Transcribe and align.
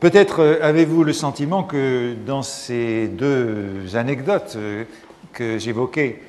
Peut-être 0.00 0.40
euh, 0.40 0.58
avez-vous 0.60 1.04
le 1.04 1.12
sentiment 1.12 1.62
que 1.62 2.14
dans 2.26 2.42
ces 2.42 3.08
deux 3.08 3.96
anecdotes 3.96 4.54
euh, 4.56 4.84
que 5.32 5.58
j'évoquais 5.58 6.20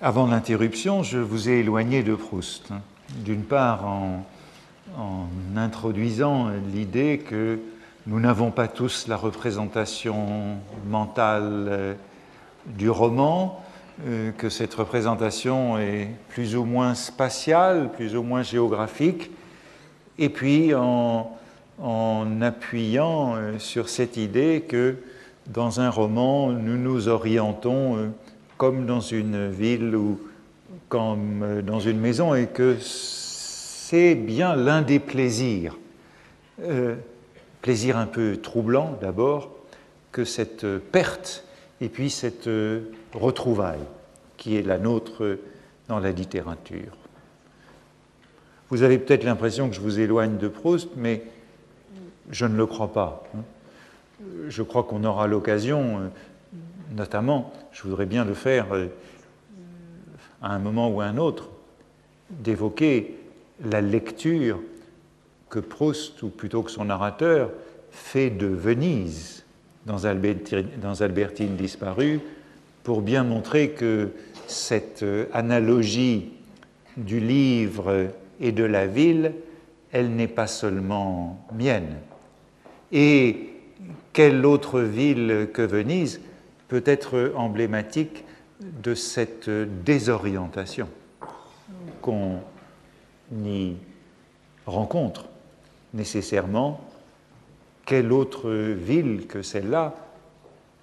avant 0.00 0.26
l'interruption, 0.26 1.02
je 1.02 1.18
vous 1.18 1.48
ai 1.48 1.60
éloigné 1.60 2.02
de 2.02 2.14
Proust. 2.14 2.70
D'une 3.24 3.42
part, 3.42 3.84
en, 3.86 4.24
introduisant 5.56 6.48
l'idée 6.72 7.18
que 7.18 7.58
nous 8.06 8.20
n'avons 8.20 8.50
pas 8.50 8.68
tous 8.68 9.06
la 9.06 9.16
représentation 9.16 10.56
mentale 10.86 11.66
euh, 11.68 11.94
du 12.66 12.90
roman, 12.90 13.60
que 14.38 14.48
cette 14.48 14.74
représentation 14.74 15.78
est 15.78 16.08
plus 16.30 16.56
ou 16.56 16.64
moins 16.64 16.94
spatiale, 16.94 17.90
plus 17.92 18.16
ou 18.16 18.22
moins 18.24 18.42
géographique, 18.42 19.30
et 20.18 20.28
puis 20.28 20.74
en, 20.74 21.30
en 21.78 22.40
appuyant 22.40 23.36
euh, 23.36 23.58
sur 23.58 23.88
cette 23.88 24.16
idée 24.16 24.64
que 24.66 24.96
dans 25.46 25.80
un 25.80 25.90
roman, 25.90 26.50
nous 26.52 26.76
nous 26.76 27.08
orientons 27.08 27.96
euh, 27.96 28.08
comme 28.56 28.86
dans 28.86 29.00
une 29.00 29.50
ville 29.50 29.94
ou 29.96 30.20
comme 30.88 31.42
euh, 31.42 31.62
dans 31.62 31.80
une 31.80 31.98
maison 31.98 32.34
et 32.34 32.46
que 32.46 32.76
c'est 32.80 34.14
bien 34.14 34.56
l'un 34.56 34.80
des 34.80 34.98
plaisirs, 34.98 35.76
plaisir 37.60 37.98
un 37.98 38.06
peu 38.06 38.38
troublant 38.38 38.96
d'abord, 39.00 39.50
que 40.10 40.24
cette 40.24 40.66
perte 40.78 41.44
et 41.82 41.90
puis 41.90 42.08
cette 42.08 42.48
retrouvaille 43.12 43.84
qui 44.38 44.56
est 44.56 44.62
la 44.62 44.78
nôtre 44.78 45.38
dans 45.88 45.98
la 45.98 46.12
littérature. 46.12 46.96
Vous 48.70 48.82
avez 48.82 48.98
peut-être 48.98 49.24
l'impression 49.24 49.68
que 49.68 49.74
je 49.74 49.80
vous 49.80 50.00
éloigne 50.00 50.38
de 50.38 50.48
Proust, 50.48 50.88
mais 50.96 51.22
je 52.30 52.46
ne 52.46 52.56
le 52.56 52.66
crois 52.66 52.92
pas. 52.92 53.24
Je 54.48 54.62
crois 54.62 54.84
qu'on 54.84 55.04
aura 55.04 55.26
l'occasion, 55.26 56.10
notamment, 56.94 57.52
je 57.72 57.82
voudrais 57.82 58.06
bien 58.06 58.24
le 58.24 58.34
faire 58.34 58.74
euh, 58.74 58.86
à 60.40 60.54
un 60.54 60.58
moment 60.58 60.88
ou 60.88 61.00
à 61.00 61.06
un 61.06 61.18
autre, 61.18 61.50
d'évoquer 62.30 63.16
la 63.64 63.80
lecture 63.80 64.60
que 65.50 65.58
Proust, 65.58 66.22
ou 66.22 66.28
plutôt 66.28 66.62
que 66.62 66.70
son 66.70 66.86
narrateur, 66.86 67.50
fait 67.90 68.30
de 68.30 68.46
Venise 68.46 69.44
dans 69.86 70.04
Albertine, 70.04 70.68
dans 70.80 71.02
Albertine 71.02 71.56
disparue, 71.56 72.20
pour 72.82 73.02
bien 73.02 73.24
montrer 73.24 73.70
que 73.70 74.10
cette 74.46 75.02
euh, 75.02 75.26
analogie 75.32 76.32
du 76.96 77.20
livre 77.20 78.08
et 78.40 78.52
de 78.52 78.64
la 78.64 78.86
ville, 78.86 79.32
elle 79.92 80.14
n'est 80.14 80.28
pas 80.28 80.46
seulement 80.46 81.46
mienne, 81.52 81.96
et 82.94 83.50
quelle 84.12 84.46
autre 84.46 84.80
ville 84.80 85.50
que 85.52 85.62
Venise 85.62 86.20
peut 86.68 86.84
être 86.86 87.32
emblématique 87.34 88.24
de 88.60 88.94
cette 88.94 89.50
désorientation 89.50 90.88
qu'on 92.00 92.38
y 93.44 93.74
rencontre 94.64 95.26
nécessairement? 95.92 96.80
Quelle 97.84 98.12
autre 98.12 98.50
ville 98.50 99.26
que 99.26 99.42
celle-là 99.42 99.96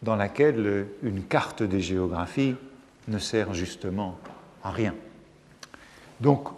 dans 0.01 0.17
laquelle 0.17 0.87
une 1.01 1.23
carte 1.23 1.63
des 1.63 1.79
géographies 1.79 2.55
ne 3.07 3.19
sert 3.19 3.53
justement 3.53 4.19
à 4.63 4.71
rien? 4.71 4.93
Donc, 6.19 6.49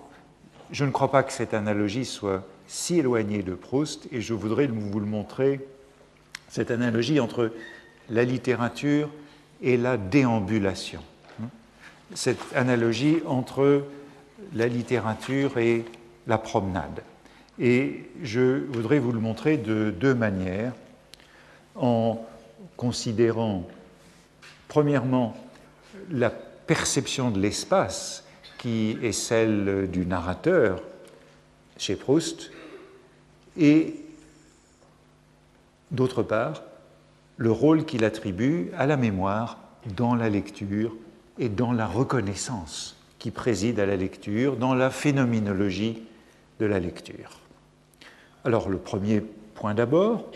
je 0.72 0.84
ne 0.84 0.90
crois 0.92 1.12
pas 1.12 1.22
que 1.22 1.32
cette 1.32 1.54
analogie 1.54 2.06
soit 2.06 2.44
si 2.68 3.00
éloigné 3.00 3.44
de 3.44 3.54
Proust, 3.54 4.08
et 4.12 4.22
je 4.22 4.34
voudrais 4.34 4.68
vous 4.68 5.00
le 5.00 5.06
montrer, 5.06 5.66
cette 6.50 6.72
analogie 6.72 7.20
entre 7.20 7.52
la 8.10 8.24
littérature 8.24 9.10
et 9.62 9.78
la 9.78 9.98
déambulation. 9.98 11.02
Cette 12.14 12.56
analogie 12.56 13.22
entre 13.26 13.84
la 14.54 14.68
littérature 14.68 15.58
et 15.58 15.86
la 16.28 16.38
promenade. 16.38 17.02
Et 17.60 18.10
je 18.22 18.66
voudrais 18.72 19.00
vous 19.00 19.12
le 19.12 19.20
montrer 19.20 19.58
de 19.58 19.92
deux 19.92 20.14
manières, 20.14 20.74
en 21.76 22.24
considérant 22.78 23.68
premièrement 24.68 25.36
la 26.12 26.30
perception 26.30 27.32
de 27.32 27.40
l'espace 27.40 28.24
qui 28.58 28.98
est 29.02 29.12
celle 29.12 29.90
du 29.92 30.06
narrateur 30.06 30.82
chez 31.84 31.98
Proust, 31.98 32.50
et 33.58 33.96
d'autre 35.92 36.24
part, 36.24 36.64
le 37.36 37.52
rôle 37.52 37.86
qu'il 37.86 38.06
attribue 38.06 38.72
à 38.78 38.86
la 38.86 38.96
mémoire 38.96 39.60
dans 39.98 40.16
la 40.16 40.30
lecture 40.30 40.96
et 41.40 41.50
dans 41.50 41.74
la 41.74 41.86
reconnaissance 41.86 42.96
qui 43.20 43.32
préside 43.32 43.80
à 43.80 43.86
la 43.86 43.98
lecture, 43.98 44.56
dans 44.56 44.74
la 44.74 44.90
phénoménologie 44.90 46.02
de 46.60 46.66
la 46.66 46.80
lecture. 46.80 47.40
Alors 48.46 48.70
le 48.70 48.78
premier 48.78 49.22
point 49.54 49.74
d'abord, 49.74 50.32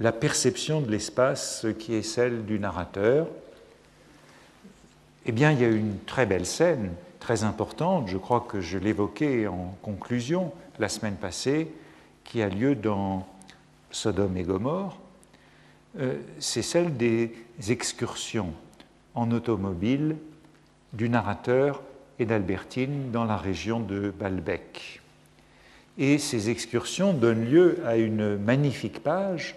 la 0.00 0.12
perception 0.12 0.80
de 0.80 0.90
l'espace 0.90 1.66
qui 1.78 1.94
est 1.94 2.02
celle 2.02 2.44
du 2.44 2.58
narrateur. 2.58 3.28
Eh 5.26 5.32
bien, 5.32 5.52
il 5.52 5.60
y 5.60 5.64
a 5.64 5.68
une 5.68 5.98
très 6.06 6.24
belle 6.24 6.46
scène, 6.46 6.90
très 7.20 7.44
importante, 7.44 8.08
je 8.08 8.16
crois 8.16 8.46
que 8.48 8.60
je 8.60 8.78
l'évoquais 8.78 9.46
en 9.46 9.74
conclusion 9.82 10.52
la 10.78 10.88
semaine 10.88 11.16
passée, 11.16 11.72
qui 12.24 12.42
a 12.42 12.48
lieu 12.48 12.74
dans 12.74 13.26
Sodome 13.90 14.36
et 14.36 14.42
Gomorre, 14.42 14.98
euh, 15.98 16.14
c'est 16.38 16.62
celle 16.62 16.96
des 16.96 17.34
excursions 17.68 18.52
en 19.14 19.30
automobile 19.30 20.16
du 20.92 21.08
narrateur 21.08 21.82
et 22.18 22.26
d'Albertine 22.26 23.10
dans 23.10 23.24
la 23.24 23.36
région 23.36 23.80
de 23.80 24.10
Balbec. 24.10 25.00
Et 25.96 26.18
ces 26.18 26.50
excursions 26.50 27.12
donnent 27.12 27.44
lieu 27.44 27.80
à 27.84 27.96
une 27.96 28.36
magnifique 28.36 29.02
page 29.02 29.56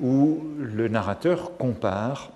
où 0.00 0.44
le 0.58 0.88
narrateur 0.88 1.56
compare 1.56 2.30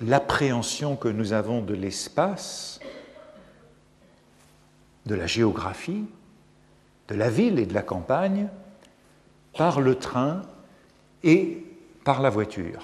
l'appréhension 0.00 0.96
que 0.96 1.08
nous 1.08 1.32
avons 1.32 1.60
de 1.60 1.74
l'espace, 1.74 2.80
de 5.06 5.14
la 5.14 5.26
géographie, 5.26 6.04
de 7.08 7.14
la 7.14 7.30
ville 7.30 7.58
et 7.58 7.66
de 7.66 7.74
la 7.74 7.82
campagne 7.82 8.48
par 9.56 9.80
le 9.80 9.96
train 9.96 10.42
et 11.24 11.64
par 12.04 12.22
la 12.22 12.30
voiture. 12.30 12.82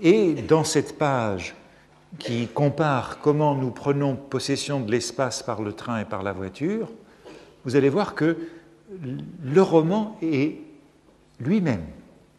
Et 0.00 0.34
dans 0.34 0.64
cette 0.64 0.98
page 0.98 1.54
qui 2.18 2.48
compare 2.48 3.18
comment 3.20 3.54
nous 3.54 3.70
prenons 3.70 4.16
possession 4.16 4.80
de 4.80 4.90
l'espace 4.90 5.42
par 5.42 5.62
le 5.62 5.72
train 5.72 6.00
et 6.00 6.04
par 6.04 6.22
la 6.22 6.32
voiture, 6.32 6.90
vous 7.64 7.76
allez 7.76 7.88
voir 7.88 8.14
que 8.14 8.36
le 9.42 9.62
roman 9.62 10.18
est 10.22 10.58
lui-même 11.40 11.86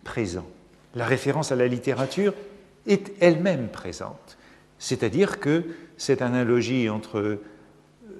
présent. 0.03 0.45
La 0.95 1.05
référence 1.05 1.51
à 1.51 1.55
la 1.55 1.67
littérature 1.67 2.33
est 2.85 3.13
elle-même 3.19 3.69
présente. 3.69 4.37
C'est-à-dire 4.77 5.39
que 5.39 5.63
cette 5.97 6.21
analogie 6.21 6.89
entre 6.89 7.39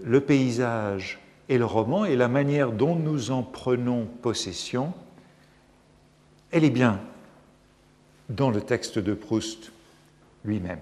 le 0.04 0.22
paysage 0.22 1.20
et 1.50 1.58
le 1.58 1.66
roman 1.66 2.06
et 2.06 2.16
la 2.16 2.28
manière 2.28 2.72
dont 2.72 2.96
nous 2.96 3.32
en 3.32 3.44
prenons 3.44 4.06
possession, 4.22 4.94
elle 6.52 6.64
est 6.64 6.70
bien 6.70 7.00
dans 8.30 8.50
le 8.50 8.62
texte 8.62 9.00
de 9.00 9.14
Proust 9.14 9.72
lui-même. 10.46 10.80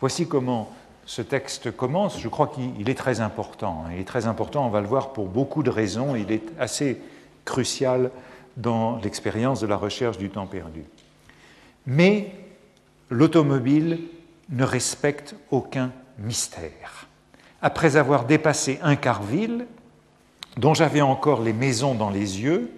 Voici 0.00 0.28
comment 0.28 0.72
ce 1.04 1.22
texte 1.22 1.70
commence. 1.70 2.20
Je 2.20 2.28
crois 2.28 2.48
qu'il 2.48 2.88
est 2.90 2.94
très 2.94 3.20
important. 3.20 3.84
Il 3.92 3.98
est 3.98 4.04
très 4.04 4.26
important, 4.26 4.66
on 4.66 4.70
va 4.70 4.80
le 4.80 4.86
voir 4.86 5.12
pour 5.12 5.26
beaucoup 5.26 5.62
de 5.62 5.70
raisons. 5.70 6.16
Il 6.16 6.32
est 6.32 6.52
assez 6.58 7.00
crucial 7.44 8.10
dans 8.56 8.96
l'expérience 8.98 9.60
de 9.60 9.66
la 9.66 9.76
recherche 9.76 10.18
du 10.18 10.30
temps 10.30 10.46
perdu. 10.46 10.84
Mais 11.86 12.32
l'automobile 13.10 14.00
ne 14.50 14.64
respecte 14.64 15.34
aucun 15.50 15.92
mystère 16.18 17.05
après 17.66 17.96
avoir 17.96 18.26
dépassé 18.26 18.78
Incarville, 18.80 19.66
dont 20.56 20.72
j'avais 20.72 21.00
encore 21.00 21.42
les 21.42 21.52
maisons 21.52 21.96
dans 21.96 22.10
les 22.10 22.40
yeux, 22.40 22.70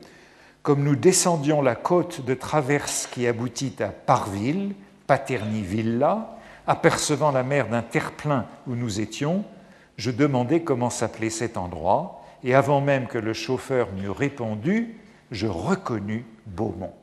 comme 0.63 0.83
nous 0.83 0.97
descendions 0.97 1.61
la 1.61 1.75
côte 1.75 2.25
de 2.25 2.33
traverse 2.33 3.07
qui 3.07 3.27
aboutit 3.27 3.75
à 3.81 3.89
Parville, 3.89 4.73
Paterni 5.07 5.61
Villa, 5.61 6.39
apercevant 6.67 7.33
la 7.33 7.43
mer 7.43 7.69
d'un 7.69 7.83
terre-plein 7.83 8.47
où 8.67 8.77
nous 8.77 8.99
étions, 8.99 9.45
je 9.99 10.11
demandai 10.11 10.63
comment 10.63 10.89
s'appelait 10.89 11.29
cet 11.29 11.59
endroit, 11.59 12.25
et 12.43 12.55
avant 12.55 12.81
même 12.81 13.09
que 13.09 13.19
le 13.19 13.35
chauffeur 13.35 13.89
m'eût 13.93 14.09
répondu, 14.09 14.97
je 15.31 15.49
reconnus 15.49 16.25
Beaumont. 16.47 16.95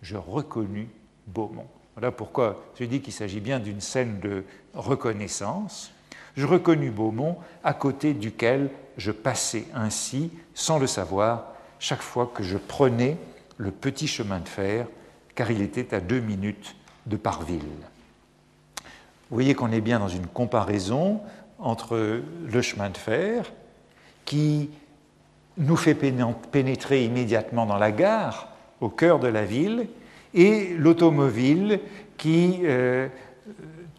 Je 0.00 0.16
reconnus 0.16 0.88
Beaumont. 1.26 1.68
Voilà 1.94 2.10
pourquoi 2.10 2.64
je 2.80 2.84
dis 2.84 3.02
qu'il 3.02 3.12
s'agit 3.12 3.40
bien 3.40 3.58
d'une 3.58 3.82
scène 3.82 4.18
de 4.18 4.44
reconnaissance 4.72 5.92
je 6.38 6.46
reconnus 6.46 6.92
Beaumont, 6.92 7.36
à 7.64 7.74
côté 7.74 8.14
duquel 8.14 8.70
je 8.96 9.10
passais 9.10 9.64
ainsi, 9.74 10.30
sans 10.54 10.78
le 10.78 10.86
savoir, 10.86 11.52
chaque 11.80 12.00
fois 12.00 12.30
que 12.32 12.44
je 12.44 12.56
prenais 12.56 13.16
le 13.56 13.72
petit 13.72 14.06
chemin 14.06 14.38
de 14.38 14.48
fer, 14.48 14.86
car 15.34 15.50
il 15.50 15.62
était 15.62 15.92
à 15.92 16.00
deux 16.00 16.20
minutes 16.20 16.76
de 17.06 17.16
Parville. 17.16 17.58
Vous 18.78 19.34
voyez 19.34 19.54
qu'on 19.56 19.72
est 19.72 19.80
bien 19.80 19.98
dans 19.98 20.06
une 20.06 20.28
comparaison 20.28 21.20
entre 21.58 22.22
le 22.46 22.62
chemin 22.62 22.90
de 22.90 22.98
fer, 22.98 23.52
qui 24.24 24.70
nous 25.56 25.76
fait 25.76 25.96
pénétrer 25.96 27.04
immédiatement 27.04 27.66
dans 27.66 27.78
la 27.78 27.90
gare, 27.90 28.52
au 28.80 28.90
cœur 28.90 29.18
de 29.18 29.26
la 29.26 29.44
ville, 29.44 29.88
et 30.34 30.72
l'automobile 30.76 31.80
qui 32.16 32.60
euh, 32.62 33.08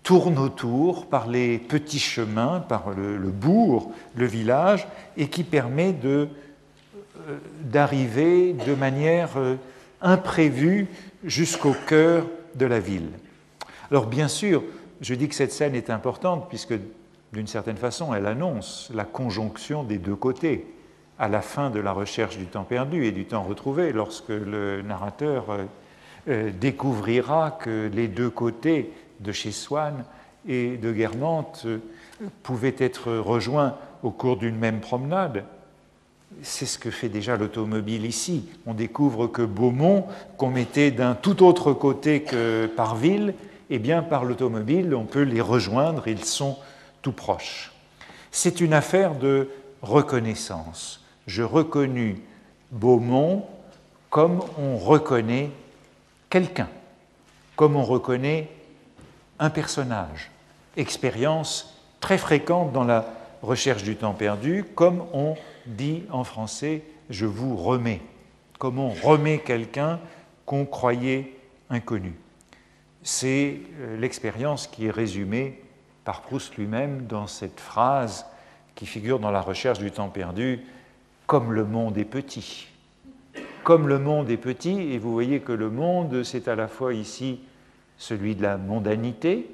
tourne 0.09 0.39
autour 0.39 1.05
par 1.05 1.27
les 1.27 1.59
petits 1.59 1.99
chemins, 1.99 2.61
par 2.67 2.89
le, 2.97 3.29
bourg, 3.29 3.91
le 4.15 4.25
village, 4.25 4.87
et 5.17 5.27
qui 5.27 5.43
permet 5.43 5.95
euh, 6.03 6.25
d'arriver 7.61 8.53
de 8.53 8.73
manière 8.73 9.37
euh, 9.37 9.57
imprévue 10.01 10.87
jusqu'au 11.23 11.75
cœur 11.85 12.25
de 12.55 12.65
la 12.65 12.79
ville. 12.79 13.11
Alors 13.91 14.07
bien 14.07 14.27
sûr, 14.27 14.63
je 14.99 15.13
dis 15.13 15.29
que 15.29 15.35
cette 15.35 15.51
scène 15.51 15.75
est 15.75 15.91
importante 15.91 16.49
puisque 16.49 16.73
d'une 17.31 17.45
certaine 17.45 17.77
façon, 17.77 18.11
elle 18.15 18.25
annonce 18.25 18.89
la 18.91 19.05
conjonction 19.05 19.83
des 19.83 19.99
deux 19.99 20.15
côtés 20.15 20.65
à 21.19 21.27
la 21.27 21.43
fin 21.43 21.69
de 21.69 21.79
la 21.79 21.91
recherche 21.91 22.39
du 22.39 22.47
temps 22.47 22.63
perdu 22.63 23.05
et 23.05 23.11
du 23.11 23.25
temps 23.25 23.43
retrouvé, 23.43 23.93
lorsque 23.93 24.29
le 24.29 24.81
narrateur 24.81 25.55
euh, 26.27 26.49
découvrira 26.59 27.51
que 27.51 27.91
les 27.93 28.07
deux 28.07 28.31
côtés 28.31 28.91
de 29.19 29.31
chez 29.31 29.51
Swann 29.51 30.03
et 30.47 30.77
de 30.77 30.91
Guermantes 30.91 31.63
euh, 31.65 31.79
pouvaient 32.43 32.75
être 32.77 33.13
rejoints 33.13 33.75
au 34.03 34.11
cours 34.11 34.37
d'une 34.37 34.57
même 34.57 34.79
promenade. 34.79 35.45
C'est 36.41 36.65
ce 36.65 36.77
que 36.77 36.91
fait 36.91 37.09
déjà 37.09 37.37
l'automobile 37.37 38.05
ici. 38.05 38.49
On 38.65 38.73
découvre 38.73 39.27
que 39.27 39.41
Beaumont, 39.41 40.05
qu'on 40.37 40.49
mettait 40.49 40.91
d'un 40.91 41.15
tout 41.15 41.43
autre 41.43 41.73
côté 41.73 42.21
que 42.21 42.67
par 42.67 42.95
ville, 42.95 43.33
eh 43.69 43.79
bien 43.79 44.01
par 44.01 44.25
l'automobile, 44.25 44.93
on 44.95 45.05
peut 45.05 45.23
les 45.23 45.41
rejoindre, 45.41 46.07
ils 46.07 46.23
sont 46.23 46.57
tout 47.01 47.11
proches. 47.11 47.71
C'est 48.31 48.61
une 48.61 48.73
affaire 48.73 49.15
de 49.15 49.49
reconnaissance. 49.81 51.03
Je 51.25 51.43
reconnus 51.43 52.17
Beaumont 52.71 53.45
comme 54.09 54.41
on 54.57 54.77
reconnaît 54.77 55.51
quelqu'un, 56.29 56.69
comme 57.55 57.75
on 57.75 57.83
reconnaît 57.83 58.49
un 59.39 59.49
personnage. 59.49 60.31
Expérience 60.77 61.81
très 61.99 62.17
fréquente 62.17 62.71
dans 62.71 62.83
la 62.83 63.05
recherche 63.41 63.83
du 63.83 63.95
temps 63.95 64.13
perdu, 64.13 64.65
comme 64.75 65.03
on 65.13 65.35
dit 65.65 66.03
en 66.11 66.23
français 66.23 66.83
je 67.09 67.25
vous 67.25 67.55
remets, 67.55 68.01
comme 68.59 68.79
on 68.79 68.89
remet 68.89 69.39
quelqu'un 69.39 69.99
qu'on 70.45 70.65
croyait 70.65 71.33
inconnu. 71.69 72.13
C'est 73.01 73.59
euh, 73.79 73.97
l'expérience 73.97 74.67
qui 74.67 74.87
est 74.87 74.91
résumée 74.91 75.61
par 76.03 76.21
Proust 76.21 76.55
lui-même 76.55 77.05
dans 77.07 77.27
cette 77.27 77.59
phrase 77.59 78.25
qui 78.75 78.85
figure 78.85 79.19
dans 79.19 79.31
la 79.31 79.41
recherche 79.41 79.79
du 79.79 79.91
temps 79.91 80.09
perdu, 80.09 80.61
comme 81.27 81.51
le 81.51 81.65
monde 81.65 81.97
est 81.97 82.05
petit. 82.05 82.67
Comme 83.63 83.87
le 83.87 83.99
monde 83.99 84.29
est 84.29 84.37
petit, 84.37 84.93
et 84.93 84.97
vous 84.97 85.11
voyez 85.11 85.41
que 85.41 85.51
le 85.51 85.69
monde, 85.69 86.23
c'est 86.23 86.47
à 86.47 86.55
la 86.55 86.67
fois 86.67 86.93
ici 86.93 87.41
celui 87.99 88.35
de 88.35 88.41
la 88.41 88.57
mondanité, 88.57 89.47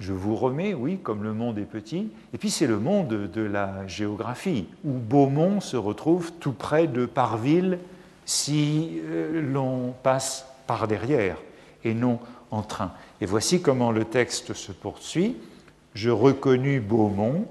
je 0.00 0.12
vous 0.12 0.36
remets, 0.36 0.72
oui, 0.72 0.98
comme 1.02 1.22
le 1.22 1.32
monde 1.32 1.58
est 1.58 1.62
petit, 1.62 2.10
et 2.32 2.38
puis 2.38 2.50
c'est 2.50 2.66
le 2.66 2.78
monde 2.78 3.30
de 3.30 3.42
la 3.42 3.86
géographie, 3.86 4.68
où 4.84 4.92
Beaumont 4.92 5.60
se 5.60 5.76
retrouve 5.76 6.32
tout 6.32 6.52
près 6.52 6.86
de 6.86 7.06
Parville 7.06 7.78
si 8.24 9.00
euh, 9.04 9.40
l'on 9.40 9.94
passe 10.02 10.46
par 10.66 10.88
derrière 10.88 11.38
et 11.84 11.94
non 11.94 12.18
en 12.50 12.62
train. 12.62 12.92
Et 13.20 13.26
voici 13.26 13.62
comment 13.62 13.90
le 13.90 14.04
texte 14.04 14.52
se 14.52 14.72
poursuit. 14.72 15.36
Je 15.94 16.10
reconnus 16.10 16.82
Beaumont, 16.82 17.46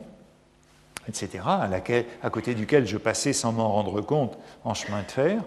etc., 1.08 1.44
à, 2.22 2.30
côté 2.30 2.54
duquel 2.54 2.86
je 2.86 2.98
passais 2.98 3.34
sans 3.34 3.54
m'en 3.54 3.72
rendre 3.72 4.02
compte 4.02 4.38
en 4.64 4.74
chemin 4.74 5.02
de 5.02 5.12
fer, 5.12 5.44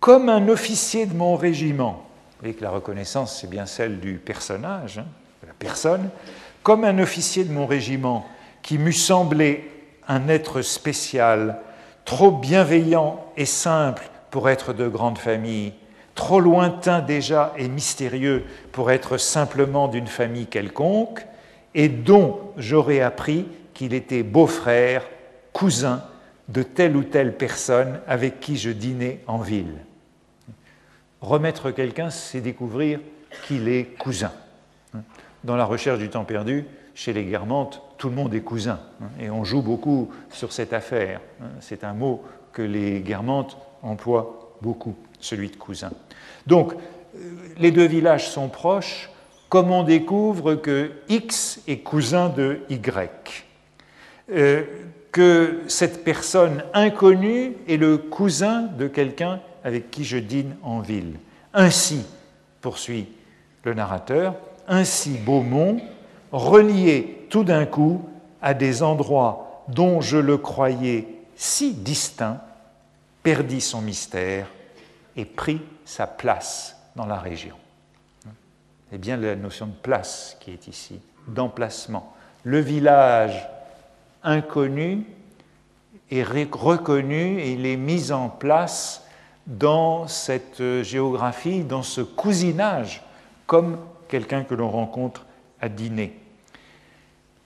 comme 0.00 0.30
un 0.30 0.48
officier 0.48 1.04
de 1.04 1.14
mon 1.14 1.36
régiment. 1.36 2.06
Vous 2.32 2.40
voyez 2.40 2.54
que 2.54 2.64
la 2.64 2.70
reconnaissance, 2.70 3.38
c'est 3.38 3.50
bien 3.50 3.66
celle 3.66 4.00
du 4.00 4.14
personnage, 4.14 4.98
hein, 4.98 5.06
de 5.42 5.46
la 5.46 5.52
personne, 5.52 6.08
comme 6.62 6.84
un 6.84 6.98
officier 6.98 7.44
de 7.44 7.52
mon 7.52 7.66
régiment 7.66 8.26
qui 8.62 8.78
m'eût 8.78 8.94
semblé 8.94 9.70
un 10.08 10.28
être 10.28 10.62
spécial, 10.62 11.58
trop 12.06 12.30
bienveillant 12.30 13.24
et 13.36 13.44
simple 13.44 14.08
pour 14.30 14.48
être 14.48 14.72
de 14.72 14.88
grande 14.88 15.18
famille, 15.18 15.74
trop 16.14 16.40
lointain 16.40 17.00
déjà 17.00 17.52
et 17.58 17.68
mystérieux 17.68 18.44
pour 18.72 18.90
être 18.90 19.18
simplement 19.18 19.86
d'une 19.86 20.06
famille 20.06 20.46
quelconque, 20.46 21.26
et 21.74 21.88
dont 21.88 22.40
j'aurais 22.56 23.00
appris 23.00 23.46
qu'il 23.74 23.94
était 23.94 24.22
beau-frère, 24.22 25.04
cousin 25.52 26.02
de 26.48 26.62
telle 26.62 26.96
ou 26.96 27.04
telle 27.04 27.36
personne 27.36 28.00
avec 28.08 28.40
qui 28.40 28.56
je 28.56 28.70
dînais 28.70 29.20
en 29.26 29.38
ville. 29.38 29.76
Remettre 31.20 31.70
quelqu'un, 31.70 32.10
c'est 32.10 32.40
découvrir 32.40 33.00
qu'il 33.46 33.68
est 33.68 33.96
cousin. 33.98 34.32
Dans 35.44 35.56
la 35.56 35.64
recherche 35.64 35.98
du 35.98 36.08
temps 36.08 36.24
perdu, 36.24 36.64
chez 36.94 37.12
les 37.12 37.24
Guermantes, 37.24 37.82
tout 37.98 38.08
le 38.08 38.14
monde 38.14 38.34
est 38.34 38.40
cousin. 38.40 38.80
Et 39.20 39.30
on 39.30 39.44
joue 39.44 39.62
beaucoup 39.62 40.10
sur 40.30 40.52
cette 40.52 40.72
affaire. 40.72 41.20
C'est 41.60 41.84
un 41.84 41.94
mot 41.94 42.22
que 42.52 42.62
les 42.62 43.00
Guermantes 43.00 43.56
emploient 43.82 44.54
beaucoup, 44.60 44.94
celui 45.20 45.50
de 45.50 45.56
cousin. 45.56 45.90
Donc, 46.46 46.74
les 47.58 47.70
deux 47.70 47.86
villages 47.86 48.28
sont 48.28 48.48
proches, 48.48 49.10
comme 49.48 49.70
on 49.70 49.82
découvre 49.82 50.54
que 50.54 50.92
X 51.08 51.60
est 51.66 51.78
cousin 51.78 52.28
de 52.28 52.60
Y, 52.70 53.44
euh, 54.32 54.64
que 55.12 55.62
cette 55.66 56.04
personne 56.04 56.62
inconnue 56.72 57.56
est 57.68 57.76
le 57.76 57.98
cousin 57.98 58.62
de 58.62 58.86
quelqu'un 58.86 59.40
avec 59.64 59.90
qui 59.90 60.04
je 60.04 60.18
dîne 60.18 60.56
en 60.62 60.80
ville. 60.80 61.14
Ainsi, 61.52 62.04
poursuit 62.60 63.08
le 63.64 63.74
narrateur, 63.74 64.34
ainsi 64.68 65.18
Beaumont, 65.18 65.80
relié 66.32 67.26
tout 67.28 67.44
d'un 67.44 67.66
coup 67.66 68.02
à 68.40 68.54
des 68.54 68.82
endroits 68.82 69.64
dont 69.68 70.00
je 70.00 70.16
le 70.16 70.38
croyais 70.38 71.06
si 71.36 71.72
distincts, 71.72 72.40
perdit 73.22 73.60
son 73.60 73.80
mystère 73.80 74.46
et 75.16 75.24
prit 75.24 75.60
sa 75.84 76.06
place 76.06 76.76
dans 76.96 77.06
la 77.06 77.18
région. 77.18 77.56
C'est 78.90 78.98
bien 78.98 79.16
la 79.16 79.36
notion 79.36 79.66
de 79.66 79.74
place 79.82 80.36
qui 80.40 80.50
est 80.50 80.66
ici, 80.68 81.00
d'emplacement. 81.28 82.14
Le 82.44 82.60
village 82.60 83.48
inconnu 84.22 85.04
est 86.10 86.22
reconnu 86.22 87.40
et 87.40 87.52
il 87.52 87.66
est 87.66 87.76
mis 87.76 88.10
en 88.10 88.28
place 88.28 89.02
dans 89.46 90.06
cette 90.06 90.82
géographie, 90.82 91.64
dans 91.64 91.82
ce 91.82 92.00
cousinage, 92.00 93.02
comme 93.46 93.78
quelqu'un 94.08 94.44
que 94.44 94.54
l'on 94.54 94.70
rencontre 94.70 95.26
à 95.60 95.68
dîner. 95.68 96.18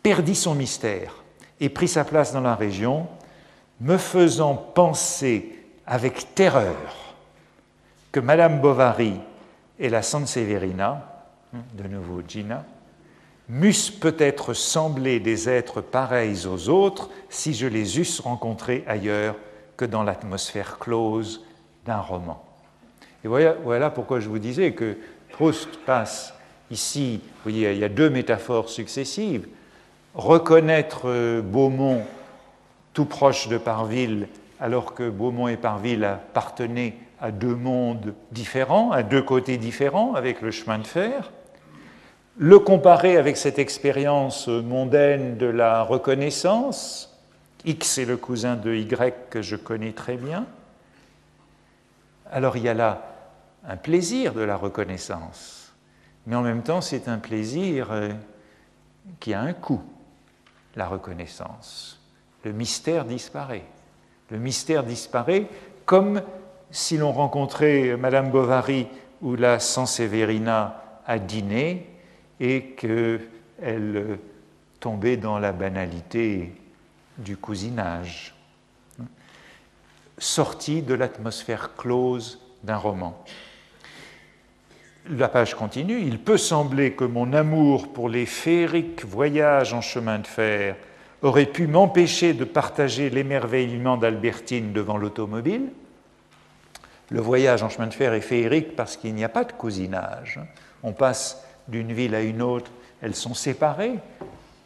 Perdit 0.02 0.34
son 0.34 0.54
mystère 0.54 1.22
et 1.60 1.68
prit 1.68 1.88
sa 1.88 2.04
place 2.04 2.32
dans 2.32 2.40
la 2.40 2.54
région, 2.54 3.06
me 3.80 3.96
faisant 3.96 4.54
penser 4.54 5.58
avec 5.86 6.34
terreur 6.34 7.14
que 8.12 8.20
Madame 8.20 8.60
Bovary 8.60 9.14
et 9.78 9.88
la 9.88 10.02
Sanseverina, 10.02 11.26
de 11.74 11.88
nouveau 11.88 12.22
Gina, 12.26 12.64
m'eussent 13.48 13.90
peut-être 13.90 14.54
semblé 14.54 15.20
des 15.20 15.48
êtres 15.48 15.80
pareils 15.80 16.46
aux 16.46 16.68
autres 16.68 17.10
si 17.28 17.54
je 17.54 17.66
les 17.66 17.98
eusse 17.98 18.20
rencontrés 18.20 18.84
ailleurs 18.86 19.36
que 19.76 19.84
dans 19.84 20.02
l'atmosphère 20.02 20.78
close 20.78 21.44
d'un 21.84 22.00
roman. 22.00 22.42
Et 23.24 23.28
voilà, 23.28 23.90
pourquoi 23.90 24.20
je 24.20 24.28
vous 24.28 24.38
disais 24.38 24.72
que 24.72 24.96
Proust 25.32 25.78
passe 25.86 26.34
ici, 26.70 27.20
vous 27.22 27.50
voyez, 27.50 27.72
il 27.72 27.78
y 27.78 27.84
a 27.84 27.88
deux 27.88 28.10
métaphores 28.10 28.68
successives. 28.68 29.48
Reconnaître 30.14 31.40
Beaumont 31.40 32.02
tout 32.92 33.04
proche 33.04 33.48
de 33.48 33.58
Parville, 33.58 34.28
alors 34.60 34.94
que 34.94 35.10
Beaumont 35.10 35.48
et 35.48 35.56
Parville 35.56 36.04
appartenaient 36.04 36.94
à 37.20 37.30
deux 37.30 37.54
mondes 37.54 38.14
différents, 38.30 38.92
à 38.92 39.02
deux 39.02 39.22
côtés 39.22 39.56
différents 39.56 40.14
avec 40.14 40.40
le 40.40 40.50
chemin 40.50 40.78
de 40.78 40.86
fer, 40.86 41.32
le 42.36 42.58
comparer 42.58 43.16
avec 43.16 43.36
cette 43.36 43.58
expérience 43.58 44.48
mondaine 44.48 45.36
de 45.36 45.46
la 45.46 45.82
reconnaissance, 45.82 47.16
X 47.64 47.98
est 47.98 48.04
le 48.04 48.16
cousin 48.16 48.56
de 48.56 48.74
Y 48.74 49.14
que 49.30 49.42
je 49.42 49.56
connais 49.56 49.92
très 49.92 50.16
bien, 50.16 50.46
alors 52.34 52.56
il 52.56 52.64
y 52.64 52.68
a 52.68 52.74
là 52.74 53.00
un 53.66 53.76
plaisir 53.76 54.34
de 54.34 54.40
la 54.40 54.56
reconnaissance, 54.56 55.72
mais 56.26 56.34
en 56.34 56.42
même 56.42 56.64
temps 56.64 56.80
c'est 56.80 57.06
un 57.06 57.18
plaisir 57.18 57.92
euh, 57.92 58.10
qui 59.20 59.32
a 59.32 59.40
un 59.40 59.52
coût, 59.52 59.80
la 60.74 60.88
reconnaissance. 60.88 62.02
Le 62.44 62.52
mystère 62.52 63.04
disparaît. 63.04 63.64
Le 64.30 64.38
mystère 64.38 64.82
disparaît 64.82 65.46
comme 65.86 66.22
si 66.72 66.96
l'on 66.96 67.12
rencontrait 67.12 67.96
Madame 67.96 68.32
Bovary 68.32 68.88
ou 69.22 69.36
la 69.36 69.60
Sanseverina 69.60 70.82
à 71.06 71.20
dîner 71.20 71.88
et 72.40 72.70
qu'elle 72.70 74.18
tombait 74.80 75.16
dans 75.16 75.38
la 75.38 75.52
banalité 75.52 76.52
du 77.16 77.36
cousinage, 77.36 78.33
sortie 80.18 80.82
de 80.82 80.94
l'atmosphère 80.94 81.74
close 81.76 82.40
d'un 82.62 82.76
roman. 82.76 83.22
La 85.10 85.28
page 85.28 85.54
continue. 85.54 86.00
Il 86.00 86.18
peut 86.18 86.38
sembler 86.38 86.92
que 86.92 87.04
mon 87.04 87.32
amour 87.32 87.92
pour 87.92 88.08
les 88.08 88.24
féeriques 88.24 89.04
voyages 89.04 89.74
en 89.74 89.82
chemin 89.82 90.18
de 90.18 90.26
fer 90.26 90.76
aurait 91.20 91.46
pu 91.46 91.66
m'empêcher 91.66 92.32
de 92.32 92.44
partager 92.44 93.10
l'émerveillement 93.10 93.96
d'Albertine 93.96 94.72
devant 94.72 94.96
l'automobile. 94.96 95.70
Le 97.10 97.20
voyage 97.20 97.62
en 97.62 97.68
chemin 97.68 97.86
de 97.86 97.94
fer 97.94 98.14
est 98.14 98.22
féerique 98.22 98.76
parce 98.76 98.96
qu'il 98.96 99.14
n'y 99.14 99.24
a 99.24 99.28
pas 99.28 99.44
de 99.44 99.52
cousinage. 99.52 100.40
On 100.82 100.92
passe 100.92 101.44
d'une 101.68 101.92
ville 101.92 102.14
à 102.14 102.22
une 102.22 102.40
autre, 102.40 102.70
elles 103.02 103.14
sont 103.14 103.34
séparées, 103.34 103.98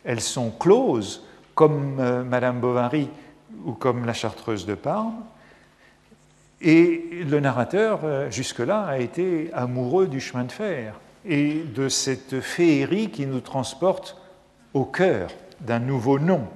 elles 0.04 0.20
sont 0.20 0.50
closes, 0.50 1.24
comme 1.54 1.98
euh, 1.98 2.22
Madame 2.22 2.60
Bovary 2.60 3.08
ou 3.64 3.72
comme 3.72 4.04
la 4.04 4.12
Chartreuse 4.12 4.64
de 4.64 4.74
Parme. 4.74 5.24
Et 6.60 7.24
le 7.28 7.40
narrateur, 7.40 8.00
euh, 8.04 8.30
jusque-là, 8.30 8.82
a 8.82 8.98
été 8.98 9.50
amoureux 9.52 10.08
du 10.08 10.20
chemin 10.20 10.44
de 10.44 10.52
fer 10.52 11.00
et 11.24 11.62
de 11.74 11.88
cette 11.88 12.40
féerie 12.40 13.10
qui 13.10 13.26
nous 13.26 13.40
transporte 13.40 14.20
au 14.74 14.84
cœur 14.84 15.30
d'un 15.60 15.78
nouveau 15.78 16.18
nom. 16.18 16.46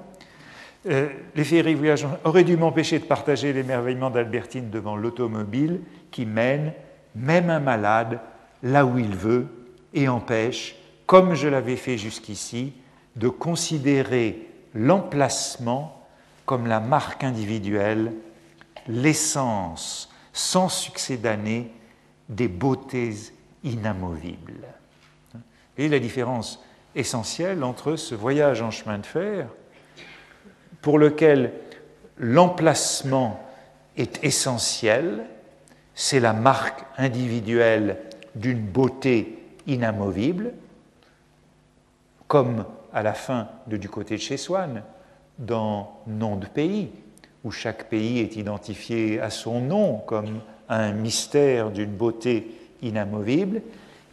Euh, 0.87 1.09
les 1.37 1.44
féeries 1.44 1.75
voyageantes 1.75 2.18
auraient 2.25 2.42
dû 2.42 2.56
m'empêcher 2.56 2.99
de 2.99 3.04
partager 3.04 3.52
l'émerveillement 3.52 4.11
d'Albertine 4.11 4.71
devant 4.71 4.97
l'automobile 4.97 5.80
qui 6.11 6.26
mène, 6.26 6.73
même 7.14 7.50
un 7.50 7.61
malade, 7.61 8.18
là 8.62 8.85
où 8.85 8.99
il 8.99 9.14
veut 9.14 9.47
et 9.94 10.09
empêche, 10.09 10.75
comme 11.06 11.35
je 11.35 11.47
l'avais 11.47 11.76
fait 11.76 11.99
jusqu'ici, 11.99 12.73
de 13.16 13.28
considérer 13.28 14.49
l'emplacement 14.75 16.06
comme 16.47 16.66
la 16.66 16.80
marque 16.80 17.23
individuelle 17.23 18.12
l'essence 18.89 20.11
sans 20.33 20.69
succès 20.69 21.17
d'année 21.17 21.71
des 22.29 22.49
beautés 22.49 23.15
inamovibles. 23.65 24.67
Et 25.79 25.89
la 25.89 25.99
différence 25.99 26.62
essentielle 26.95 27.65
entre 27.65 27.97
ce 27.97 28.15
voyage 28.15 28.62
en 28.62 28.71
chemin 28.71 28.99
de 28.99 29.07
fer, 29.07 29.49
pour 30.81 30.99
lequel 30.99 31.53
l'emplacement 32.19 33.41
est 33.97 34.23
essentiel, 34.25 35.25
c'est 35.95 36.21
la 36.21 36.33
marque 36.33 36.85
individuelle 36.97 37.99
d'une 38.35 38.61
beauté 38.61 39.39
inamovible, 39.67 40.53
comme 42.27 42.65
à 42.93 43.03
la 43.03 43.15
fin 43.15 43.49
de 43.67 43.77
Du 43.77 43.89
côté 43.89 44.17
de 44.17 44.21
chez 44.21 44.37
Swann, 44.37 44.83
dans 45.39 46.01
Nom 46.07 46.37
de 46.37 46.47
pays, 46.47 46.91
où 47.44 47.50
chaque 47.50 47.88
pays 47.88 48.20
est 48.20 48.37
identifié 48.37 49.20
à 49.20 49.30
son 49.30 49.61
nom 49.61 49.99
comme 49.99 50.40
un 50.68 50.92
mystère 50.92 51.70
d'une 51.70 51.90
beauté 51.90 52.46
inamovible, 52.82 53.62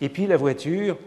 et 0.01 0.09
puis 0.09 0.27
la 0.27 0.37
voiture 0.37 0.97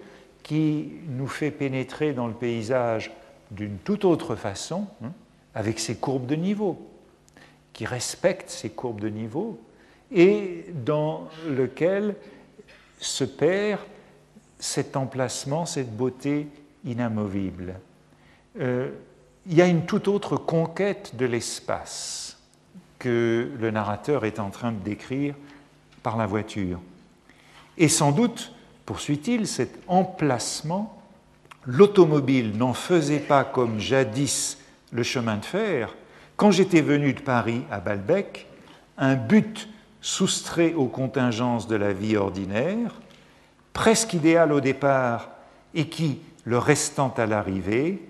qui 0.43 0.93
nous 1.09 1.27
fait 1.27 1.51
pénétrer 1.51 2.13
dans 2.13 2.27
le 2.27 2.35
paysage 2.35 3.13
d'une 3.51 3.79
toute 3.79 4.05
autre 4.05 4.35
façon, 4.35 4.87
hein, 5.05 5.13
avec 5.55 5.79
ses 5.79 5.97
courbes 5.97 6.27
de 6.27 6.35
niveau, 6.35 6.79
qui 7.73 7.87
respecte 7.87 8.51
ces 8.51 8.71
courbes 8.71 9.01
de 9.01 9.09
niveau, 9.09 9.61
et 10.11 10.67
dans 10.85 11.29
lequel 11.49 12.15
se 12.99 13.25
perd 13.25 13.81
cet 14.59 14.97
emplacement, 14.97 15.67
cette 15.67 15.95
beauté 15.95 16.47
inamovible. 16.85 17.75
Euh, 18.61 18.91
il 19.47 19.55
y 19.55 19.63
a 19.63 19.67
une 19.67 19.87
toute 19.87 20.09
autre 20.09 20.37
conquête 20.37 21.17
de 21.17 21.27
l'espace 21.27 22.39
que 22.99 23.51
le 23.59 23.71
narrateur 23.71 24.25
est 24.25 24.39
en 24.39 24.51
train 24.51 24.71
de 24.71 24.79
décrire 24.79 25.35
par 26.03 26.17
la 26.17 26.27
voiture. 26.27 26.81
Et 27.79 27.89
sans 27.89 28.13
doute, 28.13 28.53
poursuit-il, 28.87 29.47
cet 29.47 29.81
emplacement, 29.89 31.03
l'automobile 31.67 32.57
n'en 32.57 32.75
faisait 32.75 33.19
pas 33.19 33.45
comme 33.45 33.81
jadis 33.81 34.59
le 34.93 35.03
chemin 35.03 35.37
de 35.37 35.45
fer. 35.45 35.95
Quand 36.37 36.51
j'étais 36.51 36.81
venu 36.81 37.13
de 37.13 37.21
Paris 37.21 37.63
à 37.71 37.81
Balbec, 37.81 38.47
un 38.99 39.15
but 39.15 39.69
soustrait 40.01 40.75
aux 40.75 40.87
contingences 40.87 41.67
de 41.67 41.77
la 41.77 41.93
vie 41.93 42.17
ordinaire, 42.17 42.93
presque 43.73 44.15
idéal 44.15 44.53
au 44.53 44.61
départ 44.61 45.31
et 45.75 45.89
qui, 45.89 46.21
le 46.45 46.59
restant 46.59 47.15
à 47.17 47.27
l'arrivée, 47.27 48.03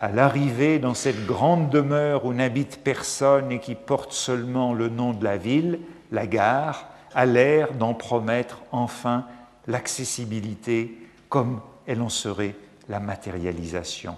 à 0.00 0.08
l'arrivée 0.10 0.78
dans 0.78 0.94
cette 0.94 1.26
grande 1.26 1.68
demeure 1.68 2.24
où 2.24 2.32
n'habite 2.32 2.80
personne 2.82 3.52
et 3.52 3.60
qui 3.60 3.74
porte 3.74 4.12
seulement 4.12 4.72
le 4.72 4.88
nom 4.88 5.12
de 5.12 5.22
la 5.22 5.36
ville, 5.36 5.78
la 6.10 6.26
gare, 6.26 6.86
a 7.14 7.26
l'air 7.26 7.74
d'en 7.74 7.92
promettre 7.92 8.62
enfin 8.72 9.26
l'accessibilité 9.66 10.96
comme 11.28 11.60
elle 11.86 12.00
en 12.00 12.08
serait 12.08 12.54
la 12.88 12.98
matérialisation. 12.98 14.16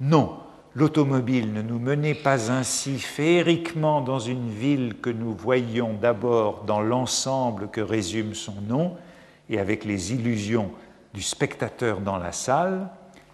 Non, 0.00 0.38
l'automobile 0.74 1.52
ne 1.52 1.62
nous 1.62 1.78
menait 1.78 2.14
pas 2.14 2.50
ainsi 2.50 2.98
féeriquement 2.98 4.00
dans 4.00 4.18
une 4.18 4.48
ville 4.48 4.94
que 5.00 5.10
nous 5.10 5.34
voyions 5.34 5.92
d'abord 5.92 6.64
dans 6.64 6.80
l'ensemble 6.80 7.68
que 7.68 7.80
résume 7.82 8.34
son 8.34 8.54
nom 8.66 8.96
et 9.50 9.58
avec 9.58 9.84
les 9.84 10.14
illusions 10.14 10.70
du 11.12 11.20
spectateur 11.20 12.00
dans 12.00 12.16
la 12.16 12.32
salle, 12.32 12.88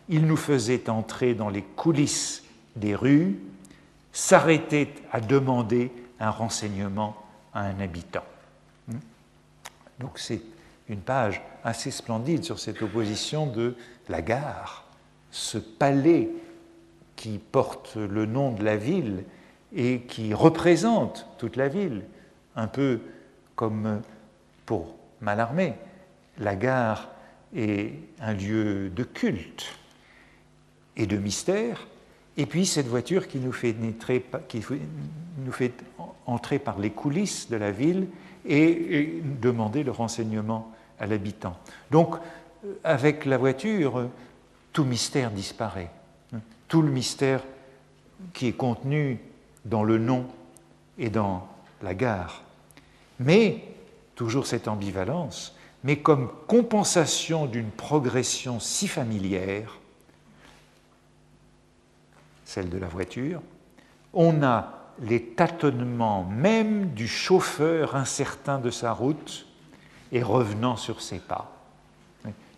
il 0.09 0.27
nous 0.27 0.37
faisait 0.37 0.89
entrer 0.89 1.35
dans 1.35 1.49
les 1.49 1.63
coulisses 1.63 2.45
des 2.77 2.95
rues, 2.95 3.39
s'arrêter 4.13 4.95
à 5.13 5.21
demander 5.21 5.91
un 6.21 6.31
renseignement 6.31 7.17
à 7.53 7.63
un 7.63 7.81
habitant. 7.81 8.25
Hmm? 8.89 8.99
Donc 10.01 10.19
c'est 10.19 10.43
une 10.89 11.01
page 11.01 11.43
assez 11.65 11.91
splendide 11.91 12.45
sur 12.45 12.59
cette 12.59 12.83
opposition 12.83 13.47
de 13.47 13.77
la 14.09 14.23
gare, 14.23 14.85
ce 15.31 15.59
palais 15.59 16.31
qui 17.17 17.39
porte 17.39 17.97
le 17.97 18.27
nom 18.27 18.53
de 18.53 18.65
la 18.65 18.77
ville 18.77 19.25
et 19.75 20.01
qui 20.03 20.33
représente 20.33 21.27
toute 21.37 21.57
la 21.57 21.69
ville, 21.69 22.05
un 22.57 22.69
peu 22.69 23.01
comme 23.55 24.03
pour 24.65 24.95
Malarmé, 25.21 25.75
la 26.39 26.55
gare 26.55 27.09
est 27.55 27.93
un 28.21 28.35
lieu 28.35 28.89
de 28.89 29.03
culte, 29.03 29.78
et 30.99 31.07
de 31.07 31.17
mystère, 31.17 31.87
et 32.37 32.45
puis 32.45 32.67
cette 32.67 32.89
voiture 32.89 33.27
qui 33.29 33.39
nous 33.39 33.53
fait, 33.53 33.75
qui 34.49 34.63
nous 35.39 35.53
fait 35.53 35.73
entrer 36.27 36.59
par 36.59 36.79
les 36.79 36.91
coulisses 36.91 37.49
de 37.49 37.57
la 37.57 37.71
ville 37.71 38.09
et, 38.45 39.23
demander 39.41 39.83
le 39.83 39.93
renseignement 39.93 40.73
à 41.01 41.07
l'habitant. 41.07 41.57
Donc, 41.91 42.17
euh, 42.65 42.75
avec 42.85 43.25
la 43.25 43.39
voiture, 43.39 44.09
tout 44.73 44.85
mystère 44.85 45.31
disparaît. 45.31 45.91
Tout 46.67 46.83
le 46.83 46.91
mystère 46.91 47.43
qui 48.35 48.49
est 48.49 48.53
contenu 48.53 49.19
dans 49.65 49.85
le 49.85 49.99
nom 49.99 50.27
et 50.99 51.09
dans 51.09 51.49
la 51.83 51.95
gare. 51.95 52.43
Mais, 53.21 53.63
toujours 54.15 54.47
cette 54.47 54.69
ambivalence, 54.69 55.57
mais 55.85 55.99
comme 55.99 56.31
compensation 56.47 57.47
d'une 57.47 57.71
progression 57.71 58.61
si 58.61 58.89
familière, 58.89 59.79
celle 62.49 62.71
de 62.71 62.79
la 62.79 62.89
voiture, 62.89 63.43
on 64.15 64.43
a 64.43 64.73
les 65.03 65.23
tâtonnements 65.23 66.25
même 66.25 66.87
du 66.93 67.07
chauffeur 67.07 67.95
incertain 67.95 68.59
de 68.59 68.71
sa 68.71 68.93
route 68.93 69.47
et 70.13 70.23
revenant 70.23 70.77
sur 70.77 71.03
ses 71.03 71.19
pas. 71.19 71.53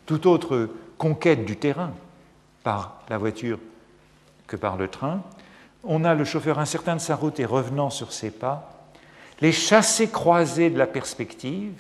Toute 0.06 0.26
autre 0.26 0.70
conquête 0.96 1.44
du 1.44 1.56
terrain 1.56 1.92
par 2.62 3.02
la 3.08 3.18
voiture 3.18 3.58
que 4.46 4.54
par 4.54 4.76
le 4.76 4.86
train, 4.86 5.24
on 5.82 6.04
a 6.04 6.14
le 6.14 6.24
chauffeur 6.24 6.60
incertain 6.60 6.94
de 6.94 7.00
sa 7.00 7.16
route 7.16 7.40
et 7.40 7.44
revenant 7.44 7.90
sur 7.90 8.12
ses 8.12 8.30
pas, 8.30 8.88
les 9.40 9.52
chassés 9.52 10.08
croisés 10.08 10.70
de 10.70 10.78
la 10.78 10.86
perspective, 10.86 11.74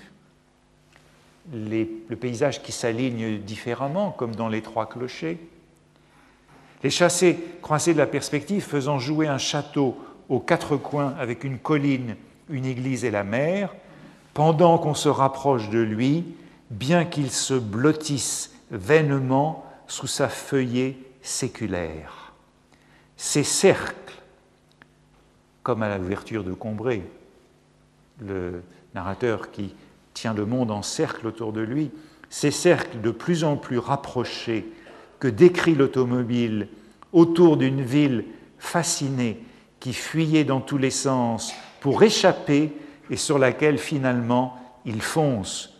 le 1.52 2.16
paysage 2.16 2.60
qui 2.60 2.72
s'aligne 2.72 3.38
différemment, 3.38 4.10
comme 4.10 4.34
dans 4.34 4.48
les 4.48 4.62
trois 4.62 4.88
clochers, 4.88 5.38
les 6.82 6.90
chassés 6.90 7.38
croisés 7.62 7.92
de 7.92 7.98
la 7.98 8.06
perspective 8.06 8.62
faisant 8.62 8.98
jouer 8.98 9.26
un 9.28 9.38
château 9.38 9.98
aux 10.28 10.40
quatre 10.40 10.76
coins 10.76 11.14
avec 11.18 11.44
une 11.44 11.58
colline, 11.58 12.16
une 12.48 12.64
église 12.64 13.04
et 13.04 13.10
la 13.10 13.24
mer, 13.24 13.74
pendant 14.34 14.78
qu'on 14.78 14.94
se 14.94 15.08
rapproche 15.08 15.70
de 15.70 15.80
lui, 15.80 16.24
bien 16.70 17.04
qu'il 17.04 17.30
se 17.30 17.54
blottisse 17.54 18.52
vainement 18.70 19.66
sous 19.86 20.06
sa 20.06 20.28
feuillée 20.28 20.98
séculaire. 21.22 22.32
Ces 23.16 23.42
cercles 23.44 23.96
comme 25.62 25.82
à 25.82 25.98
l'ouverture 25.98 26.44
de 26.44 26.52
Combray, 26.52 27.02
le 28.20 28.62
narrateur 28.94 29.50
qui 29.50 29.74
tient 30.14 30.34
le 30.34 30.46
monde 30.46 30.70
en 30.70 30.82
cercle 30.82 31.26
autour 31.26 31.52
de 31.52 31.60
lui, 31.60 31.90
ces 32.28 32.50
cercles 32.50 33.00
de 33.00 33.10
plus 33.10 33.44
en 33.44 33.56
plus 33.56 33.78
rapprochés 33.78 34.66
que 35.20 35.28
décrit 35.28 35.74
l'automobile 35.74 36.68
autour 37.12 37.56
d'une 37.56 37.82
ville 37.82 38.24
fascinée 38.58 39.44
qui 39.78 39.92
fuyait 39.92 40.44
dans 40.44 40.60
tous 40.60 40.78
les 40.78 40.90
sens 40.90 41.52
pour 41.80 42.02
échapper 42.02 42.72
et 43.10 43.16
sur 43.16 43.38
laquelle 43.38 43.78
finalement 43.78 44.58
il 44.84 45.02
fonce 45.02 45.74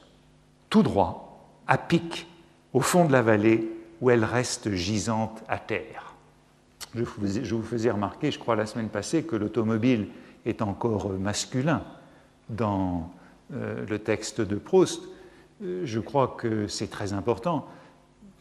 tout 0.69 0.83
droit, 0.83 1.51
à 1.67 1.79
pic, 1.79 2.27
au 2.73 2.81
fond 2.81 3.05
de 3.07 3.13
la 3.13 3.23
vallée 3.23 3.69
où 4.01 4.11
elle 4.11 4.25
reste 4.25 4.73
gisante 4.73 5.43
à 5.49 5.59
terre. 5.59 6.15
Je 6.95 7.55
vous 7.55 7.63
faisais 7.63 7.91
remarquer, 7.91 8.31
je 8.31 8.39
crois 8.39 8.57
la 8.57 8.67
semaine 8.67 8.89
passée, 8.89 9.25
que 9.25 9.37
l'automobile 9.37 10.09
est 10.45 10.63
encore 10.63 11.11
masculin 11.11 11.83
dans 12.49 13.13
euh, 13.53 13.85
le 13.89 13.99
texte 13.99 14.41
de 14.41 14.57
Proust. 14.57 15.03
Euh, 15.63 15.83
je 15.85 16.01
crois 16.01 16.35
que 16.39 16.67
c'est 16.67 16.91
très 16.91 17.13
important 17.13 17.67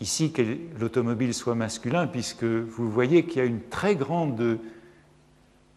ici 0.01 0.31
que 0.31 0.41
l'automobile 0.79 1.33
soit 1.33 1.55
masculin, 1.55 2.07
puisque 2.07 2.43
vous 2.43 2.89
voyez 2.89 3.25
qu'il 3.25 3.37
y 3.37 3.41
a 3.41 3.47
une 3.47 3.61
très 3.61 3.95
grande 3.95 4.59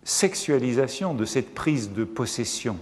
sexualisation 0.04 1.14
de 1.14 1.24
cette 1.24 1.54
prise 1.54 1.92
de 1.92 2.04
possession 2.04 2.76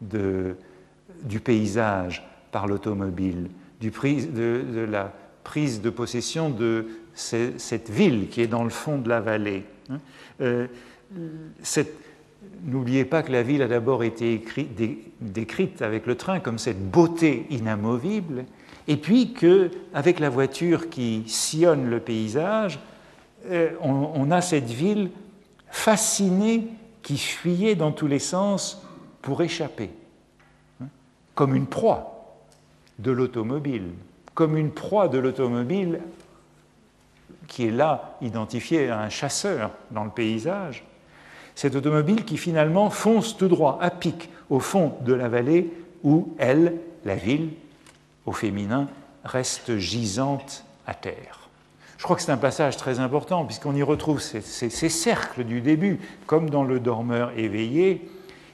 du 0.00 1.40
paysage 1.40 2.26
par 2.52 2.66
l'automobile, 2.66 3.48
de, 3.80 4.84
la 4.84 5.12
prise 5.42 5.80
de 5.80 5.90
possession 5.90 6.50
de 6.50 6.86
cette 7.14 7.90
ville 7.90 8.28
qui 8.28 8.40
est 8.40 8.46
dans 8.46 8.64
le 8.64 8.70
fond 8.70 8.98
de 8.98 9.08
la 9.08 9.20
vallée. 9.20 9.64
Hein. 9.90 10.00
Euh, 10.40 10.66
n'oubliez 12.64 13.04
pas 13.04 13.22
que 13.22 13.32
la 13.32 13.42
ville 13.42 13.62
a 13.62 13.68
d'abord 13.68 14.04
été 14.04 14.42
décrite 15.20 15.82
avec 15.82 16.06
le 16.06 16.16
train 16.16 16.40
comme 16.40 16.58
cette 16.58 16.90
beauté 16.90 17.46
inamovible, 17.50 18.44
et 18.86 18.96
puis 18.96 19.32
qu'avec 19.32 20.20
la 20.20 20.28
voiture 20.28 20.90
qui 20.90 21.24
sillonne 21.26 21.88
le 21.88 22.00
paysage, 22.00 22.78
euh, 23.50 23.70
on, 23.80 24.30
a 24.30 24.40
cette 24.40 24.70
ville 24.70 25.10
fascinée 25.70 26.66
qui 27.02 27.18
fuyait 27.18 27.74
dans 27.74 27.92
tous 27.92 28.06
les 28.06 28.18
sens 28.18 28.82
pour 29.22 29.42
échapper, 29.42 29.90
hein, 30.82 30.86
comme 31.34 31.54
une 31.54 31.66
proie 31.66 32.36
de 32.98 33.10
l'automobile, 33.10 33.90
comme 34.34 34.56
une 34.56 34.70
proie 34.70 35.08
de 35.08 35.18
l'automobile 35.18 36.00
qui 37.48 37.66
est 37.66 37.70
là 37.70 38.16
identifiée 38.22 38.88
à 38.88 39.00
un 39.00 39.10
chasseur 39.10 39.70
dans 39.90 40.04
le 40.04 40.10
paysage, 40.10 40.84
cette 41.54 41.74
automobile 41.74 42.24
qui 42.24 42.36
finalement 42.36 42.90
fonce 42.90 43.36
tout 43.36 43.48
droit, 43.48 43.78
à 43.80 43.90
pic, 43.90 44.30
au 44.50 44.60
fond 44.60 44.94
de 45.02 45.12
la 45.12 45.28
vallée 45.28 45.70
où 46.02 46.34
elle, 46.38 46.74
la 47.04 47.14
ville, 47.14 47.50
au 48.26 48.32
féminin, 48.32 48.88
reste 49.24 49.78
gisante 49.78 50.64
à 50.86 50.94
terre. 50.94 51.48
Je 51.98 52.04
crois 52.04 52.16
que 52.16 52.22
c'est 52.22 52.32
un 52.32 52.36
passage 52.36 52.76
très 52.76 53.00
important, 53.00 53.44
puisqu'on 53.44 53.74
y 53.74 53.82
retrouve 53.82 54.20
ces, 54.20 54.40
cercles 54.70 55.44
du 55.44 55.60
début, 55.60 56.00
comme 56.26 56.50
dans 56.50 56.64
le 56.64 56.80
dormeur 56.80 57.32
éveillé, 57.36 58.08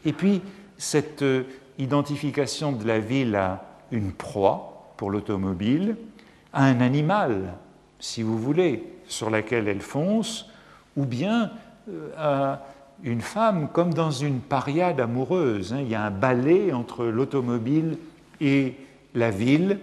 et 0.04 0.12
puis 0.12 0.40
cette 0.78 1.22
euh, 1.22 1.44
identification 1.78 2.72
de 2.72 2.86
la 2.86 3.00
ville 3.00 3.34
à 3.34 3.64
une 3.90 4.12
proie 4.12 4.92
pour 4.96 5.10
l'automobile, 5.10 5.96
à 6.52 6.64
un 6.64 6.80
animal, 6.80 7.54
si 7.98 8.22
vous 8.22 8.38
voulez, 8.38 8.84
sur 9.08 9.30
laquelle 9.30 9.66
elle 9.66 9.80
fonce, 9.80 10.46
ou 10.96 11.04
bien 11.04 11.50
euh, 11.88 12.10
à 12.16 12.62
une 13.02 13.20
femme 13.20 13.68
comme 13.72 13.94
dans 13.94 14.10
une 14.10 14.40
pariade 14.40 15.00
amoureuse. 15.00 15.72
Hein. 15.72 15.80
Il 15.80 15.88
y 15.88 15.94
a 15.94 16.02
un 16.02 16.10
balai 16.10 16.72
entre 16.72 17.04
l'automobile 17.06 17.96
et 18.40 18.74
la 19.14 19.30
ville. 19.30 19.78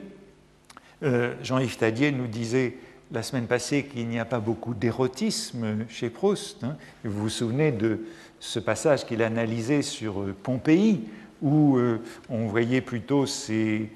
Euh, 1.03 1.35
Jean-Yves 1.43 1.77
Tadier 1.77 2.11
nous 2.11 2.27
disait 2.27 2.77
la 3.11 3.23
semaine 3.23 3.47
passée 3.47 3.85
qu'il 3.85 4.07
n'y 4.07 4.19
a 4.19 4.25
pas 4.25 4.39
beaucoup 4.39 4.73
d'érotisme 4.73 5.85
chez 5.89 6.09
Proust. 6.09 6.63
Hein. 6.63 6.75
Vous 7.03 7.21
vous 7.23 7.29
souvenez 7.29 7.71
de 7.71 8.05
ce 8.39 8.59
passage 8.59 9.05
qu'il 9.05 9.21
analysait 9.21 9.81
sur 9.81 10.21
euh, 10.21 10.35
Pompéi, 10.43 11.03
où 11.41 11.77
euh, 11.77 12.01
on 12.29 12.47
voyait 12.47 12.81
plutôt 12.81 13.25
ces, 13.25 13.89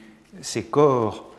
corps, 0.70 1.34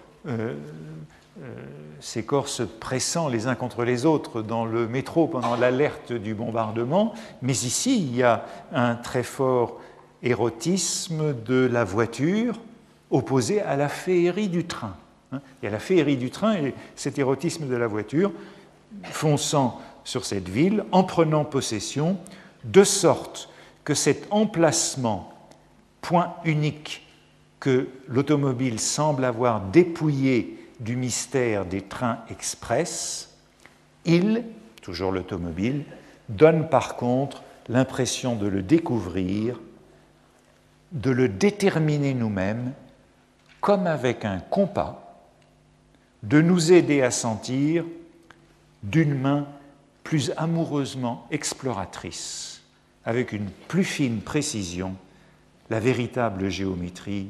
ces 2.01 2.25
corps 2.25 2.49
se 2.49 2.65
pressant 2.65 3.29
les 3.29 3.47
uns 3.47 3.55
contre 3.55 3.85
les 3.85 4.05
autres 4.05 4.43
dans 4.43 4.65
le 4.65 4.89
métro 4.89 5.29
pendant 5.29 5.55
l'alerte 5.55 6.13
du 6.13 6.35
bombardement. 6.35 7.15
Mais 7.41 7.53
ici, 7.53 7.99
il 7.99 8.17
y 8.17 8.25
a 8.25 8.45
un 8.73 8.97
très 8.97 9.23
fort 9.23 9.81
érotisme 10.23 11.35
de 11.45 11.69
la 11.71 11.85
voiture 11.85 12.59
opposé 13.13 13.61
à 13.61 13.77
la 13.77 13.89
féerie 13.89 14.49
du 14.49 14.65
train. 14.65 14.97
Hein. 15.31 15.41
Y 15.63 15.67
a 15.67 15.71
la 15.71 15.79
féerie 15.79 16.17
du 16.17 16.31
train 16.31 16.55
et 16.55 16.75
cet 16.97 17.19
érotisme 17.19 17.69
de 17.69 17.77
la 17.77 17.87
voiture 17.87 18.33
fonçant 19.05 19.81
sur 20.05 20.25
cette 20.25 20.49
ville 20.49 20.85
en 20.91 21.05
prenant 21.05 21.45
possession, 21.45 22.19
de 22.65 22.85
sorte 22.85 23.49
que 23.85 23.95
cet 23.95 24.27
emplacement, 24.31 25.33
point 26.01 26.35
unique 26.45 27.07
que 27.61 27.89
l'automobile 28.09 28.81
semble 28.81 29.25
avoir 29.25 29.61
dépouillé 29.61 30.59
du 30.81 30.97
mystère 30.97 31.65
des 31.65 31.83
trains 31.83 32.19
express, 32.29 33.37
il, 34.05 34.45
toujours 34.81 35.13
l'automobile, 35.13 35.85
donne 36.29 36.69
par 36.69 36.97
contre 36.97 37.43
l'impression 37.69 38.35
de 38.35 38.49
le 38.49 38.63
découvrir, 38.63 39.61
de 40.91 41.11
le 41.11 41.29
déterminer 41.29 42.15
nous-mêmes 42.15 42.73
comme 43.63 43.87
avec 43.87 44.27
un 44.27 44.41
compas, 44.41 44.99
de 46.25 46.43
nous 46.43 46.73
aider 46.73 47.01
à 47.01 47.11
sentir 47.11 47.85
d'une 48.83 49.15
main 49.15 49.47
plus 50.03 50.33
amoureusement 50.37 51.27
exploratrice, 51.31 52.63
avec 53.05 53.33
une 53.33 53.49
plus 53.69 53.85
fine 53.85 54.21
précision, 54.21 54.95
la 55.71 55.79
véritable 55.79 56.49
géométrie, 56.51 57.29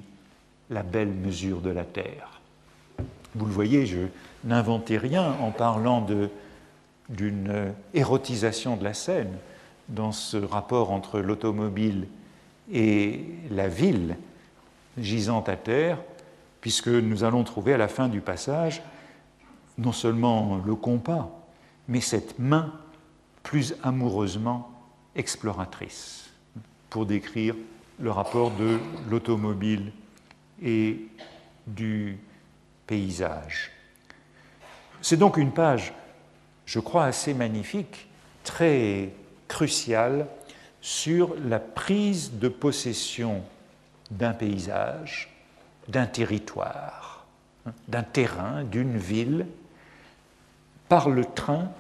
la 0.71 0.83
belle 0.83 1.13
mesure 1.13 1.61
de 1.61 1.71
la 1.71 1.85
Terre. 1.85 2.41
Vous 3.35 3.45
le 3.45 3.53
voyez, 3.53 3.85
je 3.85 4.07
n'inventais 4.45 4.97
rien 4.97 5.37
en 5.41 5.51
parlant 5.51 6.07
d'une 7.11 7.75
érotisation 7.93 8.77
de 8.77 8.85
la 8.85 8.95
scène 8.95 9.37
dans 9.91 10.13
ce 10.13 10.39
rapport 10.39 10.93
entre 10.93 11.21
l'automobile 11.21 12.07
et 12.73 13.23
la 13.51 13.69
ville 13.69 14.17
gisante 14.99 15.49
à 15.49 15.57
terre, 15.57 15.99
puisque 16.63 16.89
nous 16.89 17.25
allons 17.25 17.45
trouver 17.45 17.75
à 17.75 17.77
la 17.77 17.89
fin 17.89 18.09
du 18.09 18.23
passage 18.23 18.83
non 19.77 19.93
seulement 19.93 20.63
le 20.65 20.75
compas, 20.75 21.31
mais 21.89 22.01
cette 22.01 22.39
main 22.39 22.73
plus 23.43 23.75
amoureusement 23.83 24.71
exploratrice, 25.15 26.31
pour 26.89 27.05
décrire 27.05 27.55
le 27.99 28.11
rapport 28.11 28.53
de 28.53 28.79
l'automobile 29.11 29.93
et 30.63 31.09
du 31.67 32.19
paysage. 32.87 33.73
C'est 35.01 35.17
donc 35.17 35.37
une 35.37 35.53
page, 35.53 35.93
je 36.65 36.79
crois, 36.79 37.05
assez 37.07 37.35
magnifique, 37.35 38.09
très 38.45 39.13
cruciale 39.49 40.29
sur 40.81 41.35
la 41.45 41.59
prise 41.59 42.39
de 42.39 42.49
possession 42.49 43.43
d'un 44.11 44.33
paysage 44.33 45.32
d'un 45.89 46.07
territoire, 46.07 47.27
d'un 47.89 48.03
terrain, 48.03 48.65
d'une 48.65 48.97
ville, 48.97 49.47
par 50.89 51.09
le 51.09 51.25
train 51.25 51.71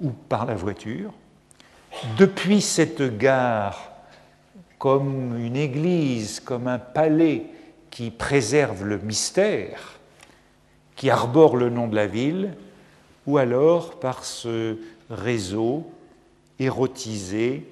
ou 0.00 0.10
par 0.10 0.46
la 0.46 0.54
voiture, 0.54 1.12
depuis 2.18 2.60
cette 2.60 3.16
gare 3.18 3.92
comme 4.78 5.38
une 5.38 5.56
église, 5.56 6.40
comme 6.40 6.66
un 6.66 6.78
palais 6.78 7.46
qui 7.90 8.10
préserve 8.10 8.84
le 8.84 8.98
mystère, 8.98 10.00
qui 10.96 11.10
arbore 11.10 11.56
le 11.56 11.70
nom 11.70 11.86
de 11.86 11.94
la 11.94 12.06
ville, 12.06 12.54
ou 13.26 13.38
alors 13.38 14.00
par 14.00 14.24
ce 14.24 14.78
réseau 15.08 15.88
érotisé 16.58 17.68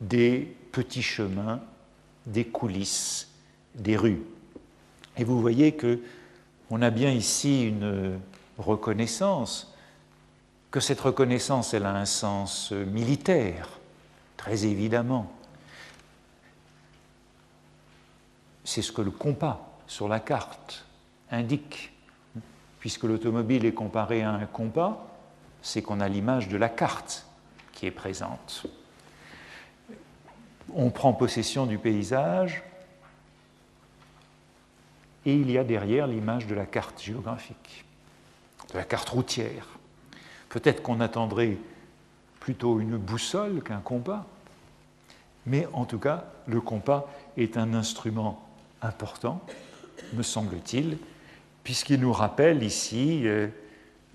des 0.00 0.54
petits 0.72 1.02
chemins, 1.02 1.60
des 2.26 2.44
coulisses, 2.44 3.28
des 3.74 3.96
rues. 3.96 4.22
Et 5.16 5.24
vous 5.24 5.40
voyez 5.40 5.72
que 5.72 6.00
on 6.70 6.82
a 6.82 6.90
bien 6.90 7.10
ici 7.10 7.66
une 7.66 8.20
reconnaissance, 8.58 9.74
que 10.70 10.80
cette 10.80 11.00
reconnaissance, 11.00 11.74
elle 11.74 11.84
a 11.84 11.94
un 11.94 12.04
sens 12.04 12.70
militaire, 12.70 13.68
très 14.36 14.64
évidemment. 14.64 15.32
C'est 18.64 18.82
ce 18.82 18.92
que 18.92 19.02
le 19.02 19.10
compas 19.10 19.78
sur 19.88 20.08
la 20.08 20.20
carte 20.20 20.84
indique. 21.30 21.92
Puisque 22.78 23.02
l'automobile 23.02 23.66
est 23.66 23.74
comparée 23.74 24.22
à 24.22 24.30
un 24.30 24.46
compas, 24.46 25.06
c'est 25.60 25.82
qu'on 25.82 26.00
a 26.00 26.08
l'image 26.08 26.48
de 26.48 26.56
la 26.56 26.68
carte 26.68 27.26
qui 27.72 27.86
est 27.86 27.90
présente. 27.90 28.66
on 30.74 30.90
prend 30.90 31.12
possession 31.12 31.66
du 31.66 31.78
paysage, 31.78 32.62
et 35.26 35.34
il 35.34 35.50
y 35.50 35.58
a 35.58 35.64
derrière 35.64 36.06
l'image 36.06 36.46
de 36.46 36.54
la 36.54 36.66
carte 36.66 37.02
géographique, 37.02 37.84
de 38.72 38.78
la 38.78 38.84
carte 38.84 39.08
routière. 39.08 39.66
Peut-être 40.48 40.82
qu'on 40.82 41.00
attendrait 41.00 41.56
plutôt 42.40 42.80
une 42.80 42.96
boussole 42.96 43.62
qu'un 43.62 43.80
compas, 43.80 44.26
mais 45.46 45.66
en 45.72 45.84
tout 45.84 45.98
cas, 45.98 46.24
le 46.46 46.60
compas 46.60 47.08
est 47.36 47.56
un 47.56 47.74
instrument 47.74 48.46
important, 48.82 49.40
me 50.14 50.22
semble-t-il, 50.22 50.98
puisqu'il 51.64 52.00
nous 52.00 52.12
rappelle 52.12 52.62
ici 52.62 53.22
euh, 53.24 53.48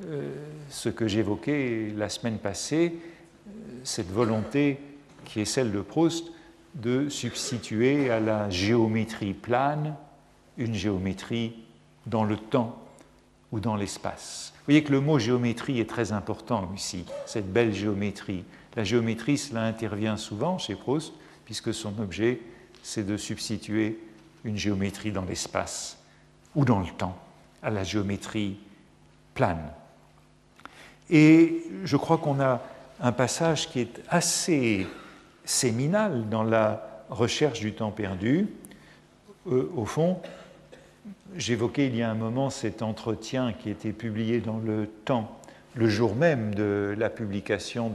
euh, 0.03 0.33
ce 0.69 0.89
que 0.89 1.07
j'évoquais 1.07 1.93
la 1.95 2.09
semaine 2.09 2.39
passée, 2.39 2.95
euh, 3.47 3.51
cette 3.83 4.11
volonté 4.11 4.79
qui 5.23 5.41
est 5.41 5.45
celle 5.45 5.71
de 5.71 5.81
Proust 5.81 6.31
de 6.73 7.07
substituer 7.09 8.09
à 8.09 8.19
la 8.19 8.49
géométrie 8.49 9.33
plane 9.33 9.95
une 10.57 10.73
géométrie 10.73 11.53
dans 12.05 12.23
le 12.23 12.37
temps 12.37 12.77
ou 13.51 13.59
dans 13.59 13.75
l'espace. 13.75 14.53
Vous 14.57 14.65
voyez 14.65 14.83
que 14.83 14.91
le 14.91 15.01
mot 15.01 15.19
géométrie 15.19 15.79
est 15.79 15.89
très 15.89 16.11
important 16.11 16.71
ici, 16.75 17.05
cette 17.25 17.51
belle 17.51 17.73
géométrie. 17.73 18.43
La 18.75 18.83
géométrie, 18.83 19.37
cela 19.37 19.63
intervient 19.63 20.17
souvent 20.17 20.57
chez 20.57 20.75
Proust, 20.75 21.13
puisque 21.45 21.73
son 21.73 21.99
objet, 21.99 22.39
c'est 22.83 23.05
de 23.05 23.17
substituer 23.17 23.99
une 24.43 24.57
géométrie 24.57 25.11
dans 25.11 25.25
l'espace 25.25 25.97
ou 26.55 26.65
dans 26.65 26.79
le 26.79 26.89
temps 26.97 27.17
à 27.61 27.69
la 27.69 27.83
géométrie 27.83 28.57
plane. 29.33 29.71
Et 31.09 31.63
je 31.83 31.97
crois 31.97 32.17
qu'on 32.17 32.39
a 32.39 32.61
un 32.99 33.11
passage 33.11 33.69
qui 33.69 33.81
est 33.81 34.01
assez 34.09 34.87
séminal 35.43 36.29
dans 36.29 36.43
la 36.43 37.03
recherche 37.09 37.59
du 37.59 37.73
temps 37.73 37.91
perdu. 37.91 38.47
Euh, 39.47 39.71
au 39.75 39.85
fond, 39.85 40.19
j'évoquais 41.35 41.87
il 41.87 41.95
y 41.95 42.01
a 42.01 42.09
un 42.09 42.15
moment 42.15 42.49
cet 42.49 42.81
entretien 42.81 43.53
qui 43.53 43.69
était 43.69 43.91
publié 43.91 44.39
dans 44.39 44.57
le 44.57 44.87
temps, 45.05 45.39
le 45.75 45.89
jour 45.89 46.15
même 46.15 46.55
de 46.55 46.95
la 46.97 47.09
publication 47.09 47.91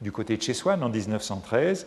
du 0.00 0.12
côté 0.12 0.36
de 0.36 0.42
chez 0.42 0.54
Swann 0.54 0.82
en 0.82 0.88
1913. 0.88 1.86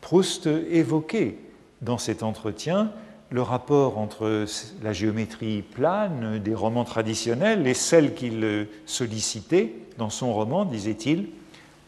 Proust 0.00 0.46
évoquait 0.46 1.38
dans 1.82 1.98
cet 1.98 2.22
entretien 2.22 2.92
le 3.30 3.42
rapport 3.42 3.98
entre 3.98 4.46
la 4.82 4.92
géométrie 4.92 5.62
plane 5.62 6.38
des 6.38 6.54
romans 6.54 6.84
traditionnels 6.84 7.66
et 7.66 7.74
celle 7.74 8.14
qu'il 8.14 8.68
sollicitait 8.86 9.74
dans 9.98 10.10
son 10.10 10.32
roman, 10.32 10.64
disait-il, 10.64 11.28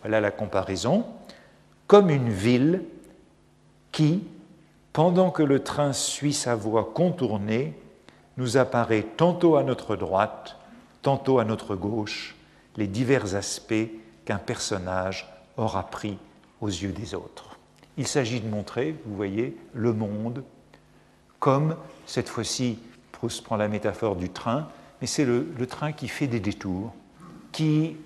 voilà 0.00 0.20
la 0.20 0.30
comparaison, 0.30 1.04
comme 1.86 2.10
une 2.10 2.30
ville 2.30 2.82
qui, 3.92 4.24
pendant 4.92 5.30
que 5.30 5.42
le 5.42 5.60
train 5.60 5.92
suit 5.92 6.32
sa 6.32 6.54
voie 6.54 6.90
contournée, 6.94 7.74
nous 8.36 8.56
apparaît 8.56 9.06
tantôt 9.16 9.56
à 9.56 9.62
notre 9.62 9.96
droite, 9.96 10.56
tantôt 11.02 11.38
à 11.38 11.44
notre 11.44 11.74
gauche, 11.74 12.34
les 12.76 12.86
divers 12.86 13.34
aspects 13.34 13.88
qu'un 14.24 14.38
personnage 14.38 15.26
aura 15.56 15.84
pris 15.84 16.18
aux 16.60 16.68
yeux 16.68 16.92
des 16.92 17.14
autres. 17.14 17.58
Il 17.96 18.06
s'agit 18.06 18.40
de 18.40 18.48
montrer, 18.48 18.94
vous 19.06 19.16
voyez, 19.16 19.56
le 19.72 19.92
monde 19.92 20.44
comme, 21.38 21.76
cette 22.06 22.28
fois-ci, 22.28 22.78
Proust 23.12 23.44
prend 23.44 23.56
la 23.56 23.68
métaphore 23.68 24.16
du 24.16 24.28
train, 24.28 24.68
mais 25.00 25.06
c'est 25.06 25.24
le, 25.24 25.46
le, 25.58 25.66
train 25.66 25.92
qui 25.92 26.08
fait 26.08 26.26
des 26.26 26.40
détours, 26.40 26.92
qui 27.52 27.96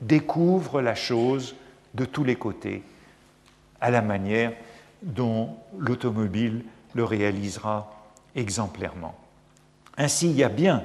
découvre 0.00 0.80
la 0.80 0.94
chose 0.94 1.54
de 1.94 2.04
tous 2.04 2.24
les 2.24 2.36
côtés, 2.36 2.82
à 3.80 3.90
la 3.90 4.02
manière 4.02 4.52
dont 5.02 5.56
l'automobile 5.78 6.64
le 6.94 7.04
réalisera 7.04 7.92
exemplairement. 8.34 9.14
Ainsi, 9.96 10.30
il 10.30 10.36
y 10.36 10.44
a 10.44 10.48
bien 10.48 10.84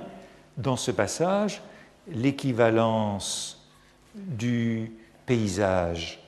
dans 0.57 0.77
ce 0.77 0.91
passage 0.91 1.61
l'équivalence 2.07 3.67
du 4.15 4.91
paysage 5.25 6.19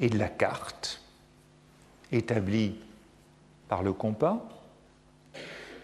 et 0.00 0.08
de 0.08 0.18
la 0.18 0.28
carte 0.28 1.02
établie 2.12 2.76
par 3.68 3.82
le 3.82 3.92
compas. 3.92 4.48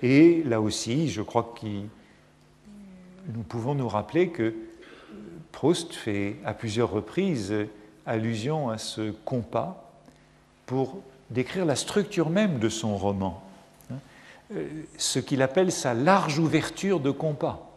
Et 0.02 0.42
là 0.44 0.60
aussi, 0.60 1.08
je 1.08 1.22
crois 1.22 1.54
que 1.58 1.66
nous 1.66 3.42
pouvons 3.42 3.74
nous 3.74 3.88
rappeler 3.88 4.30
que 4.30 4.54
Proust 5.52 5.94
fait 5.94 6.36
à 6.44 6.52
plusieurs 6.52 6.90
reprises 6.90 7.54
allusion 8.04 8.68
à 8.68 8.78
ce 8.78 9.10
compas 9.10 9.90
pour 10.66 11.02
décrire 11.30 11.64
la 11.64 11.76
structure 11.76 12.30
même 12.30 12.58
de 12.58 12.68
son 12.68 12.96
roman. 12.96 13.42
Euh, 14.54 14.68
ce 14.96 15.18
qu'il 15.18 15.42
appelle 15.42 15.72
sa 15.72 15.92
large 15.92 16.38
ouverture 16.38 17.00
de 17.00 17.10
compas, 17.10 17.68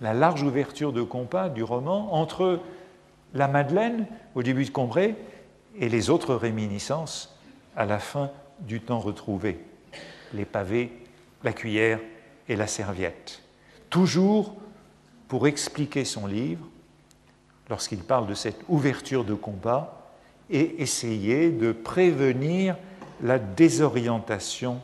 la 0.00 0.14
large 0.14 0.42
ouverture 0.42 0.92
de 0.92 1.02
compas 1.02 1.48
du 1.48 1.62
roman 1.62 2.14
entre 2.14 2.60
la 3.34 3.46
Madeleine 3.46 4.06
au 4.34 4.42
début 4.42 4.64
de 4.64 4.70
Combray 4.70 5.14
et 5.76 5.88
les 5.88 6.10
autres 6.10 6.34
réminiscences 6.34 7.36
à 7.76 7.84
la 7.86 8.00
fin 8.00 8.30
du 8.60 8.80
temps 8.80 8.98
retrouvé, 8.98 9.60
les 10.34 10.44
pavés, 10.44 10.90
la 11.44 11.52
cuillère 11.52 12.00
et 12.48 12.56
la 12.56 12.66
serviette. 12.66 13.42
Toujours 13.90 14.56
pour 15.28 15.46
expliquer 15.46 16.04
son 16.04 16.26
livre, 16.26 16.66
lorsqu'il 17.70 18.00
parle 18.00 18.26
de 18.26 18.34
cette 18.34 18.60
ouverture 18.68 19.24
de 19.24 19.34
compas, 19.34 19.94
et 20.50 20.82
essayer 20.82 21.50
de 21.50 21.72
prévenir 21.72 22.76
la 23.22 23.38
désorientation 23.38 24.80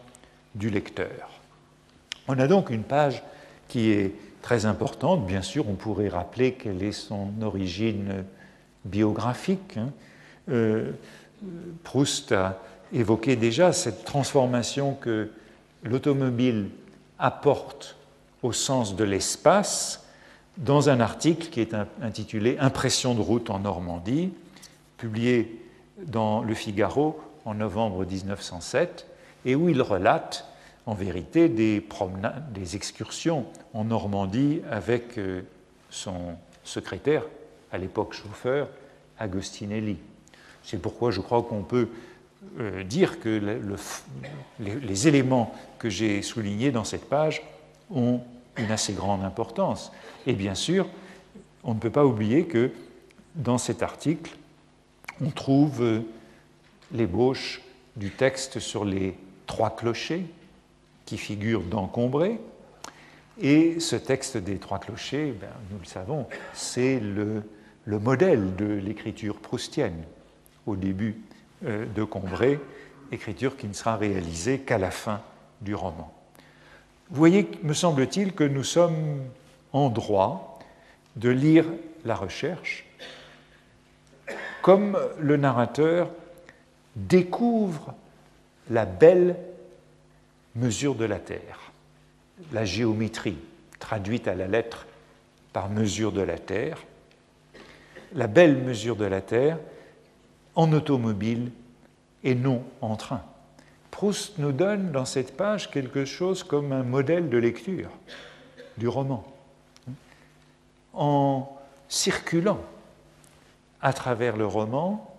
du 0.54 0.70
lecteur. 0.70 1.30
On 2.28 2.38
a 2.38 2.46
donc 2.46 2.70
une 2.70 2.84
page 2.84 3.22
qui 3.68 3.90
est 3.90 4.14
très 4.42 4.66
importante. 4.66 5.26
Bien 5.26 5.42
sûr, 5.42 5.68
on 5.68 5.74
pourrait 5.74 6.08
rappeler 6.08 6.52
quelle 6.52 6.82
est 6.82 6.92
son 6.92 7.30
origine 7.42 8.24
biographique. 8.84 9.76
Hein. 9.76 9.90
Euh, 10.50 10.92
Proust 11.82 12.32
a 12.32 12.60
évoqué 12.92 13.36
déjà 13.36 13.72
cette 13.72 14.04
transformation 14.04 14.94
que 14.94 15.30
l'automobile 15.82 16.68
apporte 17.18 17.96
au 18.42 18.52
sens 18.52 18.96
de 18.96 19.04
l'espace 19.04 20.04
dans 20.56 20.88
un 20.88 21.00
article 21.00 21.48
qui 21.48 21.60
est 21.60 21.74
intitulé 22.00 22.56
Impression 22.60 23.14
de 23.14 23.20
route 23.20 23.50
en 23.50 23.58
Normandie, 23.58 24.32
publié 24.98 25.60
dans 26.06 26.42
Le 26.42 26.54
Figaro 26.54 27.20
en 27.44 27.54
novembre 27.54 28.04
1907 28.04 29.06
et 29.44 29.54
où 29.54 29.68
il 29.68 29.83
relate 29.83 30.46
en 30.87 30.94
vérité 30.94 31.48
des 31.48 31.80
promenades, 31.80 32.52
des 32.52 32.76
excursions 32.76 33.46
en 33.72 33.85
Normandie 33.85 34.61
avec 34.70 35.18
euh, 35.18 35.42
son 35.90 36.37
secrétaire, 36.62 37.24
à 37.72 37.78
l'époque 37.78 38.12
chauffeur, 38.12 38.68
Agostinelli. 39.18 39.98
C'est 40.62 40.80
pourquoi 40.80 41.11
je 41.11 41.20
crois 41.20 41.42
qu'on 41.42 41.62
peut 41.62 41.88
euh, 42.59 42.85
dire 42.85 43.20
que 43.20 43.62
les, 44.61 45.09
éléments 45.09 45.54
que 45.78 45.88
j'ai 45.88 46.22
soulignés 46.22 46.70
dans 46.70 46.85
cette 46.85 47.09
page 47.09 47.42
ont 47.90 48.20
une 48.57 48.70
assez 48.70 48.92
grande 48.92 49.24
importance. 49.24 49.92
Et 50.26 50.35
bien 50.35 50.54
sûr, 50.54 50.87
on 51.64 51.74
ne 51.74 51.78
peut 51.78 51.90
pas 51.90 52.04
oublier 52.04 52.44
que 52.44 52.70
dans 53.35 53.59
cet 53.59 53.83
article, 53.83 54.37
on 55.20 55.30
trouve 55.30 55.83
euh, 55.83 56.00
l'ébauche 56.92 57.62
du 57.96 58.11
texte 58.11 58.59
sur 58.59 58.85
les 58.85 59.16
trois 59.46 59.74
clochers 59.74 60.26
qui 61.04 61.18
figure 61.18 61.62
d'Encombré. 61.62 62.40
Et 63.40 63.80
ce 63.80 63.96
texte 63.96 64.37
des 64.37 64.59
trois 64.59 64.78
clochers, 64.78 65.33
ben, 65.33 65.48
nous 65.70 65.78
le 65.78 65.85
savons, 65.85 66.26
c'est 66.52 67.00
le, 67.00 67.42
modèle 67.87 68.54
de 68.57 68.66
l'écriture 68.66 69.37
proustienne 69.37 70.04
au 70.66 70.76
début 70.76 71.20
euh, 71.64 71.85
de 71.94 72.04
Combray, 72.04 72.59
écriture 73.12 73.57
qui 73.57 73.66
ne 73.66 73.72
sera 73.72 73.96
réalisée 73.96 74.61
qu'à 74.61 74.78
la 74.78 74.90
fin 74.90 75.20
du 75.61 75.74
roman. 75.74 76.12
Vous 77.11 77.16
voyez, 77.16 77.50
me 77.62 77.74
semble-t-il, 77.74 78.33
que 78.33 78.44
nous 78.44 78.64
sommes 78.64 79.20
en 79.72 79.90
droit 79.90 80.59
de 81.16 81.28
lire 81.28 81.66
la 82.04 82.14
recherche 82.14 82.87
comme 84.64 84.98
le 85.20 85.37
narrateur 85.37 86.09
découvre 86.96 87.92
la 88.70 88.87
belle 88.87 89.37
mesure 90.55 90.94
de 90.94 91.05
la 91.05 91.18
Terre, 91.18 91.72
la 92.53 92.64
géométrie 92.64 93.38
traduite 93.79 94.29
à 94.29 94.35
la 94.35 94.46
lettre 94.46 94.87
par 95.53 95.68
mesure 95.68 96.12
de 96.12 96.22
la 96.22 96.38
Terre, 96.38 96.83
la 98.14 98.27
belle 98.27 98.57
mesure 98.57 98.96
de 98.96 99.05
la 99.05 99.20
Terre 99.20 99.59
en 100.55 100.72
automobile 100.72 101.50
et 102.22 102.35
non 102.35 102.62
en 102.81 102.96
train. 102.96 103.22
Proust 103.90 104.38
nous 104.38 104.53
donne 104.53 104.90
dans 104.90 105.05
cette 105.05 105.37
page 105.37 105.70
quelque 105.70 106.05
chose 106.05 106.42
comme 106.42 106.72
un 106.72 106.83
modèle 106.83 107.29
de 107.29 107.38
lecture 107.38 107.90
du 108.77 108.88
roman. 108.88 109.24
En 110.92 111.57
circulant 111.88 112.61
à 113.81 113.92
travers 113.92 114.37
le 114.37 114.46
roman, 114.46 115.14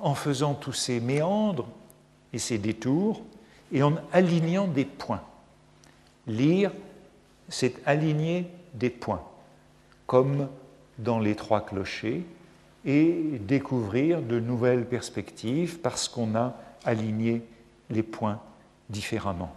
en 0.00 0.14
faisant 0.14 0.54
tous 0.54 0.72
ces 0.72 1.00
méandres 1.00 1.68
et 2.32 2.38
ses 2.38 2.58
détours, 2.58 3.22
et 3.72 3.82
en 3.82 3.94
alignant 4.12 4.66
des 4.68 4.84
points. 4.84 5.22
Lire, 6.26 6.72
c'est 7.48 7.74
aligner 7.86 8.46
des 8.74 8.90
points, 8.90 9.22
comme 10.06 10.48
dans 10.98 11.18
les 11.18 11.34
trois 11.34 11.64
clochers, 11.64 12.24
et 12.84 13.38
découvrir 13.40 14.22
de 14.22 14.38
nouvelles 14.38 14.86
perspectives 14.86 15.80
parce 15.80 16.08
qu'on 16.08 16.34
a 16.36 16.54
aligné 16.84 17.42
les 17.90 18.04
points 18.04 18.40
différemment. 18.88 19.54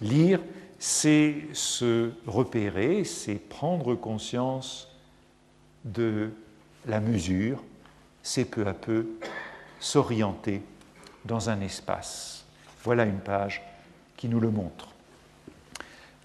Lire, 0.00 0.40
c'est 0.78 1.34
se 1.52 2.10
repérer, 2.26 3.04
c'est 3.04 3.34
prendre 3.34 3.94
conscience 3.94 4.88
de 5.84 6.30
la 6.86 7.00
mesure, 7.00 7.62
c'est 8.22 8.44
peu 8.44 8.66
à 8.66 8.74
peu 8.74 9.06
s'orienter 9.78 10.62
dans 11.24 11.50
un 11.50 11.60
espace. 11.60 12.44
Voilà 12.84 13.04
une 13.04 13.20
page 13.20 13.62
qui 14.16 14.28
nous 14.28 14.40
le 14.40 14.50
montre. 14.50 14.88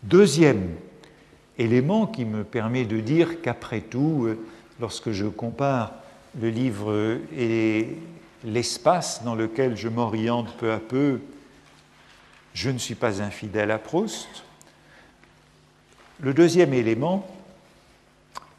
Deuxième 0.03 0.75
élément 1.57 2.07
qui 2.07 2.25
me 2.25 2.43
permet 2.43 2.85
de 2.85 2.99
dire 2.99 3.41
qu'après 3.41 3.81
tout, 3.81 4.25
euh, 4.25 4.39
lorsque 4.79 5.11
je 5.11 5.25
compare 5.25 5.93
le 6.39 6.49
livre 6.49 7.19
et 7.35 7.97
l'espace 8.43 9.23
dans 9.23 9.35
lequel 9.35 9.75
je 9.75 9.87
m'oriente 9.87 10.55
peu 10.57 10.71
à 10.71 10.79
peu, 10.79 11.19
je 12.53 12.69
ne 12.69 12.77
suis 12.77 12.95
pas 12.95 13.21
infidèle 13.21 13.71
à 13.71 13.79
Proust. 13.79 14.27
Le 16.19 16.33
deuxième 16.33 16.73
élément, 16.73 17.27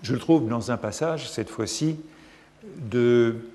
je 0.03 0.13
le 0.13 0.19
trouve 0.19 0.49
dans 0.49 0.71
un 0.71 0.77
passage, 0.77 1.29
cette 1.29 1.51
fois-ci, 1.51 1.97
de 2.77 3.48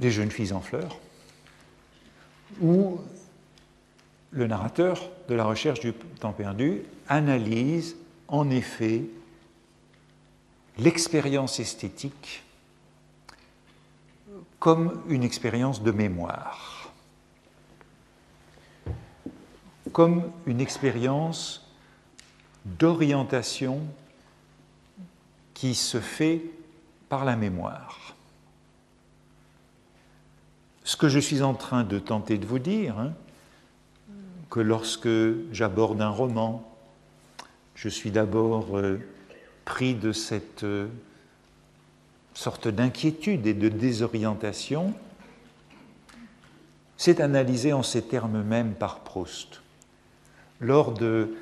Les 0.00 0.10
jeunes 0.10 0.30
filles 0.30 0.52
en 0.52 0.60
fleurs, 0.60 0.98
où 2.60 3.00
le 4.30 4.46
narrateur 4.46 5.10
de 5.28 5.34
la 5.34 5.44
recherche 5.44 5.80
du 5.80 5.92
temps 5.92 6.32
perdu 6.32 6.82
analyse 7.08 7.96
en 8.28 8.50
effet 8.50 9.04
l'expérience 10.78 11.58
esthétique 11.60 12.44
comme 14.58 15.02
une 15.08 15.22
expérience 15.22 15.82
de 15.82 15.90
mémoire, 15.90 16.92
comme 19.92 20.30
une 20.46 20.60
expérience 20.60 21.66
d'orientation 22.64 23.80
qui 25.54 25.74
se 25.74 26.00
fait 26.00 26.42
par 27.08 27.24
la 27.24 27.36
mémoire. 27.36 28.07
Ce 30.88 30.96
que 30.96 31.10
je 31.10 31.18
suis 31.18 31.42
en 31.42 31.52
train 31.52 31.84
de 31.84 31.98
tenter 31.98 32.38
de 32.38 32.46
vous 32.46 32.58
dire, 32.58 32.98
hein, 32.98 33.12
que 34.48 34.58
lorsque 34.58 35.10
j'aborde 35.52 36.00
un 36.00 36.08
roman, 36.08 36.66
je 37.74 37.90
suis 37.90 38.10
d'abord 38.10 38.78
euh, 38.78 38.98
pris 39.66 39.94
de 39.94 40.12
cette 40.12 40.64
euh, 40.64 40.86
sorte 42.32 42.68
d'inquiétude 42.68 43.46
et 43.46 43.52
de 43.52 43.68
désorientation, 43.68 44.94
c'est 46.96 47.20
analysé 47.20 47.74
en 47.74 47.82
ces 47.82 48.00
termes 48.00 48.42
mêmes 48.42 48.72
par 48.72 49.00
Proust. 49.00 49.60
Lors 50.58 50.92
de 50.92 51.36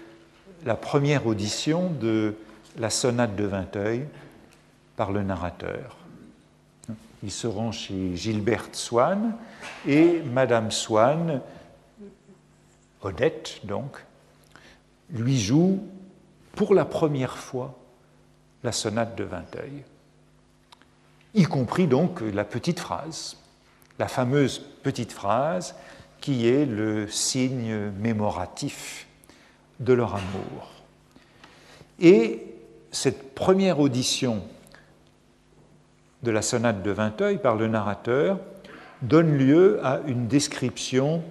la 0.64 0.74
première 0.74 1.24
audition 1.24 1.90
de 1.90 2.34
la 2.78 2.90
sonate 2.90 3.36
de 3.36 3.44
Vinteuil 3.44 4.08
par 4.96 5.12
le 5.12 5.22
narrateur. 5.22 5.98
Il 7.26 7.32
se 7.32 7.48
rend 7.48 7.72
chez 7.72 8.14
Gilberte 8.14 8.76
Swann 8.76 9.34
et 9.84 10.22
Madame 10.22 10.70
Swann, 10.70 11.40
Odette 13.02 13.62
donc, 13.64 13.96
lui 15.10 15.36
joue 15.36 15.82
pour 16.54 16.72
la 16.72 16.84
première 16.84 17.36
fois 17.36 17.76
la 18.62 18.70
sonate 18.70 19.18
de 19.18 19.24
Vinteuil, 19.24 19.82
y 21.34 21.42
compris 21.42 21.88
donc 21.88 22.20
la 22.20 22.44
petite 22.44 22.78
phrase, 22.78 23.36
la 23.98 24.06
fameuse 24.06 24.60
petite 24.84 25.10
phrase 25.10 25.74
qui 26.20 26.46
est 26.46 26.64
le 26.64 27.08
signe 27.08 27.90
mémoratif 27.98 29.08
de 29.80 29.92
leur 29.92 30.14
amour. 30.14 30.70
Et 31.98 32.54
cette 32.92 33.34
première 33.34 33.80
audition 33.80 34.44
de 36.22 36.30
la 36.30 36.42
sonate 36.42 36.82
de 36.82 36.90
Vinteuil 36.90 37.38
par 37.38 37.56
le 37.56 37.68
narrateur 37.68 38.38
donne 39.02 39.36
lieu 39.36 39.84
à 39.84 40.00
une 40.06 40.26
description 40.26 41.22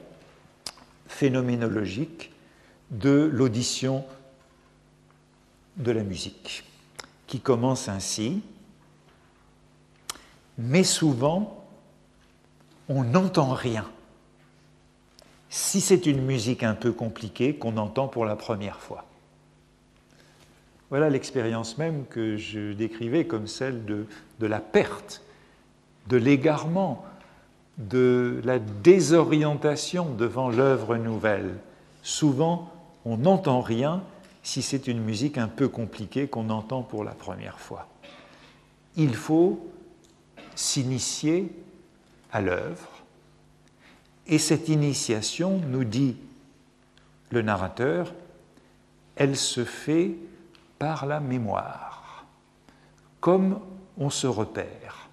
phénoménologique 1.07 2.31
de 2.91 3.29
l'audition 3.31 4.05
de 5.77 5.91
la 5.91 6.03
musique, 6.03 6.63
qui 7.27 7.39
commence 7.39 7.89
ainsi. 7.89 8.41
Mais 10.57 10.83
souvent, 10.83 11.65
on 12.87 13.03
n'entend 13.03 13.53
rien. 13.53 13.85
Si 15.49 15.81
c'est 15.81 16.05
une 16.05 16.21
musique 16.21 16.63
un 16.63 16.75
peu 16.75 16.91
compliquée 16.91 17.55
qu'on 17.55 17.77
entend 17.77 18.07
pour 18.07 18.25
la 18.25 18.35
première 18.35 18.79
fois. 18.79 19.05
Voilà 20.89 21.09
l'expérience 21.09 21.77
même 21.77 22.05
que 22.05 22.37
je 22.37 22.73
décrivais 22.73 23.25
comme 23.25 23.47
celle 23.47 23.85
de, 23.85 24.05
la 24.45 24.59
perte, 24.59 25.21
de 26.07 26.17
l'égarement, 26.17 27.03
de 27.77 28.39
la 28.43 28.59
désorientation 28.59 30.13
devant 30.13 30.49
l'œuvre 30.49 30.97
nouvelle. 30.97 31.55
Souvent, 32.03 32.71
on 33.03 33.17
n'entend 33.17 33.61
rien 33.61 34.03
si 34.43 34.61
c'est 34.61 34.87
une 34.87 35.01
musique 35.01 35.39
un 35.39 35.47
peu 35.47 35.67
compliquée 35.67 36.27
qu'on 36.27 36.49
entend 36.49 36.83
pour 36.83 37.03
la 37.03 37.13
première 37.13 37.59
fois. 37.59 37.87
Il 38.95 39.15
faut 39.15 39.67
s'initier 40.55 41.51
à 42.31 42.41
l'œuvre, 42.41 42.95
et 44.27 44.39
cette 44.39 44.69
initiation, 44.69 45.61
nous 45.69 45.83
dit 45.83 46.15
le 47.31 47.41
narrateur, 47.41 48.13
elle 49.15 49.35
se 49.35 49.63
fait 49.63 50.15
par 50.85 51.07
la 51.07 51.19
mémoire, 51.19 52.25
comme 53.19 53.59
on 53.97 54.11
se 54.11 54.27
repère 54.27 55.09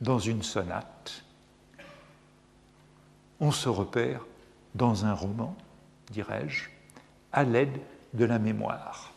dans 0.00 0.20
une 0.20 0.44
sonate, 0.44 1.24
on 3.40 3.50
se 3.50 3.68
repère 3.68 4.24
dans 4.76 5.04
un 5.04 5.12
roman, 5.12 5.56
dirais-je, 6.12 6.68
à 7.32 7.42
l'aide 7.42 7.80
de 8.14 8.24
la 8.24 8.38
mémoire. 8.38 9.10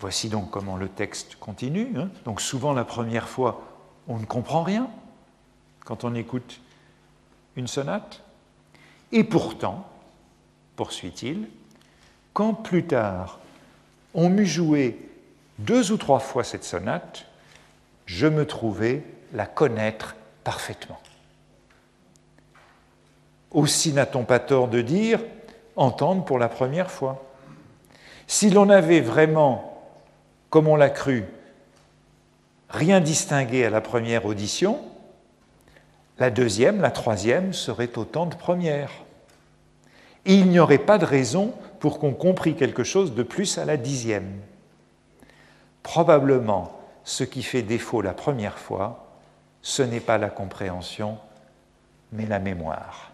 Voici 0.00 0.28
donc 0.28 0.50
comment 0.50 0.76
le 0.76 0.90
texte 0.90 1.36
continue. 1.36 1.88
Hein. 1.96 2.10
Donc 2.26 2.42
souvent 2.42 2.74
la 2.74 2.84
première 2.84 3.30
fois, 3.30 3.62
on 4.06 4.18
ne 4.18 4.26
comprend 4.26 4.62
rien 4.62 4.90
quand 5.86 6.04
on 6.04 6.14
écoute 6.14 6.60
une 7.56 7.68
sonate. 7.68 8.22
Et 9.12 9.24
pourtant, 9.24 9.88
poursuit-il, 10.76 11.48
quand 12.34 12.52
plus 12.52 12.86
tard 12.86 13.38
on 14.14 14.28
m'eut 14.28 14.46
joué 14.46 14.98
deux 15.58 15.92
ou 15.92 15.96
trois 15.96 16.18
fois 16.18 16.44
cette 16.44 16.64
sonate, 16.64 17.26
je 18.06 18.26
me 18.26 18.46
trouvais 18.46 19.02
la 19.32 19.46
connaître 19.46 20.16
parfaitement. 20.44 21.00
Aussi 23.50 23.92
n'a-t-on 23.92 24.24
pas 24.24 24.38
tort 24.38 24.68
de 24.68 24.80
dire 24.80 25.20
entendre 25.76 26.24
pour 26.24 26.38
la 26.38 26.48
première 26.48 26.90
fois. 26.90 27.24
Si 28.26 28.50
l'on 28.50 28.70
avait 28.70 29.00
vraiment, 29.00 29.82
comme 30.50 30.68
on 30.68 30.76
l'a 30.76 30.90
cru, 30.90 31.24
rien 32.70 33.00
distingué 33.00 33.64
à 33.64 33.70
la 33.70 33.80
première 33.80 34.24
audition, 34.26 34.80
la 36.18 36.30
deuxième, 36.30 36.80
la 36.80 36.90
troisième 36.90 37.52
seraient 37.52 37.98
autant 37.98 38.26
de 38.26 38.34
premières. 38.34 38.92
Il 40.24 40.48
n'y 40.48 40.60
aurait 40.60 40.78
pas 40.78 40.98
de 40.98 41.04
raison 41.04 41.54
pour 41.80 41.98
qu'on 41.98 42.12
comprît 42.12 42.54
quelque 42.54 42.84
chose 42.84 43.14
de 43.14 43.22
plus 43.22 43.58
à 43.58 43.64
la 43.64 43.76
dixième. 43.76 44.30
Probablement, 45.82 46.80
ce 47.04 47.24
qui 47.24 47.42
fait 47.42 47.62
défaut 47.62 48.02
la 48.02 48.14
première 48.14 48.58
fois, 48.58 49.08
ce 49.62 49.82
n'est 49.82 50.00
pas 50.00 50.18
la 50.18 50.30
compréhension, 50.30 51.18
mais 52.12 52.26
la 52.26 52.38
mémoire. 52.38 53.10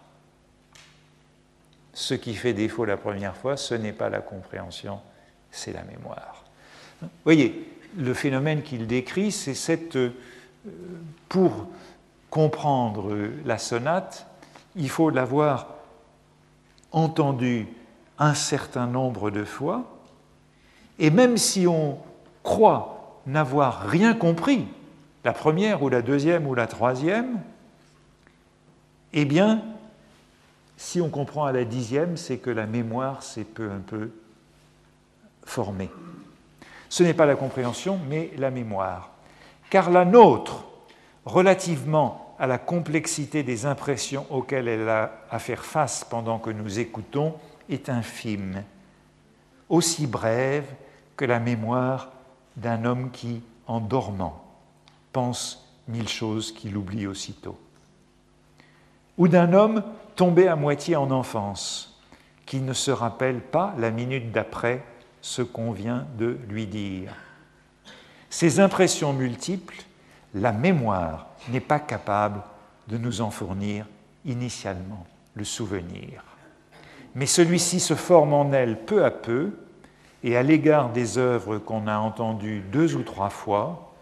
Ce 1.93 2.13
qui 2.13 2.35
fait 2.35 2.53
défaut 2.53 2.85
la 2.85 2.97
première 2.97 3.35
fois, 3.35 3.57
ce 3.57 3.73
n'est 3.73 3.93
pas 3.93 4.09
la 4.09 4.21
compréhension, 4.21 4.99
c'est 5.51 5.73
la 5.73 5.83
mémoire. 5.83 6.43
Vous 7.01 7.09
voyez, 7.23 7.67
le 7.97 8.13
phénomène 8.13 8.61
qu'il 8.61 8.87
décrit, 8.87 9.31
c'est 9.31 9.55
cette... 9.55 9.95
Euh, 9.95 10.13
pour 11.29 11.67
comprendre 12.29 13.15
la 13.45 13.57
sonate, 13.57 14.27
il 14.75 14.89
faut 14.89 15.09
l'avoir 15.09 15.78
entendue 16.91 17.67
un 18.17 18.33
certain 18.33 18.87
nombre 18.87 19.31
de 19.31 19.43
fois, 19.43 19.85
et 20.97 21.09
même 21.09 21.37
si 21.37 21.67
on 21.67 21.97
croit 22.43 23.21
n'avoir 23.25 23.87
rien 23.87 24.13
compris, 24.13 24.67
la 25.23 25.33
première 25.33 25.83
ou 25.83 25.89
la 25.89 26.01
deuxième 26.01 26.47
ou 26.47 26.55
la 26.55 26.67
troisième, 26.67 27.39
Eh 29.11 29.25
bien, 29.25 29.63
si 30.77 31.01
on 31.01 31.09
comprend 31.09 31.45
à 31.45 31.51
la 31.51 31.65
dixième, 31.65 32.15
c'est 32.15 32.37
que 32.37 32.51
la 32.51 32.67
mémoire 32.67 33.23
s'est 33.23 33.43
peu 33.43 33.71
un 33.71 33.79
peu 33.79 34.11
formée. 35.43 35.89
Ce 36.89 37.03
n'est 37.03 37.13
pas 37.13 37.25
la 37.25 37.35
compréhension, 37.35 37.99
mais 38.07 38.31
la 38.37 38.51
mémoire. 38.51 39.09
Car 39.69 39.89
la 39.89 40.05
nôtre, 40.05 40.65
relativement 41.25 42.28
à 42.39 42.47
la 42.47 42.57
complexité 42.57 43.43
des 43.43 43.65
impressions 43.65 44.25
auxquelles 44.29 44.69
elle 44.69 44.87
a 44.87 45.11
à 45.29 45.39
faire 45.39 45.65
face 45.65 46.05
pendant 46.09 46.39
que 46.39 46.49
nous 46.49 46.79
écoutons, 46.79 47.35
est 47.69 47.89
infime, 47.89 48.63
aussi 49.67 50.07
brève 50.07 50.65
que 51.17 51.25
la 51.25 51.39
mémoire 51.39 52.11
d'un 52.55 52.85
homme 52.85 53.11
qui, 53.11 53.41
en 53.67 53.79
dormant, 53.79 54.43
pense 55.11 55.69
mille 55.87 56.07
choses 56.07 56.51
qu'il 56.51 56.77
oublie 56.77 57.07
aussitôt. 57.07 57.59
Ou 59.17 59.27
d'un 59.27 59.53
homme 59.53 59.83
tombé 60.15 60.47
à 60.47 60.55
moitié 60.55 60.95
en 60.95 61.11
enfance, 61.11 62.01
qui 62.45 62.61
ne 62.61 62.73
se 62.73 62.89
rappelle 62.89 63.41
pas 63.41 63.75
la 63.77 63.91
minute 63.91 64.31
d'après 64.31 64.83
ce 65.21 65.41
qu'on 65.41 65.71
vient 65.71 66.07
de 66.17 66.37
lui 66.47 66.65
dire. 66.65 67.13
Ces 68.29 68.59
impressions 68.59 69.13
multiples, 69.13 69.83
la 70.33 70.51
mémoire 70.51 71.27
n'est 71.49 71.59
pas 71.59 71.79
capable 71.79 72.41
de 72.87 72.97
nous 72.97 73.21
en 73.21 73.31
fournir 73.31 73.85
initialement 74.25 75.05
le 75.35 75.43
souvenir. 75.43 76.23
Mais 77.15 77.25
celui-ci 77.25 77.79
se 77.79 77.95
forme 77.95 78.33
en 78.33 78.51
elle 78.51 78.79
peu 78.85 79.03
à 79.03 79.11
peu, 79.11 79.51
et 80.23 80.35
à 80.35 80.43
l'égard 80.43 80.89
des 80.89 81.17
œuvres 81.17 81.57
qu'on 81.57 81.87
a 81.87 81.97
entendues 81.97 82.61
deux 82.71 82.95
ou 82.95 83.03
trois 83.03 83.29
fois, 83.29 83.93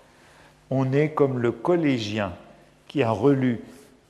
on 0.70 0.92
est 0.92 1.12
comme 1.12 1.40
le 1.40 1.52
collégien 1.52 2.34
qui 2.88 3.04
a 3.04 3.12
relu 3.12 3.62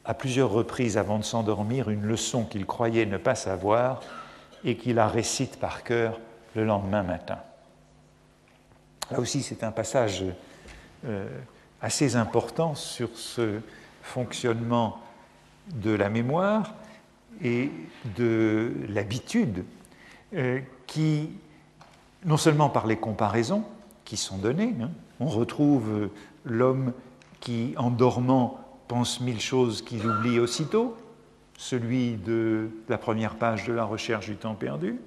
à 0.06 0.14
plusieurs 0.14 0.50
reprises 0.50 0.98
avant 0.98 1.20
de 1.20 1.24
s'endormir 1.24 1.90
une 1.90 2.04
leçon 2.04 2.46
qu'il 2.46 2.66
croyait 2.66 3.06
ne 3.06 3.18
pas 3.18 3.36
savoir 3.36 4.02
et 4.64 4.78
qui 4.78 4.94
la 4.94 5.08
récite 5.08 5.60
par 5.60 5.84
cœur 5.84 6.20
le 6.56 6.64
lendemain 6.64 7.04
matin. 7.04 7.40
Là 9.12 9.20
aussi, 9.20 9.44
c'est 9.44 9.64
un 9.64 9.72
passage 9.72 10.24
euh, 11.06 11.28
assez 11.82 12.16
important 12.16 12.76
sur 12.76 13.10
ce 13.16 13.60
fonctionnement 14.02 15.02
de 15.74 15.92
la 15.92 16.10
mémoire 16.10 16.74
et 17.44 17.70
de 18.18 18.72
l'habitude 18.90 19.64
euh, 20.34 20.60
qui, 20.88 21.30
non 22.26 22.38
seulement 22.38 22.70
par 22.70 22.88
les 22.88 22.98
comparaisons 22.98 23.64
qui 24.06 24.18
sont 24.18 24.38
données, 24.38 24.76
hein, 24.82 24.90
on 25.20 25.28
retrouve 25.28 26.10
l'homme 26.46 26.94
qui, 27.40 27.74
en 27.78 27.92
dormant, 27.92 28.60
pense 28.88 29.20
mille 29.22 29.42
choses 29.42 29.82
qu'il 29.82 30.06
oublie 30.06 30.40
aussitôt, 30.40 30.96
celui 31.58 32.16
de 32.16 32.70
la 32.88 32.98
première 32.98 33.36
page 33.36 33.66
de 33.66 33.74
la 33.74 33.84
recherche 33.84 34.28
du 34.28 34.36
temps 34.36 34.56
perdu, 34.56 35.00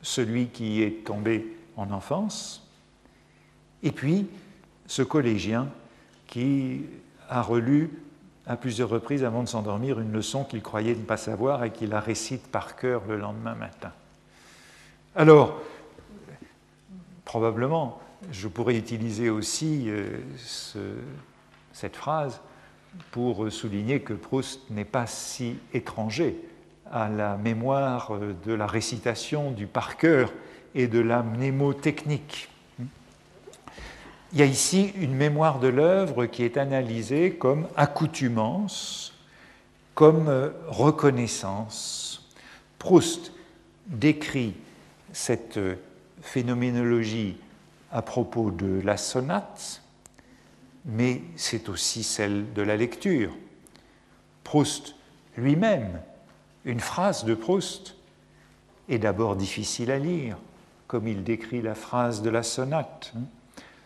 celui 0.00 0.46
qui 0.46 0.82
est 0.82 1.04
tombé 1.04 1.56
en 1.76 1.90
enfance, 1.90 2.66
et 3.82 3.92
puis 3.92 4.26
ce 4.86 5.02
collégien 5.02 5.68
qui 6.26 6.82
a 7.28 7.42
relu 7.42 7.90
à 8.46 8.56
plusieurs 8.56 8.90
reprises 8.90 9.24
avant 9.24 9.42
de 9.42 9.48
s'endormir 9.48 10.00
une 10.00 10.12
leçon 10.12 10.44
qu'il 10.44 10.62
croyait 10.62 10.94
ne 10.94 11.02
pas 11.02 11.16
savoir 11.16 11.64
et 11.64 11.70
qui 11.70 11.86
la 11.86 12.00
récite 12.00 12.46
par 12.48 12.76
cœur 12.76 13.02
le 13.08 13.16
lendemain 13.16 13.54
matin. 13.54 13.92
Alors, 15.16 15.60
probablement, 17.24 18.00
je 18.30 18.48
pourrais 18.48 18.76
utiliser 18.76 19.30
aussi 19.30 19.84
euh, 19.88 20.18
cette 21.72 21.96
phrase 21.96 22.40
pour 23.10 23.50
souligner 23.50 24.00
que 24.00 24.12
Proust 24.12 24.70
n'est 24.70 24.84
pas 24.84 25.06
si 25.06 25.56
étranger 25.72 26.36
à 26.90 27.08
la 27.08 27.36
mémoire 27.36 28.14
euh, 28.14 28.34
de 28.44 28.52
la 28.52 28.66
récitation, 28.66 29.50
du 29.50 29.66
par 29.66 29.96
cœur 29.96 30.32
et 30.74 30.86
de 30.86 31.00
la 31.00 31.22
mnémotechnique. 31.22 32.50
Il 34.34 34.40
y 34.40 34.42
a 34.42 34.46
ici 34.46 34.92
une 34.96 35.14
mémoire 35.14 35.60
de 35.60 35.68
l'œuvre 35.68 36.26
qui 36.26 36.42
est 36.42 36.56
analysée 36.56 37.34
comme 37.34 37.68
accoutumance, 37.76 39.14
comme 39.94 40.26
euh, 40.26 40.50
reconnaissance. 40.66 42.28
Proust 42.80 43.30
décrit 43.86 44.54
cette 45.12 45.56
euh, 45.58 45.76
phénoménologie 46.20 47.36
à 47.92 48.02
propos 48.02 48.50
de 48.50 48.80
la 48.82 48.96
sonate, 48.96 49.82
mais 50.84 51.22
c'est 51.36 51.68
aussi 51.68 52.02
celle 52.02 52.52
de 52.54 52.62
la 52.62 52.76
lecture. 52.76 53.30
Proust 54.42 54.96
lui-même, 55.36 56.00
une 56.64 56.80
phrase 56.80 57.24
de 57.24 57.34
Proust 57.34 57.94
est 58.88 58.98
d'abord 58.98 59.36
difficile 59.36 59.92
à 59.92 60.00
lire, 60.00 60.38
comme 60.88 61.06
il 61.06 61.22
décrit 61.22 61.62
la 61.62 61.76
phrase 61.76 62.20
de 62.20 62.30
la 62.30 62.42
sonate. 62.42 63.14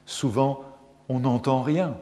Souvent, 0.09 0.65
on 1.11 1.21
n'entend 1.21 1.63
rien 1.63 1.95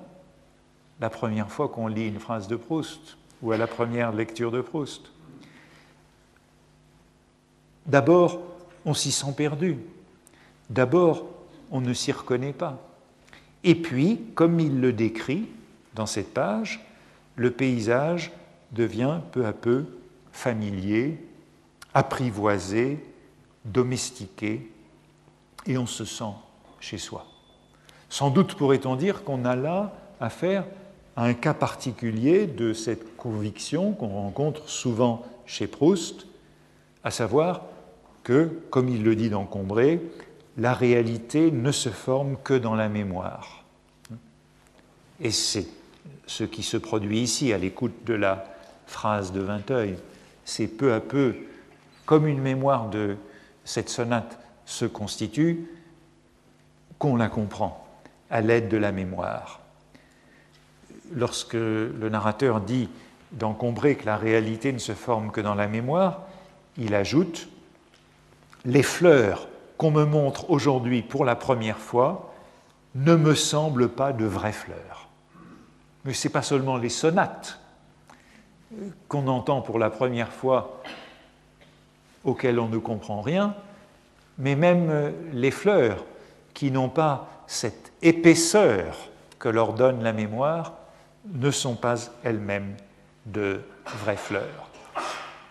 la 1.01 1.11
première 1.11 1.51
fois 1.51 1.69
qu'on 1.69 1.89
lit 1.89 2.07
une 2.07 2.21
phrase 2.21 2.47
de 2.47 2.55
Proust 2.55 3.17
ou 3.43 3.51
à 3.51 3.57
la 3.57 3.67
première 3.67 4.13
lecture 4.13 4.53
de 4.53 4.61
Proust. 4.61 5.11
D'abord, 7.85 8.41
on 8.85 8.95
s'y 8.95 9.11
sent 9.11 9.33
perdu. 9.37 9.79
D'abord, 10.71 11.25
on 11.73 11.81
ne 11.81 11.93
s'y 11.93 12.13
reconnaît 12.13 12.53
pas. 12.53 12.79
Et 13.65 13.75
puis, 13.75 14.21
comme 14.37 14.61
il 14.61 14.81
le 14.81 14.93
décrit 14.93 15.49
dans 15.95 16.07
cette 16.07 16.33
page, 16.33 16.87
le 17.35 17.51
paysage 17.51 18.31
devient 18.71 19.19
peu 19.33 19.47
à 19.47 19.53
peu 19.53 19.85
familier, 20.31 21.19
apprivoisé, 21.93 23.05
domestiqué, 23.65 24.71
et 25.67 25.77
on 25.77 25.87
se 25.87 26.05
sent 26.05 26.35
chez 26.79 26.99
soi. 26.99 27.27
Sans 28.09 28.31
doute 28.31 28.55
pourrait-on 28.55 28.97
dire 28.97 29.25
qu'on 29.25 29.45
a 29.45 29.57
là 29.57 29.93
affaire 30.21 30.65
à 31.17 31.25
un 31.25 31.35
cas 31.35 31.55
particulier 31.55 32.47
de 32.47 32.73
cette 32.73 33.17
conviction 33.17 33.93
qu'on 33.93 34.09
rencontre 34.09 34.69
souvent 34.69 35.25
chez 35.47 35.67
Proust, 35.67 36.27
à 37.05 37.11
savoir 37.11 37.63
que, 38.23 38.51
comme 38.71 38.89
il 38.89 39.03
le 39.03 39.17
dit 39.17 39.31
dans 39.31 39.45
Combray, 39.45 40.01
la 40.59 40.75
réalité 40.75 41.51
ne 41.51 41.73
se 41.73 41.89
forme 41.89 42.37
que 42.43 42.55
dans 42.55 42.75
la 42.75 42.89
mémoire. 42.89 43.65
Et 45.21 45.31
c'est 45.31 45.67
ce 46.27 46.45
qui 46.45 46.63
se 46.63 46.77
produit 46.77 47.21
ici 47.21 47.53
à 47.53 47.59
l'écoute 47.59 48.05
de 48.05 48.15
la 48.15 48.45
phrase 48.87 49.33
de 49.33 49.41
Vinteuil. 49.41 49.97
C'est 50.45 50.67
peu 50.67 50.93
à 50.93 51.01
peu, 51.01 51.35
comme 52.05 52.27
une 52.27 52.41
mémoire 52.41 52.89
de 52.91 53.17
cette 53.65 53.89
sonate 53.89 54.39
se 54.65 54.85
constitue, 54.85 55.71
qu'on 56.99 57.17
la 57.17 57.29
comprend 57.29 57.86
à 58.31 58.41
l'aide 58.41 58.69
de 58.69 58.77
la 58.77 58.93
mémoire. 58.93 59.61
Lorsque 61.13 61.55
le 61.55 62.09
narrateur 62.09 62.61
dit 62.61 62.89
d'encombrer 63.33 63.97
que 63.97 64.07
la 64.07 64.17
réalité 64.17 64.73
ne 64.73 64.79
se 64.79 64.93
forme 64.93 65.31
que 65.31 65.41
dans 65.41 65.55
la 65.55 65.69
mémoire, 65.69 66.23
il 66.79 66.95
ajoute 66.95 67.49
Les 68.65 68.83
fleurs 68.83 69.49
qu'on 69.77 69.91
me 69.91 70.05
montre 70.05 70.51
aujourd'hui 70.51 71.03
pour 71.03 71.25
la 71.25 71.37
première 71.37 71.79
fois 71.79 72.35
ne 72.95 73.15
me 73.15 73.35
semblent 73.35 73.89
pas 73.89 74.13
de 74.13 74.25
vraies 74.25 74.53
fleurs. 74.53 75.09
Mais 76.05 76.15
ce 76.15 76.27
n'est 76.27 76.33
pas 76.33 76.43
seulement 76.43 76.77
les 76.77 76.89
sonates 76.89 77.61
qu'on 79.09 79.29
entend 79.29 79.61
pour 79.61 79.79
la 79.79 79.91
première 79.91 80.33
fois 80.33 80.83
auxquelles 82.25 82.59
on 82.59 82.69
ne 82.69 82.79
comprend 82.79 83.21
rien, 83.21 83.55
mais 84.39 84.57
même 84.57 85.13
les 85.33 85.51
fleurs 85.51 86.05
qui 86.55 86.71
n'ont 86.71 86.89
pas 86.89 87.36
cette 87.47 87.93
épaisseur 88.03 89.09
que 89.39 89.49
leur 89.49 89.73
donne 89.73 90.03
la 90.03 90.13
mémoire 90.13 90.75
ne 91.33 91.51
sont 91.51 91.75
pas 91.75 91.97
elles-mêmes 92.25 92.77
de 93.27 93.61
vraies 93.87 94.17
fleurs. 94.17 94.71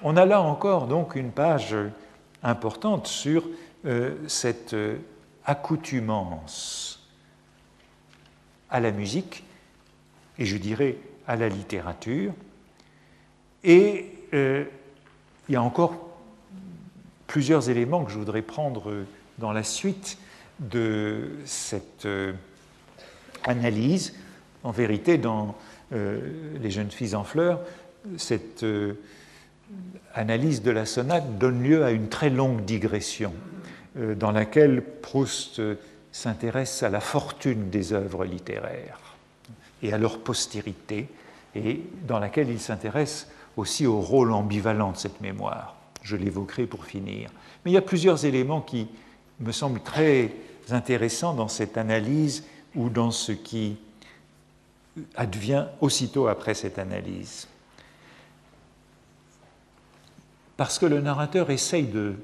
On 0.01 0.17
a 0.17 0.25
là 0.25 0.41
encore 0.41 0.87
donc 0.87 1.15
une 1.15 1.31
page 1.31 1.75
importante 2.43 3.07
sur 3.07 3.43
euh, 3.85 4.15
cette 4.27 4.73
euh, 4.73 4.97
accoutumance 5.45 7.07
à 8.69 8.79
la 8.79 8.91
musique 8.91 9.43
et 10.37 10.45
je 10.45 10.57
dirais 10.57 10.97
à 11.27 11.35
la 11.35 11.49
littérature. 11.49 12.33
Et 13.63 14.13
euh, 14.33 14.65
il 15.47 15.53
y 15.53 15.55
a 15.55 15.61
encore 15.61 15.95
plusieurs 17.27 17.69
éléments 17.69 18.03
que 18.03 18.11
je 18.11 18.17
voudrais 18.17 18.41
prendre 18.41 19.05
dans 19.37 19.51
la 19.51 19.63
suite 19.63 20.17
de 20.59 21.29
cette 21.45 22.05
euh, 22.05 22.33
analyse. 23.43 24.13
En 24.63 24.71
vérité, 24.71 25.17
dans 25.17 25.55
euh, 25.93 26.19
Les 26.61 26.71
jeunes 26.71 26.91
filles 26.91 27.15
en 27.15 27.23
fleurs, 27.23 27.61
cette 28.17 28.63
euh, 28.63 28.93
analyse 30.13 30.61
de 30.61 30.71
la 30.71 30.85
sonate 30.85 31.37
donne 31.37 31.63
lieu 31.63 31.83
à 31.83 31.91
une 31.91 32.09
très 32.09 32.29
longue 32.29 32.63
digression 32.65 33.33
dans 33.95 34.31
laquelle 34.31 34.81
Proust 34.81 35.61
s'intéresse 36.11 36.83
à 36.83 36.89
la 36.89 36.99
fortune 36.99 37.69
des 37.69 37.93
œuvres 37.93 38.25
littéraires 38.25 39.15
et 39.81 39.93
à 39.93 39.97
leur 39.97 40.19
postérité 40.19 41.07
et 41.55 41.81
dans 42.05 42.19
laquelle 42.19 42.49
il 42.49 42.59
s'intéresse 42.59 43.29
aussi 43.55 43.87
au 43.87 44.01
rôle 44.01 44.33
ambivalent 44.33 44.91
de 44.91 44.97
cette 44.97 45.21
mémoire. 45.21 45.77
Je 46.03 46.17
l'évoquerai 46.17 46.65
pour 46.65 46.83
finir. 46.83 47.29
Mais 47.63 47.71
il 47.71 47.73
y 47.73 47.77
a 47.77 47.81
plusieurs 47.81 48.25
éléments 48.25 48.59
qui 48.59 48.87
me 49.39 49.53
semblent 49.53 49.81
très 49.81 50.31
intéressants 50.71 51.33
dans 51.33 51.47
cette 51.47 51.77
analyse 51.77 52.45
ou 52.75 52.89
dans 52.89 53.11
ce 53.11 53.31
qui 53.31 53.77
advient 55.15 55.65
aussitôt 55.81 56.27
après 56.27 56.53
cette 56.53 56.79
analyse. 56.79 57.47
Parce 60.57 60.79
que 60.79 60.85
le 60.85 61.01
narrateur 61.01 61.49
essaye 61.49 61.85
de 61.85 62.15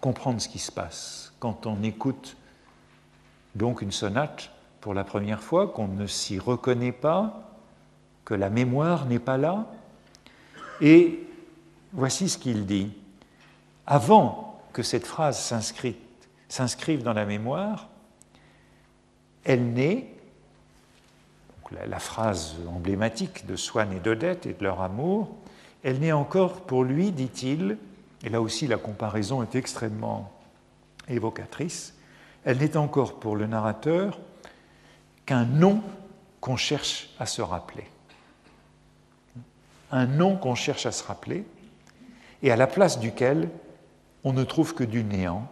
comprendre 0.00 0.40
ce 0.40 0.48
qui 0.48 0.58
se 0.58 0.70
passe. 0.70 1.32
Quand 1.40 1.66
on 1.66 1.82
écoute 1.82 2.36
donc 3.54 3.82
une 3.82 3.92
sonate 3.92 4.50
pour 4.80 4.94
la 4.94 5.04
première 5.04 5.42
fois, 5.42 5.68
qu'on 5.68 5.88
ne 5.88 6.06
s'y 6.06 6.38
reconnaît 6.38 6.92
pas, 6.92 7.50
que 8.24 8.34
la 8.34 8.50
mémoire 8.50 9.06
n'est 9.06 9.18
pas 9.18 9.38
là, 9.38 9.66
et 10.80 11.20
voici 11.92 12.28
ce 12.28 12.38
qu'il 12.38 12.66
dit. 12.66 12.92
Avant 13.86 14.62
que 14.72 14.82
cette 14.82 15.06
phrase 15.06 15.38
s'inscrive 16.48 17.02
dans 17.02 17.12
la 17.12 17.24
mémoire, 17.24 17.88
elle 19.44 19.72
naît, 19.72 20.06
la, 21.86 21.98
phrase 21.98 22.56
emblématique 22.68 23.46
de 23.46 23.56
Swann 23.56 23.92
et 23.92 24.00
d'Odette 24.00 24.46
et 24.46 24.52
de 24.52 24.62
leur 24.62 24.80
amour, 24.80 25.34
elle 25.82 25.98
n'est 25.98 26.12
encore 26.12 26.62
pour 26.62 26.84
lui, 26.84 27.10
dit-il, 27.10 27.78
et 28.22 28.28
là 28.28 28.40
aussi 28.40 28.66
la 28.66 28.76
comparaison 28.76 29.42
est 29.42 29.54
extrêmement 29.54 30.32
évocatrice, 31.08 31.94
elle 32.44 32.58
n'est 32.58 32.76
encore 32.76 33.18
pour 33.18 33.36
le 33.36 33.46
narrateur 33.46 34.18
qu'un 35.26 35.44
nom 35.44 35.82
qu'on 36.40 36.56
cherche 36.56 37.10
à 37.18 37.26
se 37.26 37.42
rappeler. 37.42 37.84
Un 39.90 40.06
nom 40.06 40.36
qu'on 40.36 40.54
cherche 40.54 40.86
à 40.86 40.92
se 40.92 41.04
rappeler, 41.04 41.44
et 42.42 42.50
à 42.50 42.56
la 42.56 42.66
place 42.66 42.98
duquel 43.00 43.48
on 44.22 44.32
ne 44.32 44.44
trouve 44.44 44.74
que 44.74 44.84
du 44.84 45.02
néant, 45.02 45.48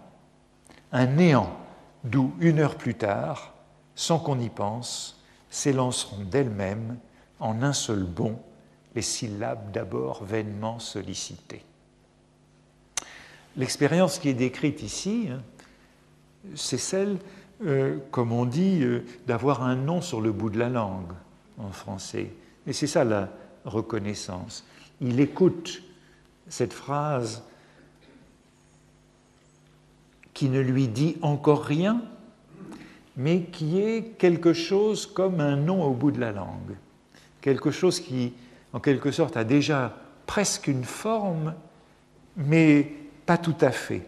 un 0.93 1.07
néant 1.07 1.57
d'où, 2.05 2.33
une 2.41 2.59
heure 2.59 2.77
plus 2.77 2.95
tard, 2.95 3.55
sans 3.95 4.19
qu'on 4.19 4.39
y 4.39 4.49
pense, 4.49 5.21
s'élanceront 5.51 6.25
d'elles-mêmes 6.25 6.99
en 7.41 7.63
un 7.63 7.73
seul 7.73 8.05
bond 8.05 8.39
les 8.95 9.03
syllabes 9.03 9.73
d'abord 9.73 10.25
vainement 10.25 10.79
sollicitées. 10.79 11.65
L'expérience 13.57 14.19
qui 14.19 14.29
est 14.29 14.35
décrite 14.35 14.83
ici, 14.83 15.29
hein, 15.31 15.41
c'est 16.55 16.79
celle, 16.79 17.19
euh, 17.65 17.99
comme 18.11 18.33
on 18.33 18.45
dit, 18.45 18.83
euh, 18.83 19.05
d'avoir 19.27 19.63
un 19.63 19.77
nom 19.77 20.01
sur 20.01 20.21
le 20.21 20.33
bout 20.33 20.51
de 20.51 20.59
la 20.59 20.69
langue 20.69 21.13
en 21.59 21.71
français. 21.71 22.33
Et 22.67 22.73
c'est 22.73 22.87
ça 22.87 23.05
la, 23.05 23.29
reconnaissance. 23.65 24.65
Il 25.01 25.21
écoute 25.21 25.83
cette 26.49 26.73
phrase 26.73 27.45
qui 30.35 30.49
ne 30.49 30.61
lui 30.61 30.89
dit 30.89 31.17
encore 31.23 31.65
rien, 31.65 32.03
mais 33.17 33.43
qui 33.43 33.81
est 33.81 34.17
quelque 34.19 34.53
chose 34.53 35.07
comme 35.07 35.41
un 35.41 35.57
nom 35.57 35.85
au 35.85 35.93
bout 35.93 36.11
de 36.11 36.21
la 36.21 36.33
langue, 36.33 36.77
quelque 37.41 37.71
chose 37.71 38.01
qui, 38.01 38.33
en 38.73 38.81
quelque 38.81 39.11
sorte, 39.11 39.37
a 39.37 39.45
déjà 39.45 39.97
presque 40.27 40.69
une 40.69 40.85
forme, 40.85 41.55
mais 42.37 42.93
pas 43.27 43.37
tout 43.37 43.57
à 43.61 43.71
fait. 43.71 44.07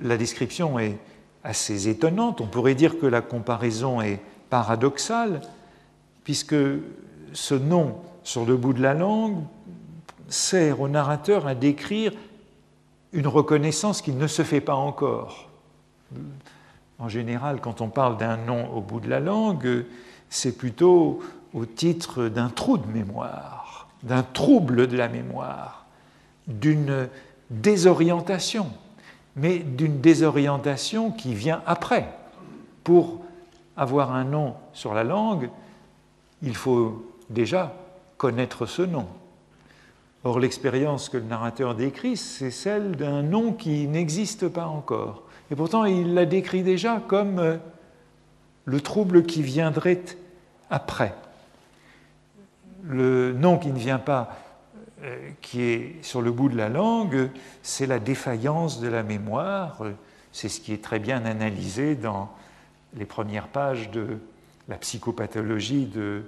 La 0.00 0.16
description 0.16 0.78
est 0.78 0.98
assez 1.42 1.88
étonnante, 1.88 2.40
on 2.40 2.46
pourrait 2.46 2.74
dire 2.74 2.98
que 2.98 3.06
la 3.06 3.22
comparaison 3.22 4.00
est 4.00 4.20
paradoxale, 4.48 5.40
puisque 6.24 6.56
ce 7.32 7.54
nom 7.54 7.96
sur 8.22 8.44
le 8.44 8.56
bout 8.56 8.72
de 8.72 8.82
la 8.82 8.94
langue 8.94 9.42
sert 10.28 10.80
au 10.80 10.88
narrateur 10.88 11.46
à 11.46 11.54
décrire 11.54 12.12
une 13.12 13.26
reconnaissance 13.26 14.02
qui 14.02 14.12
ne 14.12 14.26
se 14.26 14.42
fait 14.42 14.60
pas 14.60 14.74
encore. 14.74 15.48
En 16.98 17.08
général, 17.08 17.60
quand 17.60 17.80
on 17.80 17.88
parle 17.88 18.16
d'un 18.16 18.36
nom 18.36 18.72
au 18.74 18.80
bout 18.80 19.00
de 19.00 19.08
la 19.08 19.20
langue, 19.20 19.84
c'est 20.28 20.56
plutôt 20.56 21.20
au 21.54 21.66
titre 21.66 22.28
d'un 22.28 22.48
trou 22.48 22.78
de 22.78 22.86
mémoire, 22.86 23.88
d'un 24.02 24.22
trouble 24.22 24.86
de 24.86 24.96
la 24.96 25.08
mémoire, 25.08 25.86
d'une 26.46 27.08
désorientation, 27.50 28.70
mais 29.36 29.58
d'une 29.58 30.00
désorientation 30.00 31.10
qui 31.10 31.34
vient 31.34 31.62
après. 31.66 32.08
Pour 32.84 33.20
avoir 33.76 34.12
un 34.12 34.24
nom 34.24 34.54
sur 34.72 34.94
la 34.94 35.04
langue, 35.04 35.50
il 36.42 36.54
faut 36.54 37.06
déjà 37.28 37.74
connaître 38.16 38.66
ce 38.66 38.82
nom. 38.82 39.06
Or, 40.22 40.38
l'expérience 40.38 41.08
que 41.08 41.16
le 41.16 41.24
narrateur 41.24 41.74
décrit, 41.74 42.16
c'est 42.16 42.50
celle 42.50 42.92
d'un 42.96 43.22
nom 43.22 43.52
qui 43.52 43.86
n'existe 43.86 44.48
pas 44.48 44.66
encore. 44.66 45.22
Et 45.50 45.56
pourtant, 45.56 45.86
il 45.86 46.12
la 46.14 46.26
décrit 46.26 46.62
déjà 46.62 47.02
comme 47.08 47.38
euh, 47.38 47.56
le 48.66 48.80
trouble 48.80 49.24
qui 49.24 49.42
viendrait 49.42 50.02
après. 50.68 51.14
Le 52.84 53.32
nom 53.32 53.58
qui 53.58 53.68
ne 53.68 53.78
vient 53.78 53.98
pas, 53.98 54.36
euh, 55.02 55.30
qui 55.40 55.62
est 55.62 55.96
sur 56.02 56.20
le 56.20 56.30
bout 56.30 56.50
de 56.50 56.56
la 56.56 56.68
langue, 56.68 57.30
c'est 57.62 57.86
la 57.86 57.98
défaillance 57.98 58.80
de 58.80 58.88
la 58.88 59.02
mémoire. 59.02 59.82
C'est 60.32 60.50
ce 60.50 60.60
qui 60.60 60.74
est 60.74 60.84
très 60.84 60.98
bien 60.98 61.24
analysé 61.24 61.94
dans 61.94 62.30
les 62.94 63.06
premières 63.06 63.48
pages 63.48 63.90
de 63.90 64.18
la 64.68 64.76
psychopathologie 64.76 65.86
de 65.86 66.22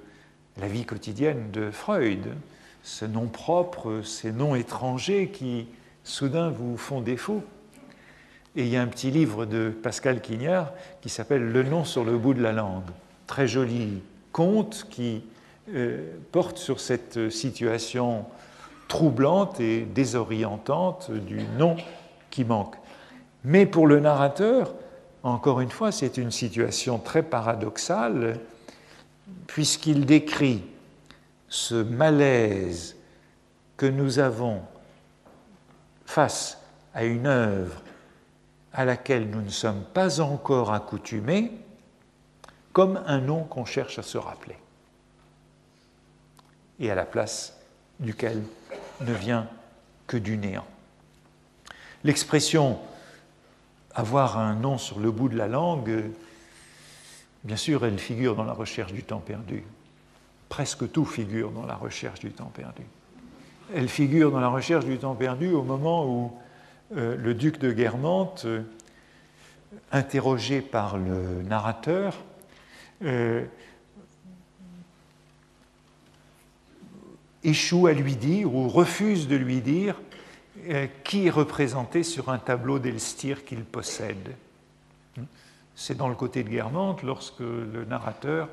la 0.60 0.68
vie 0.68 0.84
quotidienne 0.84 1.50
de 1.52 1.70
Freud, 1.70 2.34
ce 2.82 3.04
nom 3.04 3.26
propre, 3.26 4.02
ces 4.02 4.32
noms 4.32 4.54
étrangers 4.54 5.28
qui 5.28 5.66
soudain 6.04 6.50
vous 6.50 6.76
font 6.76 7.00
défaut. 7.00 7.42
Et 8.56 8.64
il 8.64 8.68
y 8.68 8.76
a 8.76 8.82
un 8.82 8.86
petit 8.86 9.10
livre 9.10 9.46
de 9.46 9.70
Pascal 9.70 10.20
Quignard 10.20 10.72
qui 11.00 11.08
s'appelle 11.08 11.42
Le 11.42 11.62
nom 11.62 11.84
sur 11.84 12.04
le 12.04 12.18
bout 12.18 12.34
de 12.34 12.42
la 12.42 12.52
langue. 12.52 12.90
Très 13.26 13.48
joli 13.48 14.02
conte 14.32 14.86
qui 14.90 15.22
euh, 15.74 16.10
porte 16.32 16.58
sur 16.58 16.80
cette 16.80 17.30
situation 17.30 18.26
troublante 18.88 19.58
et 19.60 19.82
désorientante 19.82 21.10
du 21.10 21.40
nom 21.58 21.76
qui 22.30 22.44
manque. 22.44 22.76
Mais 23.44 23.64
pour 23.64 23.86
le 23.86 24.00
narrateur, 24.00 24.74
encore 25.22 25.60
une 25.60 25.70
fois, 25.70 25.92
c'est 25.92 26.18
une 26.18 26.30
situation 26.30 26.98
très 26.98 27.22
paradoxale 27.22 28.38
puisqu'il 29.46 30.04
décrit 30.04 30.62
ce 31.52 31.74
malaise 31.74 32.96
que 33.76 33.84
nous 33.84 34.18
avons 34.18 34.62
face 36.06 36.58
à 36.94 37.04
une 37.04 37.26
œuvre 37.26 37.82
à 38.72 38.86
laquelle 38.86 39.28
nous 39.28 39.42
ne 39.42 39.50
sommes 39.50 39.84
pas 39.92 40.22
encore 40.22 40.72
accoutumés, 40.72 41.52
comme 42.72 43.02
un 43.06 43.18
nom 43.18 43.44
qu'on 43.44 43.66
cherche 43.66 43.98
à 43.98 44.02
se 44.02 44.16
rappeler, 44.16 44.56
et 46.80 46.90
à 46.90 46.94
la 46.94 47.04
place 47.04 47.58
duquel 48.00 48.42
ne 49.02 49.12
vient 49.12 49.46
que 50.06 50.16
du 50.16 50.38
néant. 50.38 50.66
L'expression 52.02 52.78
avoir 53.94 54.38
un 54.38 54.54
nom 54.54 54.78
sur 54.78 55.00
le 55.00 55.10
bout 55.10 55.28
de 55.28 55.36
la 55.36 55.48
langue 55.48 56.12
Bien 57.44 57.56
sûr, 57.56 57.84
elle 57.84 57.98
figure 57.98 58.36
dans 58.36 58.44
la 58.44 58.52
recherche 58.52 58.92
du 58.92 59.02
temps 59.02 59.18
perdu. 59.18 59.64
Presque 60.52 60.92
tout 60.92 61.06
figure 61.06 61.50
dans 61.50 61.64
la 61.64 61.76
recherche 61.76 62.20
du 62.20 62.30
temps 62.30 62.52
perdu. 62.54 62.82
Elle 63.74 63.88
figure 63.88 64.30
dans 64.30 64.38
la 64.38 64.50
recherche 64.50 64.84
du 64.84 64.98
temps 64.98 65.14
perdu 65.14 65.48
au 65.48 65.62
moment 65.62 66.06
où 66.06 66.30
euh, 66.94 67.16
le 67.16 67.32
duc 67.32 67.58
de 67.58 67.72
Guermantes, 67.72 68.42
euh, 68.44 68.60
interrogé 69.92 70.60
par 70.60 70.98
le 70.98 71.40
narrateur, 71.40 72.18
euh, 73.00 73.46
échoue 77.42 77.86
à 77.86 77.94
lui 77.94 78.14
dire 78.14 78.54
ou 78.54 78.68
refuse 78.68 79.28
de 79.28 79.36
lui 79.36 79.62
dire 79.62 80.02
qui 81.02 81.28
est 81.28 81.30
représenté 81.30 82.02
sur 82.02 82.28
un 82.28 82.36
tableau 82.38 82.78
d'Elstir 82.78 83.46
qu'il 83.46 83.64
possède. 83.64 84.36
C'est 85.74 85.96
dans 85.96 86.08
le 86.08 86.14
côté 86.14 86.44
de 86.44 86.50
Guermantes 86.50 87.02
lorsque 87.02 87.40
le 87.40 87.86
narrateur 87.88 88.50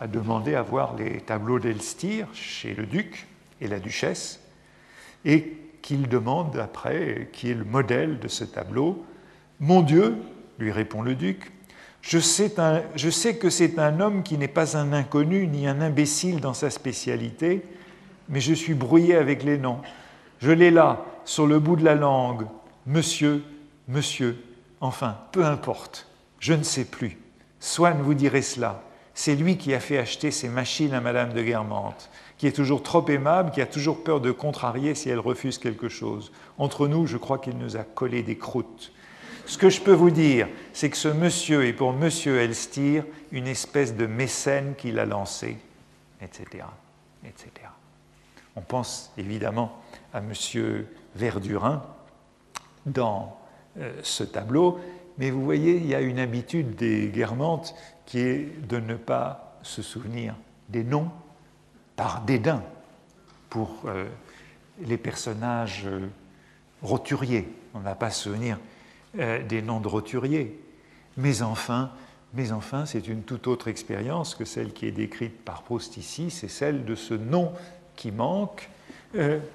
a 0.00 0.06
demandé 0.06 0.54
à 0.54 0.62
voir 0.62 0.96
les 0.96 1.20
tableaux 1.20 1.58
d'Elstir 1.58 2.26
chez 2.32 2.74
le 2.74 2.86
duc 2.86 3.26
et 3.60 3.68
la 3.68 3.78
duchesse, 3.78 4.40
et 5.24 5.56
qu'il 5.82 6.08
demande 6.08 6.56
après 6.58 7.28
qui 7.32 7.50
est 7.50 7.54
le 7.54 7.64
modèle 7.64 8.18
de 8.18 8.28
ce 8.28 8.44
tableau. 8.44 9.04
Mon 9.60 9.82
Dieu, 9.82 10.16
lui 10.58 10.72
répond 10.72 11.02
le 11.02 11.14
duc, 11.14 11.52
je 12.00 12.18
sais, 12.18 12.52
je 12.96 13.10
sais 13.10 13.36
que 13.36 13.48
c'est 13.48 13.78
un 13.78 14.00
homme 14.00 14.22
qui 14.24 14.36
n'est 14.36 14.48
pas 14.48 14.76
un 14.76 14.92
inconnu 14.92 15.46
ni 15.46 15.68
un 15.68 15.80
imbécile 15.80 16.40
dans 16.40 16.54
sa 16.54 16.68
spécialité, 16.68 17.62
mais 18.28 18.40
je 18.40 18.52
suis 18.52 18.74
brouillé 18.74 19.14
avec 19.14 19.44
les 19.44 19.56
noms. 19.56 19.80
Je 20.40 20.50
l'ai 20.50 20.72
là, 20.72 21.04
sur 21.24 21.46
le 21.46 21.60
bout 21.60 21.76
de 21.76 21.84
la 21.84 21.94
langue, 21.94 22.46
monsieur, 22.86 23.44
monsieur, 23.86 24.36
enfin, 24.80 25.16
peu 25.30 25.44
importe. 25.44 26.08
Je 26.40 26.54
ne 26.54 26.64
sais 26.64 26.84
plus. 26.84 27.18
Swann 27.60 28.02
vous 28.02 28.14
dirait 28.14 28.42
cela. 28.42 28.82
C'est 29.14 29.34
lui 29.34 29.58
qui 29.58 29.74
a 29.74 29.80
fait 29.80 29.98
acheter 29.98 30.30
ces 30.30 30.48
machines 30.48 30.94
à 30.94 31.00
Madame 31.00 31.32
de 31.32 31.42
Guermantes, 31.42 32.10
qui 32.38 32.46
est 32.46 32.52
toujours 32.52 32.82
trop 32.82 33.06
aimable, 33.08 33.50
qui 33.50 33.60
a 33.60 33.66
toujours 33.66 34.02
peur 34.02 34.20
de 34.20 34.30
contrarier 34.30 34.94
si 34.94 35.10
elle 35.10 35.18
refuse 35.18 35.58
quelque 35.58 35.88
chose. 35.88 36.32
Entre 36.58 36.88
nous, 36.88 37.06
je 37.06 37.18
crois 37.18 37.38
qu'il 37.38 37.58
nous 37.58 37.76
a 37.76 37.84
collé 37.84 38.22
des 38.22 38.38
croûtes. 38.38 38.92
Ce 39.44 39.58
que 39.58 39.70
je 39.70 39.80
peux 39.80 39.92
vous 39.92 40.10
dire, 40.10 40.48
c'est 40.72 40.88
que 40.88 40.96
ce 40.96 41.08
monsieur 41.08 41.66
est 41.66 41.72
pour 41.72 41.92
monsieur 41.92 42.40
Elstir 42.40 43.04
une 43.32 43.46
espèce 43.46 43.94
de 43.96 44.06
mécène 44.06 44.74
qu'il 44.76 44.98
a 44.98 45.04
lancé, 45.04 45.56
etc., 46.22 46.64
etc. 47.24 47.50
On 48.56 48.60
pense 48.60 49.12
évidemment 49.18 49.82
à 50.14 50.20
monsieur 50.20 50.86
Verdurin 51.16 51.82
dans 52.86 53.38
euh, 53.78 53.92
ce 54.02 54.24
tableau, 54.24 54.78
mais 55.18 55.30
vous 55.30 55.44
voyez, 55.44 55.76
il 55.76 55.86
y 55.86 55.94
a 55.94 56.00
une 56.00 56.18
habitude 56.18 56.74
des 56.74 57.08
Guermantes 57.08 57.74
qui 58.12 58.18
est 58.18 58.68
de 58.68 58.78
ne 58.78 58.94
pas 58.94 59.56
se 59.62 59.80
souvenir 59.80 60.34
des 60.68 60.84
noms 60.84 61.10
par 61.96 62.20
dédain 62.20 62.62
pour 63.48 63.84
euh, 63.86 64.04
les 64.80 64.98
personnages 64.98 65.84
euh, 65.86 66.08
roturiers. 66.82 67.48
On 67.72 67.80
n'a 67.80 67.94
pas 67.94 68.10
se 68.10 68.24
souvenir 68.24 68.58
euh, 69.18 69.42
des 69.42 69.62
noms 69.62 69.80
de 69.80 69.88
roturiers. 69.88 70.60
Mais 71.16 71.40
enfin, 71.40 71.90
mais 72.34 72.52
enfin, 72.52 72.84
c'est 72.84 73.08
une 73.08 73.22
toute 73.22 73.46
autre 73.46 73.68
expérience 73.68 74.34
que 74.34 74.44
celle 74.44 74.74
qui 74.74 74.84
est 74.84 74.92
décrite 74.92 75.42
par 75.42 75.62
Proust 75.62 75.96
ici, 75.96 76.30
c'est 76.30 76.48
celle 76.48 76.84
de 76.84 76.94
ce 76.94 77.14
nom 77.14 77.54
qui 77.96 78.12
manque 78.12 78.68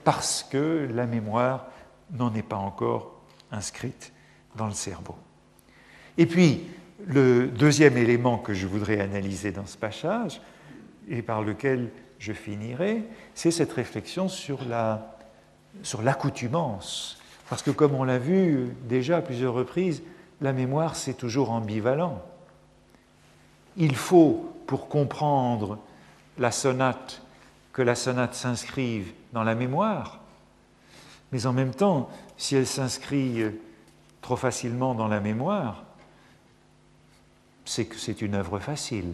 parce 0.03 0.41
que 0.41 0.89
la 0.91 1.05
mémoire 1.05 1.68
n'en 2.10 2.34
est 2.34 2.41
pas 2.41 2.55
encore 2.55 3.22
inscrite 3.51 4.14
dans 4.55 4.66
le 4.66 4.74
cerveau. 4.74 5.16
Et 6.18 6.26
puis, 6.26 6.64
le 7.06 7.48
deuxième 7.48 7.98
élément 7.98 8.38
que 8.38 8.54
je 8.54 8.68
voudrais 8.68 9.00
analyser 9.00 9.52
dans 9.52 9.66
ce 9.66 9.78
passage, 9.78 10.41
et 11.10 11.22
par 11.22 11.41
lequel 11.41 11.89
je 12.20 12.34
finirai, 12.34 13.04
c'est 13.36 13.52
cette 13.52 13.72
réflexion 13.72 14.28
sur 14.28 14.60
l'accoutumance. 16.02 17.20
Parce 17.50 17.62
que 17.62 17.72
comme 17.72 17.93
on 17.93 18.04
l'a 18.04 18.18
vu 18.18 18.76
déjà 18.89 19.18
à 19.18 19.22
plusieurs 19.22 19.54
reprises, 19.54 20.02
la 20.41 20.54
mémoire, 20.54 20.95
c'est 20.95 21.14
toujours 21.14 21.52
ambivalent. 21.52 22.22
Il 23.78 23.95
faut, 23.95 24.54
pour 24.66 24.89
comprendre 24.89 25.80
la 26.38 26.52
sonate, 26.52 27.22
que 27.74 27.82
la 27.82 27.95
sonate 27.95 28.34
s'inscrive 28.34 29.14
dans 29.34 29.43
la 29.43 29.56
mémoire, 29.56 30.20
mais 31.32 31.45
en 31.45 31.54
même 31.54 31.74
temps, 31.74 32.10
si 32.38 32.56
elle 32.56 32.68
s'inscrit 32.68 33.43
trop 34.22 34.36
facilement 34.36 34.95
dans 34.95 35.08
la 35.08 35.20
mémoire, 35.20 35.84
c'est 37.68 37.86
que 37.86 37.97
c'est 37.97 38.22
une 38.22 38.34
œuvre 38.34 38.59
facile. 38.59 39.11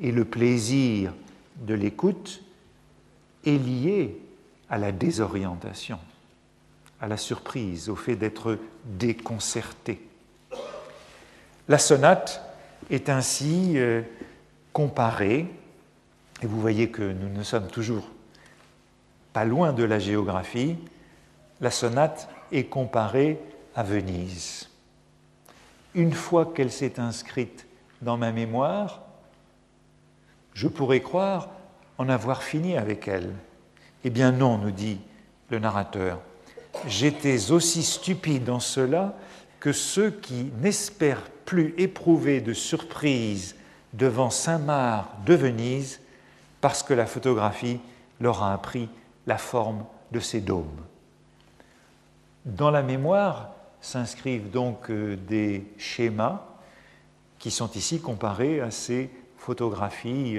Et 0.00 0.10
le 0.10 0.24
plaisir 0.24 1.12
de 1.56 1.74
l'écoute 1.74 2.42
est 3.44 3.58
lié 3.58 4.18
à 4.70 4.78
la 4.78 4.92
désorientation, 4.92 5.98
à 7.00 7.06
la 7.06 7.18
surprise, 7.18 7.90
au 7.90 7.96
fait 7.96 8.16
d'être 8.16 8.58
déconcerté. 8.84 10.00
La 11.68 11.78
sonate 11.78 12.42
est 12.90 13.10
ainsi 13.10 13.72
euh, 13.76 14.02
comparée, 14.72 15.46
et 16.42 16.46
vous 16.46 16.60
voyez 16.60 16.90
que 16.90 17.02
nous 17.02 17.28
ne 17.28 17.42
sommes 17.42 17.68
toujours 17.68 18.08
pas 19.34 19.44
loin 19.44 19.74
de 19.74 19.84
la 19.84 19.98
géographie, 19.98 20.76
la 21.60 21.70
sonate 21.70 22.28
est 22.52 22.64
comparée 22.64 23.38
à 23.74 23.82
Venise 23.82 24.68
une 25.96 26.12
fois 26.12 26.52
qu'elle 26.54 26.70
s'est 26.70 27.00
inscrite 27.00 27.66
dans 28.02 28.18
ma 28.18 28.30
mémoire, 28.30 29.02
je 30.52 30.68
pourrais 30.68 31.00
croire 31.00 31.48
en 31.98 32.08
avoir 32.08 32.42
fini 32.42 32.76
avec 32.76 33.08
elle. 33.08 33.32
Eh 34.04 34.10
bien 34.10 34.30
non, 34.30 34.58
nous 34.58 34.70
dit 34.70 35.00
le 35.50 35.58
narrateur, 35.58 36.20
j'étais 36.86 37.50
aussi 37.50 37.82
stupide 37.82 38.50
en 38.50 38.60
cela 38.60 39.16
que 39.58 39.72
ceux 39.72 40.10
qui 40.10 40.52
n'espèrent 40.60 41.30
plus 41.46 41.74
éprouver 41.78 42.42
de 42.42 42.52
surprise 42.52 43.56
devant 43.94 44.30
Saint-Marc 44.30 45.24
de 45.24 45.34
Venise 45.34 46.00
parce 46.60 46.82
que 46.82 46.92
la 46.92 47.06
photographie 47.06 47.80
leur 48.20 48.42
a 48.42 48.52
appris 48.52 48.90
la 49.26 49.38
forme 49.38 49.84
de 50.12 50.20
ces 50.20 50.40
dômes. 50.40 50.80
Dans 52.44 52.70
la 52.70 52.82
mémoire, 52.82 53.55
s'inscrivent 53.86 54.50
donc 54.50 54.90
euh, 54.90 55.16
des 55.16 55.64
schémas 55.78 56.44
qui 57.38 57.52
sont 57.52 57.70
ici 57.72 58.00
comparés 58.00 58.60
à 58.60 58.72
ces 58.72 59.10
photographies. 59.38 60.38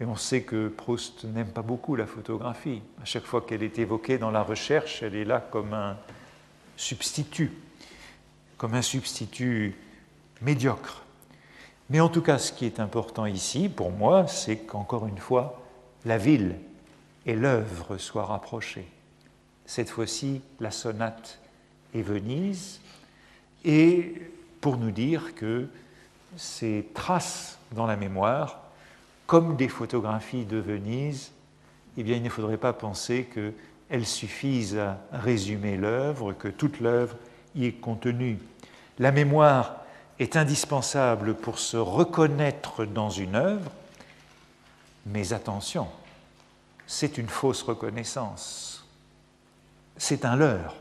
Et 0.00 0.04
on 0.04 0.16
sait 0.16 0.42
que 0.42 0.68
Proust 0.68 1.24
n'aime 1.24 1.50
pas 1.50 1.60
beaucoup 1.60 1.94
la 1.94 2.06
photographie. 2.06 2.80
À 3.02 3.04
chaque 3.04 3.24
fois 3.24 3.42
qu'elle 3.42 3.62
est 3.62 3.78
évoquée 3.78 4.16
dans 4.16 4.30
la 4.30 4.42
recherche, 4.42 5.02
elle 5.02 5.14
est 5.14 5.26
là 5.26 5.40
comme 5.40 5.74
un 5.74 5.98
substitut, 6.76 7.52
comme 8.56 8.72
un 8.74 8.82
substitut 8.82 9.76
médiocre. 10.40 11.02
Mais 11.90 12.00
en 12.00 12.08
tout 12.08 12.22
cas, 12.22 12.38
ce 12.38 12.52
qui 12.52 12.64
est 12.64 12.80
important 12.80 13.26
ici, 13.26 13.68
pour 13.68 13.90
moi, 13.90 14.26
c'est 14.26 14.56
qu'encore 14.56 15.06
une 15.06 15.18
fois, 15.18 15.60
la 16.06 16.16
ville 16.16 16.54
et 17.26 17.34
l'œuvre 17.34 17.98
soient 17.98 18.24
rapprochées. 18.24 18.88
Cette 19.66 19.90
fois-ci, 19.90 20.40
la 20.60 20.70
sonate 20.70 21.38
et 21.94 22.02
Venise, 22.02 22.80
et 23.64 24.14
pour 24.60 24.76
nous 24.76 24.90
dire 24.90 25.34
que 25.34 25.66
ces 26.36 26.86
traces 26.94 27.58
dans 27.72 27.86
la 27.86 27.96
mémoire, 27.96 28.60
comme 29.26 29.56
des 29.56 29.68
photographies 29.68 30.44
de 30.44 30.56
Venise, 30.56 31.32
eh 31.96 32.02
bien, 32.02 32.16
il 32.16 32.22
ne 32.22 32.28
faudrait 32.28 32.56
pas 32.56 32.72
penser 32.72 33.28
qu'elles 33.32 34.06
suffisent 34.06 34.78
à 34.78 34.98
résumer 35.12 35.76
l'œuvre, 35.76 36.32
que 36.32 36.48
toute 36.48 36.80
l'œuvre 36.80 37.16
y 37.54 37.66
est 37.66 37.72
contenue. 37.72 38.38
La 38.98 39.12
mémoire 39.12 39.82
est 40.18 40.36
indispensable 40.36 41.34
pour 41.34 41.58
se 41.58 41.76
reconnaître 41.76 42.84
dans 42.84 43.10
une 43.10 43.34
œuvre, 43.34 43.70
mais 45.06 45.32
attention, 45.32 45.88
c'est 46.86 47.18
une 47.18 47.28
fausse 47.28 47.62
reconnaissance. 47.62 48.86
C'est 49.96 50.24
un 50.24 50.36
leurre. 50.36 50.74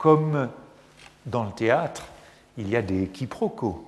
Comme 0.00 0.48
dans 1.26 1.44
le 1.44 1.52
théâtre, 1.52 2.06
il 2.56 2.70
y 2.70 2.76
a 2.76 2.80
des 2.80 3.08
quiproquos. 3.08 3.86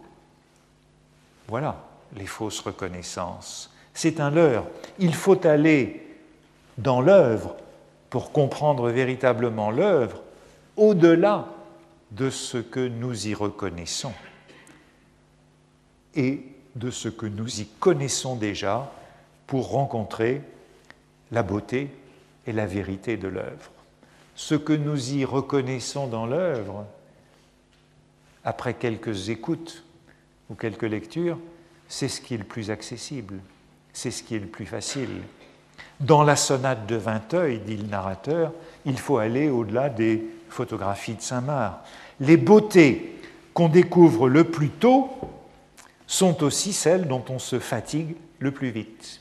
Voilà 1.48 1.82
les 2.14 2.26
fausses 2.26 2.60
reconnaissances. 2.60 3.72
C'est 3.94 4.20
un 4.20 4.30
leurre. 4.30 4.66
Il 4.98 5.14
faut 5.14 5.46
aller 5.46 6.06
dans 6.76 7.00
l'œuvre 7.00 7.56
pour 8.10 8.30
comprendre 8.30 8.90
véritablement 8.90 9.70
l'œuvre 9.70 10.20
au-delà 10.76 11.46
de 12.10 12.28
ce 12.28 12.58
que 12.58 12.86
nous 12.86 13.28
y 13.28 13.32
reconnaissons 13.32 14.12
et 16.14 16.44
de 16.76 16.90
ce 16.90 17.08
que 17.08 17.24
nous 17.24 17.62
y 17.62 17.66
connaissons 17.80 18.36
déjà 18.36 18.92
pour 19.46 19.70
rencontrer 19.70 20.42
la 21.30 21.42
beauté 21.42 21.90
et 22.46 22.52
la 22.52 22.66
vérité 22.66 23.16
de 23.16 23.28
l'œuvre 23.28 23.70
ce 24.34 24.54
que 24.54 24.72
nous 24.72 25.12
y 25.12 25.24
reconnaissons 25.24 26.06
dans 26.06 26.26
l'œuvre, 26.26 26.86
après 28.44 28.74
quelques 28.74 29.28
écoutes 29.28 29.84
ou 30.50 30.54
quelques 30.54 30.82
lectures, 30.82 31.38
c'est 31.88 32.08
ce 32.08 32.20
qui 32.20 32.34
est 32.34 32.38
le 32.38 32.44
plus 32.44 32.70
accessible, 32.70 33.36
c'est 33.92 34.10
ce 34.10 34.22
qui 34.22 34.34
est 34.34 34.40
le 34.40 34.46
plus 34.46 34.66
facile. 34.66 35.22
Dans 36.00 36.22
la 36.22 36.36
sonate 36.36 36.86
de 36.86 36.96
Vinteuil, 36.96 37.60
dit 37.60 37.76
le 37.76 37.86
narrateur, 37.86 38.52
il 38.84 38.98
faut 38.98 39.18
aller 39.18 39.48
au-delà 39.50 39.88
des 39.88 40.24
photographies 40.48 41.14
de 41.14 41.22
Saint-Marc. 41.22 41.78
Les 42.20 42.36
beautés 42.36 43.18
qu'on 43.54 43.68
découvre 43.68 44.28
le 44.28 44.44
plus 44.44 44.70
tôt 44.70 45.10
sont 46.06 46.42
aussi 46.42 46.72
celles 46.72 47.06
dont 47.06 47.24
on 47.28 47.38
se 47.38 47.58
fatigue 47.58 48.16
le 48.38 48.50
plus 48.50 48.70
vite. 48.70 49.20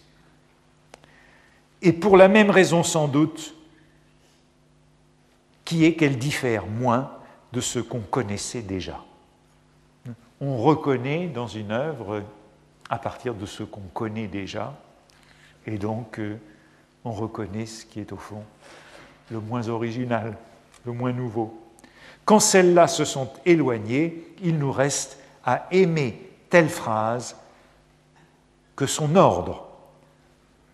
Et 1.82 1.93
pour 1.93 2.18
la 2.18 2.28
même 2.28 2.49
raison 2.49 2.84
sans 2.84 3.07
doute, 3.07 3.55
qui 5.72 5.86
est 5.86 5.93
qu'elle 5.93 6.17
diffère 6.17 6.67
moins 6.67 7.09
de 7.53 7.61
ce 7.61 7.80
qu'on 7.80 8.01
connaissait 8.01 8.61
déjà. 8.61 8.99
On 10.41 10.57
reconnaît 10.57 11.28
dans 11.28 11.47
une 11.47 11.72
œuvre 11.72 12.24
à 12.89 12.99
partir 12.99 13.34
de 13.34 13.45
ce 13.45 13.63
qu'on 13.63 13.88
connaît 13.93 14.28
déjà, 14.28 14.74
et 15.65 15.78
donc 15.78 16.19
euh, 16.19 16.38
on 17.05 17.13
reconnaît 17.13 17.65
ce 17.65 17.86
qui 17.86 18.01
est 18.01 18.11
au 18.11 18.17
fond 18.17 18.43
le 19.32 19.39
moins 19.39 19.69
original, 19.69 20.36
le 20.86 20.91
moins 20.91 21.13
nouveau. 21.13 21.57
Quand 22.26 22.41
celles-là 22.41 22.89
se 22.89 23.05
sont 23.05 23.32
éloignées, 23.45 24.28
il 24.43 24.57
nous 24.57 24.74
reste 24.74 25.19
à 25.45 25.67
aimer 25.72 26.32
telle 26.49 26.67
phrase 26.67 27.38
que 28.76 28.88
son 28.88 29.15
ordre, 29.15 29.69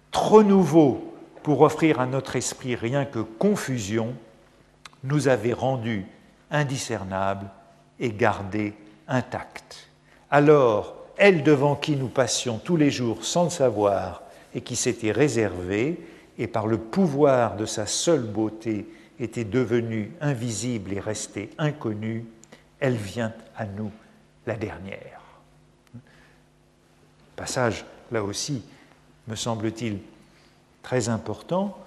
trop 0.10 0.42
nouveau 0.42 1.14
pour 1.44 1.62
offrir 1.62 2.00
à 2.00 2.08
notre 2.08 2.36
esprit 2.36 2.74
rien 2.74 3.06
que 3.06 3.20
confusion, 3.20 4.16
nous 5.08 5.28
avait 5.28 5.54
rendus 5.54 6.06
indiscernables 6.52 7.48
et 8.00 8.12
gardés 8.12 8.74
intacts. 9.08 9.88
Alors, 10.30 10.96
elle 11.18 11.44
devant 11.44 11.76
qui 11.76 11.96
nous 11.96 12.10
passions 12.10 12.60
tous 12.60 12.78
les 12.78 12.92
jours 12.92 13.26
sans 13.26 13.46
le 13.46 13.50
savoir 13.50 14.22
et 14.54 14.62
qui 14.62 14.76
s'était 14.76 15.12
réservée, 15.12 16.00
et 16.38 16.48
par 16.48 16.68
le 16.68 16.78
pouvoir 16.78 17.56
de 17.56 17.66
sa 17.66 17.88
seule 17.88 18.24
beauté 18.24 18.88
était 19.20 19.44
devenue 19.44 20.12
invisible 20.22 20.94
et 20.94 21.00
restée 21.00 21.50
inconnue, 21.58 22.26
elle 22.80 22.96
vient 22.96 23.34
à 23.56 23.66
nous 23.66 23.92
la 24.46 24.56
dernière. 24.56 25.22
Passage, 27.36 27.86
là 28.12 28.24
aussi, 28.24 28.64
me 29.28 29.36
semble-t-il, 29.36 30.00
très 30.84 31.10
important, 31.10 31.78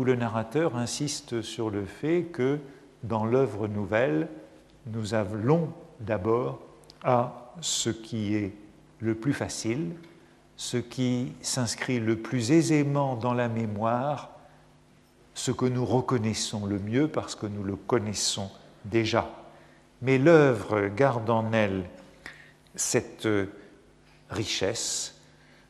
où 0.00 0.04
le 0.04 0.16
narrateur 0.16 0.76
insiste 0.76 1.42
sur 1.42 1.68
le 1.68 1.84
fait 1.84 2.22
que 2.32 2.58
dans 3.02 3.26
l'œuvre 3.26 3.68
nouvelle, 3.68 4.28
nous 4.86 5.12
allons 5.12 5.74
d'abord 6.00 6.62
à 7.04 7.52
ce 7.60 7.90
qui 7.90 8.34
est 8.34 8.54
le 9.00 9.14
plus 9.14 9.34
facile, 9.34 9.90
ce 10.56 10.78
qui 10.78 11.34
s'inscrit 11.42 12.00
le 12.00 12.16
plus 12.16 12.50
aisément 12.50 13.14
dans 13.14 13.34
la 13.34 13.50
mémoire, 13.50 14.30
ce 15.34 15.50
que 15.50 15.66
nous 15.66 15.84
reconnaissons 15.84 16.64
le 16.64 16.78
mieux 16.78 17.06
parce 17.06 17.34
que 17.34 17.44
nous 17.44 17.62
le 17.62 17.76
connaissons 17.76 18.50
déjà. 18.86 19.30
Mais 20.00 20.16
l'œuvre 20.16 20.88
garde 20.88 21.28
en 21.28 21.52
elle 21.52 21.84
cette 22.74 23.28
richesse, 24.30 25.20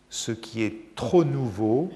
ce 0.09 0.31
qui 0.31 0.63
est 0.63 0.95
trop 0.95 1.25
nouveau 1.25 1.91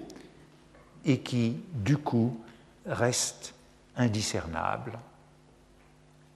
et 1.04 1.18
qui, 1.18 1.56
du 1.72 1.96
coup, 1.96 2.40
reste 2.86 3.54
indiscernable, 3.96 4.98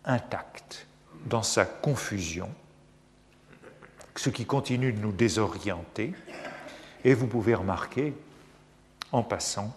intact 0.04 0.86
dans 1.26 1.42
sa 1.42 1.64
confusion, 1.64 2.50
ce 4.16 4.30
qui 4.30 4.46
continue 4.46 4.92
de 4.92 5.00
nous 5.00 5.12
désorienter. 5.12 6.14
Et 7.04 7.14
vous 7.14 7.26
pouvez 7.26 7.54
remarquer, 7.54 8.14
en 9.12 9.22
passant, 9.22 9.74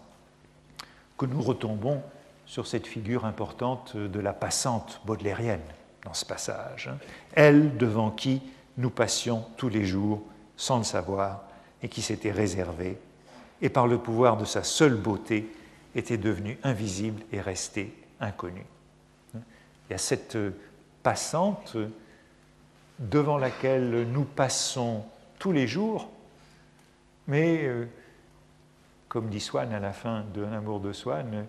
que 1.17 1.25
nous 1.25 1.41
retombons 1.41 2.01
sur 2.45 2.67
cette 2.67 2.87
figure 2.87 3.25
importante 3.25 3.95
de 3.95 4.19
la 4.19 4.33
passante 4.33 5.01
baudelairienne 5.05 5.61
dans 6.03 6.13
ce 6.13 6.25
passage. 6.25 6.89
Elle 7.33 7.77
devant 7.77 8.11
qui 8.11 8.41
nous 8.77 8.89
passions 8.89 9.45
tous 9.57 9.69
les 9.69 9.85
jours 9.85 10.23
sans 10.57 10.79
le 10.79 10.83
savoir 10.83 11.43
et 11.83 11.89
qui 11.89 12.01
s'était 12.01 12.31
réservée, 12.31 12.97
et 13.61 13.69
par 13.69 13.87
le 13.87 13.97
pouvoir 13.97 14.37
de 14.37 14.45
sa 14.45 14.63
seule 14.63 14.95
beauté 14.95 15.51
était 15.95 16.17
devenue 16.17 16.57
invisible 16.63 17.21
et 17.31 17.41
restée 17.41 17.93
inconnue. 18.19 18.65
Il 19.33 19.91
y 19.91 19.93
a 19.93 19.97
cette 19.97 20.37
passante 21.03 21.77
devant 22.99 23.37
laquelle 23.37 24.07
nous 24.11 24.23
passons 24.23 25.03
tous 25.39 25.51
les 25.51 25.67
jours, 25.67 26.09
mais 27.27 27.63
euh, 27.63 27.87
comme 29.09 29.29
dit 29.29 29.39
Swann 29.39 29.73
à 29.73 29.79
la 29.79 29.91
fin 29.91 30.23
de 30.33 30.41
L'amour 30.41 30.79
de 30.79 30.93
Swann, 30.93 31.45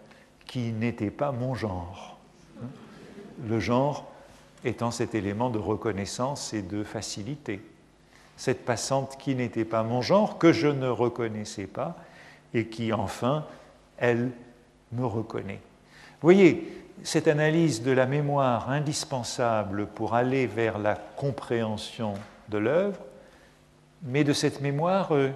qui 0.47 0.73
n'était 0.73 1.11
pas 1.11 1.31
mon 1.31 1.55
genre. 1.55 2.19
Le 3.47 3.61
genre 3.61 4.11
étant 4.65 4.91
cet 4.91 5.15
élément 5.15 5.51
de 5.51 5.59
reconnaissance 5.59 6.53
et 6.55 6.63
de 6.63 6.85
facilité. 6.85 7.61
Cette 8.37 8.64
passante 8.64 9.16
qui 9.18 9.35
n'était 9.35 9.64
pas 9.64 9.83
mon 9.83 10.03
genre, 10.03 10.39
que 10.39 10.53
je 10.53 10.68
ne 10.68 10.89
reconnaissais 10.89 11.66
pas, 11.66 11.97
et 12.55 12.66
qui 12.66 12.93
enfin, 12.93 13.47
elle, 13.99 14.30
me 14.93 15.07
reconnaît. 15.07 15.61
Vous 16.20 16.26
voyez, 16.26 16.85
cette 17.03 17.28
analyse 17.28 17.83
de 17.83 17.93
la 17.93 18.07
mémoire 18.07 18.70
indispensable 18.70 19.87
pour 19.87 20.14
aller 20.14 20.47
vers 20.47 20.78
la 20.78 20.95
compréhension 20.95 22.14
de 22.49 22.59
l'œuvre, 22.59 22.99
mais 24.03 24.24
de 24.24 24.33
cette 24.33 24.61
mémoire 24.61 25.14
euh, 25.14 25.30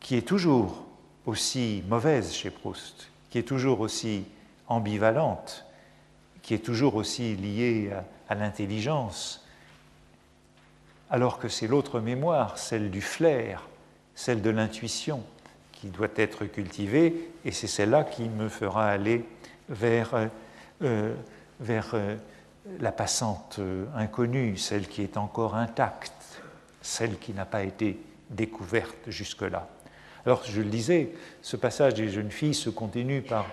qui 0.00 0.16
est 0.16 0.26
toujours 0.26 0.84
aussi 1.24 1.82
mauvaise 1.88 2.32
chez 2.32 2.50
Proust, 2.50 3.08
qui 3.30 3.38
est 3.38 3.42
toujours 3.42 3.80
aussi 3.80 4.24
ambivalente, 4.68 5.64
qui 6.42 6.54
est 6.54 6.64
toujours 6.64 6.94
aussi 6.94 7.34
liée 7.36 7.90
à, 8.28 8.34
l'intelligence, 8.34 9.45
alors 11.10 11.38
que 11.38 11.48
c'est 11.48 11.66
l'autre 11.66 12.00
mémoire, 12.00 12.58
celle 12.58 12.90
du 12.90 13.00
flair, 13.00 13.62
celle 14.14 14.42
de 14.42 14.50
l'intuition, 14.50 15.22
qui 15.72 15.88
doit 15.88 16.08
être 16.16 16.46
cultivée, 16.46 17.30
et 17.44 17.52
c'est 17.52 17.66
celle-là 17.66 18.04
qui 18.04 18.28
me 18.28 18.48
fera 18.48 18.88
aller 18.88 19.24
vers, 19.68 20.14
euh, 20.14 20.26
euh, 20.82 21.14
vers 21.60 21.90
euh, 21.94 22.16
la 22.80 22.92
passante 22.92 23.60
inconnue, 23.94 24.56
celle 24.56 24.88
qui 24.88 25.02
est 25.02 25.16
encore 25.16 25.54
intacte, 25.54 26.42
celle 26.80 27.18
qui 27.18 27.32
n'a 27.32 27.44
pas 27.44 27.62
été 27.62 28.00
découverte 28.30 29.08
jusque-là. 29.08 29.68
Alors, 30.24 30.42
je 30.44 30.60
le 30.60 30.68
disais, 30.68 31.12
ce 31.42 31.56
passage 31.56 31.94
des 31.94 32.08
jeunes 32.08 32.32
filles 32.32 32.54
se 32.54 32.70
continue 32.70 33.22
par 33.22 33.46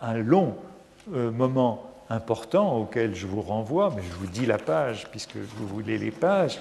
un 0.00 0.14
long 0.14 0.56
moment 1.06 1.87
important 2.10 2.76
auquel 2.76 3.14
je 3.14 3.26
vous 3.26 3.42
renvoie, 3.42 3.92
mais 3.94 4.02
je 4.02 4.14
vous 4.14 4.26
dis 4.26 4.46
la 4.46 4.58
page 4.58 5.08
puisque 5.10 5.36
vous 5.36 5.66
voulez 5.66 5.98
les 5.98 6.10
pages, 6.10 6.58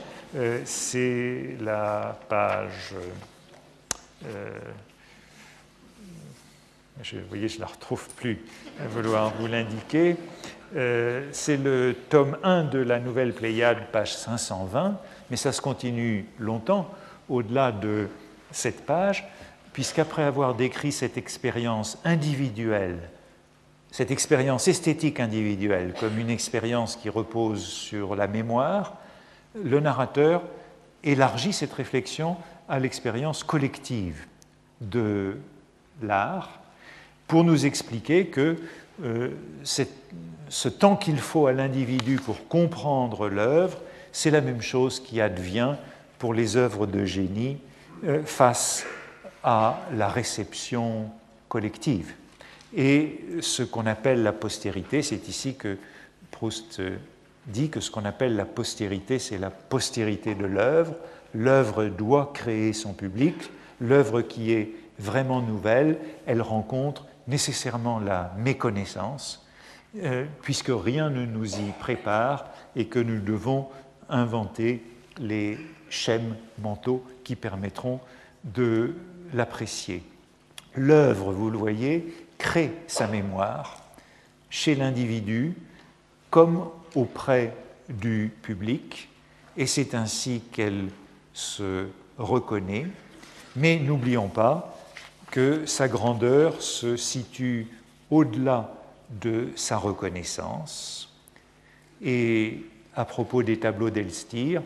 c'est 0.65 1.55
la 1.61 2.17
page 2.27 2.95
je, 7.03 7.17
vous 7.17 7.27
voyez, 7.27 7.47
je 7.47 7.55
ne 7.55 7.61
la 7.61 7.67
retrouve 7.67 8.07
plus 8.15 8.39
à 8.83 8.87
vouloir 8.87 9.33
vous 9.39 9.47
l'indiquer. 9.47 10.15
Euh, 10.75 11.27
c'est 11.31 11.57
le 11.57 11.95
tome 12.09 12.37
1 12.43 12.63
de 12.63 12.79
la 12.79 12.99
Nouvelle 12.99 13.33
Pléiade, 13.33 13.87
page 13.91 14.15
520, 14.15 14.99
mais 15.29 15.37
ça 15.37 15.51
se 15.51 15.61
continue 15.61 16.25
longtemps 16.39 16.89
au-delà 17.29 17.71
de 17.71 18.07
cette 18.51 18.85
page, 18.85 19.27
puisqu'après 19.73 20.23
avoir 20.23 20.55
décrit 20.55 20.91
cette 20.91 21.17
expérience 21.17 21.97
individuelle, 22.03 22.97
cette 23.91 24.11
expérience 24.11 24.67
esthétique 24.67 25.19
individuelle 25.19 25.93
comme 25.99 26.17
une 26.19 26.29
expérience 26.29 26.95
qui 26.95 27.09
repose 27.09 27.63
sur 27.63 28.15
la 28.15 28.27
mémoire, 28.27 28.97
le 29.55 29.79
narrateur 29.79 30.43
élargit 31.03 31.53
cette 31.53 31.73
réflexion 31.73 32.37
à 32.69 32.79
l'expérience 32.79 33.43
collective 33.43 34.25
de 34.81 35.37
l'art 36.01 36.59
pour 37.27 37.43
nous 37.43 37.65
expliquer 37.65 38.27
que 38.27 38.57
euh, 39.03 39.29
ce 39.63 40.69
temps 40.69 40.95
qu'il 40.95 41.19
faut 41.19 41.47
à 41.47 41.53
l'individu 41.53 42.17
pour 42.17 42.47
comprendre 42.47 43.29
l'œuvre, 43.29 43.79
c'est 44.11 44.31
la 44.31 44.41
même 44.41 44.61
chose 44.61 44.99
qui 44.99 45.21
advient 45.21 45.75
pour 46.19 46.33
les 46.33 46.57
œuvres 46.57 46.87
de 46.87 47.05
génie 47.05 47.57
euh, 48.03 48.23
face 48.23 48.85
à 49.43 49.79
la 49.93 50.07
réception 50.07 51.09
collective. 51.47 52.13
Et 52.75 53.21
ce 53.41 53.63
qu'on 53.63 53.85
appelle 53.85 54.23
la 54.23 54.33
postérité, 54.33 55.01
c'est 55.01 55.27
ici 55.27 55.55
que 55.55 55.77
Proust 56.31 56.81
dit 57.47 57.69
que 57.69 57.79
ce 57.79 57.89
qu'on 57.89 58.05
appelle 58.05 58.35
la 58.35 58.45
postérité, 58.45 59.19
c'est 59.19 59.37
la 59.37 59.49
postérité 59.49 60.35
de 60.35 60.45
l'œuvre. 60.45 60.95
L'œuvre 61.33 61.85
doit 61.85 62.31
créer 62.33 62.73
son 62.73 62.93
public. 62.93 63.35
L'œuvre 63.79 64.21
qui 64.21 64.51
est 64.51 64.71
vraiment 64.99 65.41
nouvelle, 65.41 65.97
elle 66.25 66.41
rencontre 66.41 67.05
nécessairement 67.27 67.99
la 67.99 68.33
méconnaissance, 68.37 69.45
euh, 69.97 70.25
puisque 70.41 70.71
rien 70.71 71.09
ne 71.09 71.25
nous 71.25 71.55
y 71.55 71.71
prépare 71.79 72.47
et 72.75 72.85
que 72.85 72.99
nous 72.99 73.19
devons 73.19 73.67
inventer 74.09 74.83
les 75.19 75.57
schèmes 75.89 76.35
mentaux 76.61 77.03
qui 77.23 77.35
permettront 77.35 77.99
de 78.43 78.95
l'apprécier. 79.33 80.03
L'œuvre, 80.75 81.31
vous 81.31 81.49
le 81.49 81.57
voyez, 81.57 82.13
crée 82.37 82.71
sa 82.87 83.07
mémoire 83.07 83.81
chez 84.49 84.75
l'individu 84.75 85.55
comme 86.29 86.69
auprès 86.95 87.55
du 87.89 88.31
public, 88.41 89.09
et 89.55 89.65
c'est 89.65 89.95
ainsi 89.95 90.41
qu'elle 90.51 90.89
se 91.33 91.87
reconnaît. 92.17 92.87
Mais 93.55 93.79
n'oublions 93.79 94.27
pas 94.27 94.77
que 95.31 95.65
sa 95.65 95.87
grandeur 95.87 96.61
se 96.61 96.95
situe 96.95 97.67
au-delà 98.09 98.73
de 99.09 99.49
sa 99.55 99.77
reconnaissance. 99.77 101.13
Et 102.01 102.65
à 102.95 103.05
propos 103.05 103.43
des 103.43 103.59
tableaux 103.59 103.89
d'Elstir, 103.89 104.61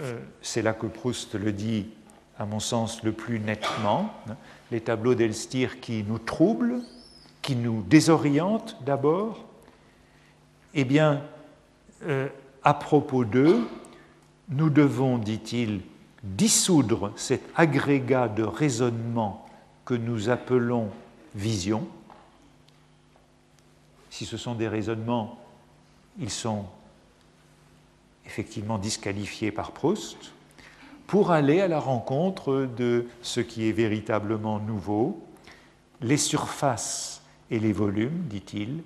euh, 0.00 0.18
c'est 0.40 0.62
là 0.62 0.72
que 0.72 0.86
Proust 0.86 1.34
le 1.34 1.52
dit, 1.52 1.88
à 2.38 2.46
mon 2.46 2.60
sens, 2.60 3.02
le 3.02 3.12
plus 3.12 3.38
nettement, 3.38 4.12
les 4.72 4.80
tableaux 4.80 5.14
d'Elstir 5.14 5.80
qui 5.80 6.02
nous 6.02 6.18
troublent, 6.18 6.80
qui 7.42 7.54
nous 7.54 7.82
désorientent 7.82 8.82
d'abord, 8.84 9.44
eh 10.74 10.84
bien, 10.84 11.22
euh, 12.04 12.28
à 12.64 12.74
propos 12.74 13.24
d'eux, 13.24 13.60
nous 14.48 14.70
devons, 14.70 15.18
dit-il, 15.18 15.82
dissoudre 16.22 17.12
cet 17.16 17.42
agrégat 17.54 18.28
de 18.28 18.42
raisonnement 18.42 19.46
que 19.84 19.94
nous 19.94 20.30
appelons 20.30 20.88
vision. 21.34 21.86
Si 24.10 24.24
ce 24.24 24.36
sont 24.36 24.54
des 24.54 24.68
raisonnements, 24.68 25.38
ils 26.18 26.30
sont 26.30 26.64
effectivement 28.24 28.78
disqualifiés 28.78 29.50
par 29.50 29.72
Proust, 29.72 30.32
pour 31.12 31.30
aller 31.30 31.60
à 31.60 31.68
la 31.68 31.78
rencontre 31.78 32.66
de 32.74 33.06
ce 33.20 33.40
qui 33.40 33.68
est 33.68 33.72
véritablement 33.72 34.58
nouveau. 34.58 35.22
Les 36.00 36.16
surfaces 36.16 37.20
et 37.50 37.58
les 37.58 37.74
volumes, 37.74 38.22
dit-il, 38.30 38.82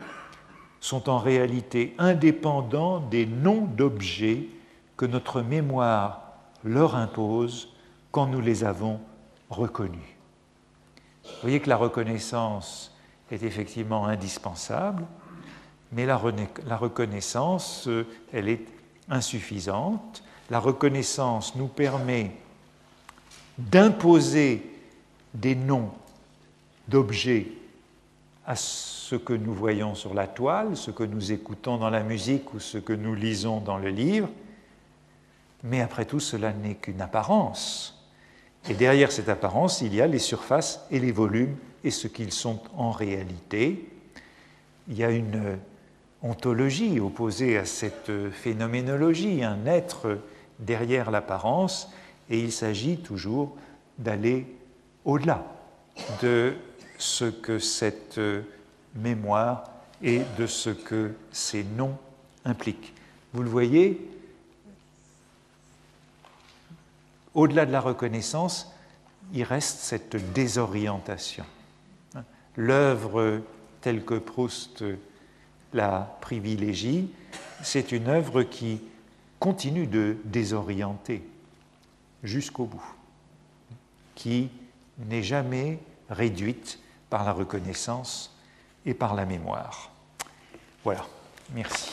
sont 0.81 1.09
en 1.09 1.19
réalité 1.19 1.95
indépendants 1.99 2.99
des 2.99 3.27
noms 3.27 3.69
d'objets 3.77 4.49
que 4.97 5.07
notre 5.07 5.41
mémoire 5.41 6.33
leur 6.65 6.97
impose 6.97 7.73
quand 8.11 8.27
nous 8.27 8.41
les 8.41 8.65
avons 8.65 8.99
reconnus. 9.49 10.17
Vous 11.23 11.43
voyez 11.43 11.61
que 11.61 11.69
la 11.69 11.77
reconnaissance 11.77 12.93
est 13.31 13.45
effectivement 13.45 14.05
indispensable, 14.05 15.05
mais 15.93 16.07
la, 16.07 16.17
reconnaissance, 16.17 17.87
euh, 17.87 18.05
elle 18.33 18.49
est 18.49 18.67
insuffisante. 19.09 20.25
La 20.51 20.61
reconnaissance 20.61 21.57
nous 21.57 21.67
permet 21.67 22.31
d'imposer 23.59 24.63
des 25.35 25.55
noms 25.55 25.91
d'objets 26.89 27.49
à 28.47 28.55
ce 28.55 29.17
que 29.17 29.33
nous 29.33 29.53
voyons 29.53 29.95
sur 29.95 30.15
la 30.15 30.29
toile, 30.29 30.77
ce 30.77 30.91
que 30.91 31.03
nous 31.03 31.33
écoutons 31.33 31.79
dans 31.79 31.91
la 31.91 32.03
musique 32.03 32.55
ou 32.55 32.61
ce 32.61 32.79
que 32.79 32.93
nous 32.93 33.15
lisons 33.15 33.61
dans 33.61 33.79
le 33.79 33.89
livre, 33.89 34.29
mais 35.65 35.81
après 35.81 36.05
tout, 36.05 36.21
cela 36.21 36.53
n'est 36.53 36.77
qu'une 36.77 37.01
apparence. 37.01 38.05
Et 38.69 38.75
derrière 38.75 39.11
cette 39.11 39.29
apparence, 39.29 39.81
il 39.81 39.95
y 39.95 40.01
a 40.01 40.07
les 40.07 40.21
surfaces 40.21 40.87
et 40.91 41.01
les 41.01 41.13
volumes 41.13 41.57
et 41.83 41.91
ce 41.91 42.07
qu'ils 42.07 42.33
sont 42.33 42.61
en 42.77 42.91
réalité. 42.91 43.89
Il 44.89 44.97
y 44.97 45.05
a 45.05 45.11
une 45.11 45.59
ontologie 46.23 47.01
opposée 47.01 47.59
à 47.59 47.65
cette 47.65 48.13
phénoménologie, 48.31 49.43
un 49.43 49.67
être 49.67 50.19
derrière 50.59 51.11
l'apparence, 51.11 51.91
et 52.29 52.41
il 52.41 52.53
s'agit 52.53 52.99
toujours 52.99 53.57
d'aller 53.99 54.47
au-delà 55.05 55.45
de 56.23 56.55
ce 56.99 57.25
que 57.25 57.59
cette 57.59 58.21
mémoire 58.95 59.65
et 60.03 60.23
de 60.39 60.47
ce 60.47 60.71
que 60.71 61.15
ces 61.31 61.65
noms 61.65 61.97
impliquent. 62.45 62.95
Vous 63.33 63.43
le 63.43 63.49
voyez, 63.49 64.11
au-delà 67.35 67.67
de 67.67 67.73
la 67.73 67.81
reconnaissance, 67.81 68.73
il 69.33 69.43
reste 69.43 69.79
cette 69.81 70.33
désorientation. 70.33 71.45
L'œuvre 72.57 73.43
telle 73.81 74.05
que 74.05 74.15
Proust 74.15 74.85
la 75.73 76.17
privilégie, 76.21 77.11
c'est 77.63 77.93
une 77.93 78.09
œuvre 78.09 78.43
qui 78.43 78.81
continue 79.39 79.87
de 79.87 80.17
désorienter 80.25 81.23
jusqu'au 82.23 82.65
bout, 82.65 82.95
qui 84.15 84.51
n'est 84.99 85.23
jamais 85.23 85.79
réduite 86.09 86.79
par 87.11 87.25
la 87.25 87.33
reconnaissance 87.33 88.35
et 88.85 88.95
par 88.95 89.15
la 89.15 89.27
mémoire. 89.27 89.91
Voilà, 90.85 91.05
merci. 91.53 91.91